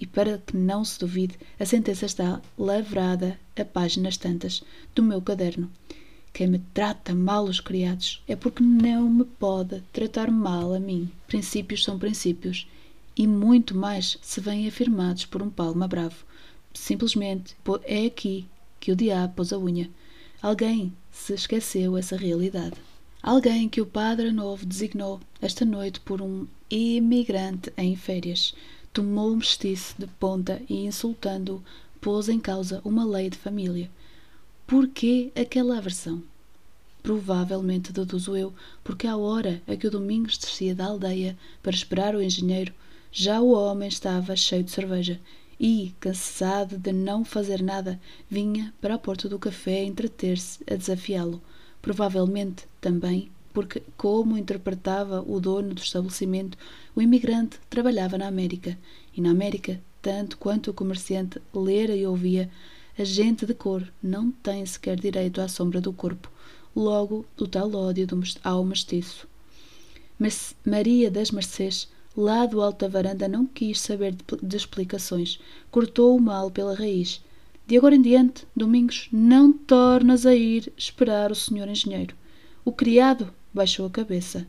E 0.00 0.04
para 0.04 0.38
que 0.38 0.56
não 0.56 0.84
se 0.84 0.98
duvide, 0.98 1.38
a 1.60 1.64
sentença 1.64 2.04
está 2.04 2.42
lavrada 2.58 3.38
a 3.56 3.64
páginas 3.64 4.16
tantas 4.16 4.64
do 4.92 5.04
meu 5.04 5.22
caderno. 5.22 5.70
Quem 6.32 6.48
me 6.48 6.58
trata 6.74 7.14
mal 7.14 7.44
os 7.44 7.60
criados 7.60 8.20
é 8.26 8.34
porque 8.34 8.60
não 8.60 9.08
me 9.08 9.24
pode 9.24 9.80
tratar 9.92 10.32
mal 10.32 10.74
a 10.74 10.80
mim. 10.80 11.08
Princípios 11.28 11.84
são 11.84 11.96
princípios 11.96 12.66
e 13.16 13.24
muito 13.24 13.72
mais 13.76 14.18
se 14.20 14.40
vêm 14.40 14.66
afirmados 14.66 15.24
por 15.24 15.42
um 15.42 15.48
palma 15.48 15.86
bravo. 15.86 16.24
Simplesmente 16.74 17.54
é 17.84 18.06
aqui 18.06 18.48
que 18.80 18.90
o 18.90 18.96
diabo 18.96 19.34
pôs 19.34 19.52
a 19.52 19.58
unha. 19.60 19.88
Alguém 20.42 20.92
se 21.12 21.34
esqueceu 21.34 21.96
essa 21.96 22.16
realidade. 22.16 22.74
Alguém 23.22 23.68
que 23.68 23.80
o 23.80 23.86
Padre 23.86 24.32
Novo 24.32 24.66
designou 24.66 25.20
esta 25.40 25.64
noite 25.64 26.00
por 26.00 26.20
um 26.20 26.44
imigrante 26.68 27.72
em 27.76 27.94
férias. 27.94 28.52
Tomou 28.92 29.30
o 29.30 29.36
mestiço 29.36 29.94
de 29.96 30.08
ponta 30.08 30.60
e, 30.68 30.86
insultando-o, 30.86 31.62
pôs 32.00 32.28
em 32.28 32.40
causa 32.40 32.82
uma 32.84 33.04
lei 33.04 33.30
de 33.30 33.38
família. 33.38 33.88
Porquê 34.66 35.30
aquela 35.36 35.78
aversão? 35.78 36.20
Provavelmente, 37.00 37.92
deduzo 37.92 38.36
eu, 38.36 38.52
porque 38.82 39.06
à 39.06 39.16
hora 39.16 39.62
a 39.68 39.76
que 39.76 39.86
o 39.86 39.90
Domingos 39.90 40.36
descia 40.36 40.74
da 40.74 40.86
aldeia 40.86 41.38
para 41.62 41.76
esperar 41.76 42.16
o 42.16 42.22
engenheiro, 42.22 42.74
já 43.12 43.40
o 43.40 43.52
homem 43.52 43.86
estava 43.86 44.34
cheio 44.34 44.64
de 44.64 44.72
cerveja 44.72 45.20
e, 45.60 45.94
cansado 46.00 46.76
de 46.76 46.92
não 46.92 47.24
fazer 47.24 47.62
nada, 47.62 48.00
vinha 48.28 48.74
para 48.80 48.96
a 48.96 48.98
porta 48.98 49.28
do 49.28 49.38
café 49.38 49.84
entreter-se 49.84 50.58
a 50.68 50.74
desafiá-lo. 50.74 51.40
Provavelmente, 51.82 52.64
também, 52.80 53.30
porque, 53.52 53.82
como 53.96 54.38
interpretava 54.38 55.20
o 55.20 55.38
dono 55.40 55.74
do 55.74 55.82
estabelecimento, 55.82 56.56
o 56.96 57.02
imigrante 57.02 57.58
trabalhava 57.68 58.16
na 58.16 58.28
América, 58.28 58.78
e 59.14 59.20
na 59.20 59.30
América, 59.30 59.78
tanto 60.00 60.38
quanto 60.38 60.70
o 60.70 60.74
comerciante 60.74 61.42
lera 61.52 61.94
e 61.94 62.06
ouvia, 62.06 62.48
a 62.98 63.04
gente 63.04 63.44
de 63.44 63.54
cor 63.54 63.86
não 64.02 64.30
tem 64.30 64.64
sequer 64.64 64.98
direito 64.98 65.40
à 65.40 65.48
sombra 65.48 65.80
do 65.80 65.92
corpo, 65.92 66.30
logo 66.74 67.26
o 67.38 67.46
tal 67.46 67.74
ódio 67.74 68.06
ao 68.44 68.64
mestiço. 68.64 69.26
Mas 70.18 70.54
Maria 70.64 71.10
das 71.10 71.30
Mercês, 71.30 71.88
lá 72.16 72.46
do 72.46 72.62
alto 72.62 72.80
da 72.80 72.88
varanda, 72.88 73.28
não 73.28 73.46
quis 73.46 73.80
saber 73.80 74.12
de, 74.14 74.24
de 74.42 74.56
explicações, 74.56 75.40
cortou 75.70 76.16
o 76.16 76.20
mal 76.20 76.50
pela 76.50 76.74
raiz. 76.74 77.20
De 77.72 77.78
agora 77.78 77.94
em 77.94 78.02
diante, 78.02 78.46
Domingos, 78.54 79.08
não 79.10 79.50
tornas 79.50 80.26
a 80.26 80.34
ir 80.34 80.70
esperar 80.76 81.32
o 81.32 81.34
senhor 81.34 81.66
engenheiro. 81.66 82.14
O 82.66 82.70
criado 82.70 83.32
baixou 83.50 83.86
a 83.86 83.90
cabeça. 83.90 84.46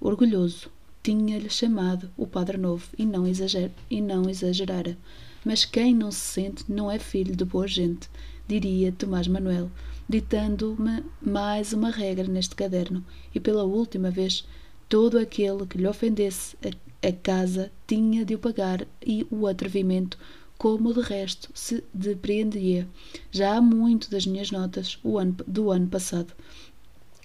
orgulhoso, 0.00 0.68
tinha-lhe 1.00 1.48
chamado 1.48 2.10
o 2.16 2.26
Padre 2.26 2.58
Novo 2.58 2.84
e 2.98 3.06
não, 3.06 3.24
exager, 3.24 3.70
e 3.88 4.00
não 4.00 4.28
exagerara. 4.28 4.98
Mas 5.44 5.64
quem 5.64 5.94
não 5.94 6.10
se 6.10 6.18
sente 6.18 6.64
não 6.68 6.90
é 6.90 6.98
filho 6.98 7.36
de 7.36 7.44
boa 7.44 7.68
gente, 7.68 8.10
diria 8.48 8.90
Tomás 8.90 9.28
Manuel, 9.28 9.70
ditando-me 10.08 11.04
mais 11.22 11.72
uma 11.72 11.90
regra 11.90 12.26
neste 12.26 12.56
caderno, 12.56 13.04
e 13.32 13.38
pela 13.38 13.62
última 13.62 14.10
vez, 14.10 14.44
todo 14.88 15.20
aquele 15.20 15.64
que 15.66 15.78
lhe 15.78 15.86
ofendesse 15.86 16.56
a, 16.64 17.08
a 17.08 17.12
casa 17.12 17.70
tinha 17.86 18.24
de 18.24 18.34
o 18.34 18.40
pagar 18.40 18.84
e 19.06 19.24
o 19.30 19.46
atrevimento, 19.46 20.18
como 20.58 20.92
de 20.92 21.00
resto 21.00 21.50
se 21.54 21.84
depreendia 21.92 22.88
já 23.30 23.56
há 23.56 23.60
muito 23.60 24.10
das 24.10 24.26
minhas 24.26 24.50
notas 24.50 24.98
ano, 25.04 25.36
do 25.46 25.70
ano 25.70 25.88
passado. 25.88 26.32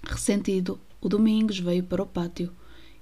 Ressentido, 0.04 0.78
o 1.00 1.08
Domingos 1.08 1.58
veio 1.58 1.82
para 1.82 2.02
o 2.02 2.06
pátio 2.06 2.52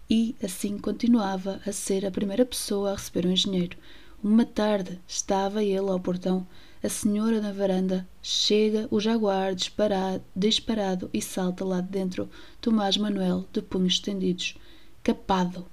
e 0.08 0.34
assim 0.42 0.78
continuava 0.78 1.60
a 1.66 1.72
ser 1.72 2.04
a 2.04 2.10
primeira 2.10 2.44
pessoa 2.44 2.90
a 2.90 2.94
receber 2.94 3.26
o 3.26 3.30
engenheiro. 3.30 3.76
Uma 4.22 4.44
tarde 4.44 5.00
estava 5.06 5.62
ele 5.62 5.88
ao 5.90 6.00
portão, 6.00 6.46
a 6.82 6.88
senhora 6.88 7.40
na 7.40 7.52
varanda, 7.52 8.08
chega 8.22 8.88
o 8.90 8.98
jaguar 8.98 9.54
disparado, 9.54 10.22
disparado 10.34 11.10
e 11.12 11.22
salta 11.22 11.64
lá 11.64 11.80
de 11.80 11.88
dentro 11.88 12.28
Tomás 12.60 12.96
Manuel 12.96 13.46
de 13.52 13.62
punhos 13.62 13.94
estendidos. 13.94 14.56
Capado! 15.02 15.66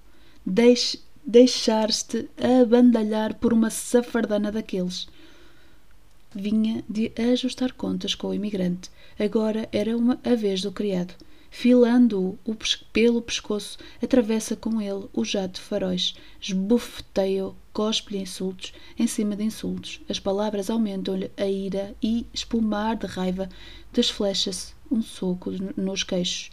Deixe, 0.46 1.00
deixar-te 1.28 2.30
abandalhar 2.42 3.36
por 3.36 3.54
uma 3.54 3.70
safardana 3.70 4.52
daqueles. 4.52 5.08
Vinha 6.34 6.84
de 6.90 7.12
ajustar 7.34 7.74
contas 7.74 8.16
com 8.16 8.30
o 8.30 8.34
imigrante. 8.34 8.90
Agora 9.20 9.68
era 9.72 9.96
uma 9.96 10.20
a 10.24 10.34
vez 10.34 10.62
do 10.62 10.72
criado 10.72 11.14
filando-o 11.50 12.38
pelo 12.94 13.22
pescoço, 13.22 13.78
atravessa 14.02 14.56
com 14.56 14.82
ele 14.82 15.08
o 15.14 15.26
jato 15.26 15.60
faróis, 15.60 16.16
esbofeteia-o, 16.42 17.56
cospe-lhe 17.74 18.20
insultos 18.20 18.74
em 18.98 19.08
cima 19.08 19.36
de 19.36 19.44
insultos. 19.44 20.00
As 20.10 20.20
palavras 20.20 20.70
aumentam-lhe 20.70 21.32
a 21.38 21.46
ira 21.46 21.96
e, 22.02 22.26
espumar 22.34 22.96
de 22.96 23.08
raiva, 23.08 23.50
desflecha-se 23.92 24.74
um 24.92 25.02
soco 25.02 25.52
nos 25.76 26.04
queixos. 26.04 26.52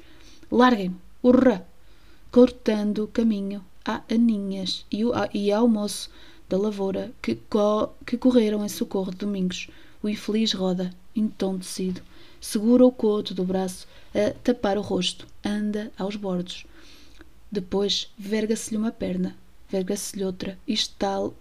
Larguem-me! 0.51 0.97
Urra! 1.23 1.67
Cortando 2.31 3.07
caminho 3.09 3.65
a 3.85 4.03
Aninhas 4.11 4.87
e, 4.91 5.05
o, 5.05 5.13
e 5.33 5.53
ao 5.53 5.69
moço 5.69 6.11
da 6.49 6.57
lavoura 6.57 7.13
que, 7.21 7.35
co, 7.35 7.91
que 8.07 8.17
correram 8.17 8.65
em 8.65 8.69
socorro 8.69 9.11
de 9.11 9.19
Domingos. 9.19 9.69
O 10.03 10.09
infeliz 10.09 10.53
roda, 10.53 10.93
entontecido, 11.17 12.03
segura 12.41 12.85
o 12.85 12.93
coto 12.93 13.35
do 13.35 13.45
braço 13.45 13.87
a 14.15 14.33
tapar 14.43 14.77
o 14.77 14.83
rosto, 14.83 15.27
anda 15.45 15.91
aos 15.99 16.17
bordos. 16.17 16.67
Depois 17.51 18.13
verga-se-lhe 18.19 18.77
uma 18.77 18.91
perna, 18.91 19.37
verga-se-lhe 19.69 20.25
outra 20.25 20.59
e 20.69 20.75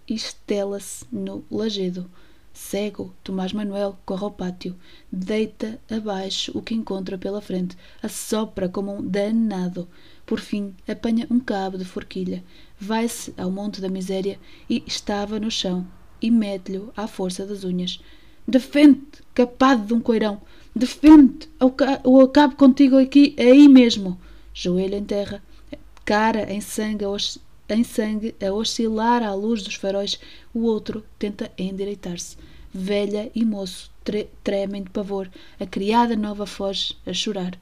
estela-se 0.08 1.04
no 1.12 1.44
lajedo. 1.50 2.10
Cego, 2.52 3.12
Tomás 3.24 3.52
Manuel 3.52 3.98
corre 4.06 4.24
ao 4.24 4.30
pátio, 4.30 4.76
deita 5.10 5.78
abaixo 5.90 6.52
o 6.54 6.62
que 6.62 6.72
encontra 6.72 7.18
pela 7.18 7.40
frente, 7.40 7.76
assopra 8.00 8.68
como 8.68 8.94
um 8.94 9.02
danado. 9.02 9.88
Por 10.26 10.40
fim, 10.40 10.74
apanha 10.88 11.26
um 11.30 11.38
cabo 11.38 11.76
de 11.76 11.84
forquilha, 11.84 12.42
vai-se 12.78 13.34
ao 13.36 13.50
monte 13.50 13.80
da 13.80 13.88
miséria 13.88 14.38
e 14.68 14.82
estava 14.86 15.38
no 15.38 15.50
chão, 15.50 15.86
e 16.20 16.30
mete-lhe 16.30 16.82
à 16.96 17.06
força 17.06 17.44
das 17.44 17.64
unhas. 17.64 18.00
Defende, 18.46 19.02
capado 19.34 19.86
de 19.86 19.94
um 19.94 20.00
coirão! 20.00 20.40
Defende! 20.74 21.48
Ou 22.02 22.20
acabo 22.20 22.56
contigo 22.56 22.96
aqui, 22.96 23.34
aí 23.38 23.68
mesmo! 23.68 24.18
Joelho 24.52 24.96
em 24.96 25.04
terra, 25.04 25.42
cara 26.04 26.52
em 26.52 26.60
sangue, 26.60 27.04
em 27.68 27.82
sangue, 27.82 28.34
a 28.42 28.52
oscilar 28.52 29.22
à 29.22 29.34
luz 29.34 29.62
dos 29.62 29.74
faróis, 29.74 30.18
o 30.52 30.60
outro 30.64 31.04
tenta 31.18 31.50
endireitar-se. 31.58 32.36
Velha 32.72 33.30
e 33.34 33.44
moço 33.44 33.90
tre 34.02 34.28
tremem 34.42 34.82
de 34.82 34.90
pavor. 34.90 35.30
A 35.60 35.66
criada 35.66 36.16
nova 36.16 36.44
foge, 36.44 36.96
a 37.06 37.12
chorar. 37.12 37.58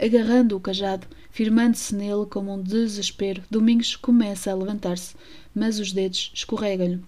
Agarrando 0.00 0.56
o 0.56 0.60
cajado, 0.60 1.06
firmando-se 1.32 1.94
nele 1.94 2.26
como 2.26 2.54
um 2.54 2.62
desespero, 2.62 3.42
Domingos 3.50 3.96
começa 3.96 4.52
a 4.52 4.54
levantar-se, 4.54 5.16
mas 5.54 5.80
os 5.80 5.90
dedos 5.90 6.30
escorregam-lhe. 6.34 7.02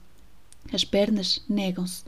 As 0.73 0.85
pernas 0.85 1.41
negam-se. 1.49 2.03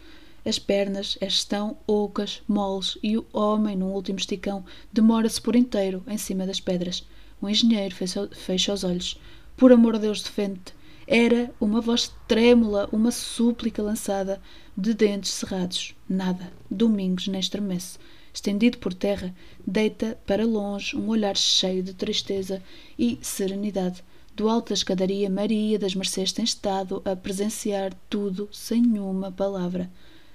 As 0.44 0.58
pernas 0.58 1.18
estão 1.20 1.76
ocas, 1.86 2.40
moles, 2.48 2.96
e 3.02 3.18
o 3.18 3.26
homem, 3.32 3.76
num 3.76 3.92
último 3.92 4.18
esticão, 4.18 4.64
demora-se 4.92 5.40
por 5.40 5.54
inteiro 5.54 6.02
em 6.06 6.16
cima 6.16 6.46
das 6.46 6.60
pedras. 6.60 7.06
O 7.40 7.48
engenheiro 7.48 7.94
fecha 8.32 8.72
os 8.72 8.82
olhos. 8.82 9.20
Por 9.56 9.72
amor 9.72 9.94
de 9.94 10.00
Deus, 10.00 10.22
defende-te. 10.22 10.72
Era 11.06 11.52
uma 11.60 11.80
voz 11.80 12.12
trêmula, 12.26 12.88
uma 12.90 13.10
súplica 13.10 13.82
lançada 13.82 14.40
de 14.76 14.94
dentes 14.94 15.32
cerrados. 15.32 15.94
Nada. 16.08 16.52
Domingos 16.70 17.28
nem 17.28 17.40
estremece. 17.40 17.98
Estendido 18.36 18.76
por 18.76 18.92
terra, 18.92 19.34
deita 19.66 20.18
para 20.26 20.44
longe 20.44 20.94
um 20.94 21.08
olhar 21.08 21.34
cheio 21.38 21.82
de 21.82 21.94
tristeza 21.94 22.62
e 22.98 23.18
serenidade. 23.22 24.04
Do 24.34 24.50
alto 24.50 24.68
da 24.68 24.74
escadaria, 24.74 25.30
Maria 25.30 25.78
das 25.78 25.94
Mercês 25.94 26.32
tem 26.32 26.44
estado 26.44 27.00
a 27.06 27.16
presenciar 27.16 27.94
tudo 28.10 28.46
sem 28.52 28.82
nenhuma 28.82 29.32
palavra. 29.32 29.90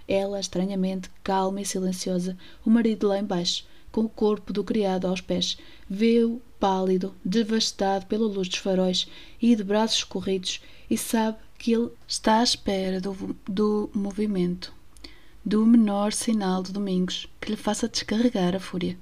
Ela, 0.08 0.39
estranhamente 0.39 1.12
calma 1.24 1.62
e 1.62 1.66
silenciosa, 1.66 2.36
o 2.66 2.72
marido 2.72 3.08
lá 3.08 3.20
embaixo, 3.20 3.68
com 3.91 4.02
o 4.02 4.10
corpo 4.10 4.52
do 4.52 4.64
criado 4.64 5.06
aos 5.06 5.22
pés, 5.22 5.60
vê-o 5.88 6.41
pálido, 6.60 7.14
devastado 7.24 8.08
pela 8.08 8.26
luz 8.26 8.49
dos 8.49 8.58
faróis 8.58 9.08
e 9.39 9.56
de 9.56 9.64
braços 9.64 10.04
corridos, 10.04 10.60
e 10.89 10.97
sabe 10.97 11.38
que 11.60 11.72
ele 11.72 11.91
está 12.08 12.39
à 12.39 12.43
espera 12.43 12.99
do, 12.99 13.36
do 13.47 13.91
movimento, 13.93 14.74
do 15.43 15.65
menor 15.65 16.13
sinal 16.13 16.61
de 16.61 16.71
Domingos 16.71 17.27
que 17.39 17.49
lhe 17.49 17.57
faça 17.57 17.89
descarregar 17.89 18.55
a 18.55 18.59
fúria. 18.59 18.97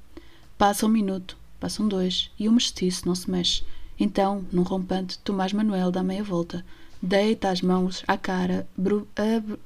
Passa 0.57 0.85
um 0.85 0.89
minuto, 0.89 1.37
passam 1.59 1.87
dois, 1.87 2.31
e 2.39 2.47
o 2.47 2.51
mestiço 2.51 3.07
não 3.07 3.13
se 3.13 3.29
mexe. 3.29 3.63
Então, 3.99 4.45
num 4.51 4.63
rompante, 4.63 5.19
Tomás 5.19 5.51
Manuel 5.51 5.91
dá 5.91 6.01
meia 6.01 6.23
volta, 6.23 6.65
deita 7.01 7.49
as 7.49 7.61
mãos 7.61 8.03
à 8.07 8.17
cara 8.17 8.67
bru 8.77 9.05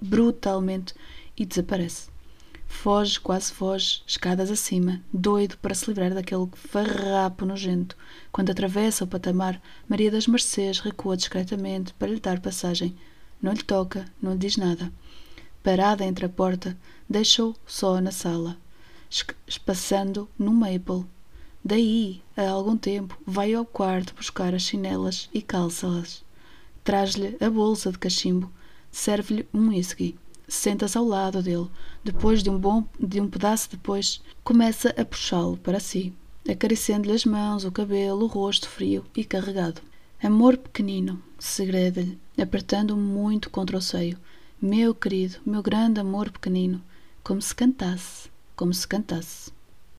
brutalmente 0.02 0.94
e 1.38 1.46
desaparece. 1.46 2.12
Foge, 2.66 3.20
quase 3.20 3.54
foge, 3.54 4.02
escadas 4.08 4.50
acima, 4.50 5.00
doido 5.14 5.58
para 5.60 5.76
se 5.76 5.88
livrar 5.88 6.12
daquele 6.12 6.50
farrapo 6.56 7.46
nojento. 7.46 7.96
Quando 8.32 8.50
atravessa 8.50 9.04
o 9.04 9.08
patamar, 9.08 9.62
Maria 9.88 10.10
das 10.10 10.26
Mercês 10.26 10.80
recua 10.80 11.16
discretamente 11.16 11.94
para 11.94 12.10
lhe 12.10 12.20
dar 12.20 12.42
passagem. 12.42 12.96
Não 13.40 13.54
lhe 13.54 13.62
toca, 13.62 14.06
não 14.20 14.32
lhe 14.34 14.40
diz 14.40 14.58
nada. 14.58 14.92
Parada 15.64 16.06
entre 16.06 16.26
a 16.26 16.30
porta, 16.30 16.78
deixa-o 17.10 17.56
só 17.66 18.00
na 18.02 18.12
sala, 18.12 18.58
espaçando 19.48 20.30
no 20.38 20.54
maple. 20.54 21.06
Daí, 21.64 22.22
a 22.36 22.50
algum 22.50 22.78
tempo, 22.78 23.18
vai 23.26 23.54
ao 23.54 23.66
quarto 23.66 24.14
buscar 24.14 24.54
as 24.54 24.64
chinelas 24.64 25.30
e 25.34 25.42
calça-las. 25.42 26.24
Traz-lhe 26.84 27.38
a 27.40 27.50
bolsa 27.50 27.92
de 27.92 27.98
cachimbo, 27.98 28.52
serve-lhe 28.92 29.48
um 29.54 29.70
whisky 29.70 30.18
senta-se 30.48 30.98
ao 30.98 31.06
lado 31.06 31.42
dele. 31.42 31.68
Depois 32.04 32.44
de 32.44 32.50
um 32.50 32.58
bom 32.58 32.84
de 33.00 33.20
um 33.20 33.28
pedaço 33.28 33.70
depois, 33.72 34.22
começa 34.44 34.90
a 34.90 35.06
puxá-lo 35.06 35.58
para 35.58 35.80
si, 35.80 36.14
acariciando-lhe 36.50 37.14
as 37.14 37.26
mãos, 37.26 37.66
o 37.66 37.72
cabelo, 37.72 38.26
o 38.26 38.28
rosto 38.28 38.68
frio 38.68 39.04
e 39.16 39.24
carregado. 39.24 39.82
Amor 40.22 40.58
pequenino, 40.58 41.22
segreda-lhe, 41.40 42.18
apertando-o 42.38 42.98
muito 42.98 43.50
contra 43.50 43.78
o 43.78 43.82
seio. 43.82 44.18
Meu 44.66 44.96
querido, 44.96 45.40
meu 45.46 45.62
grande 45.62 46.00
amor 46.00 46.32
pequenino, 46.32 46.82
como 47.22 47.42
se 47.42 47.54
cantasse, 47.54 48.30
como 48.56 48.74
se 48.74 48.88
cantasse. 48.88 49.52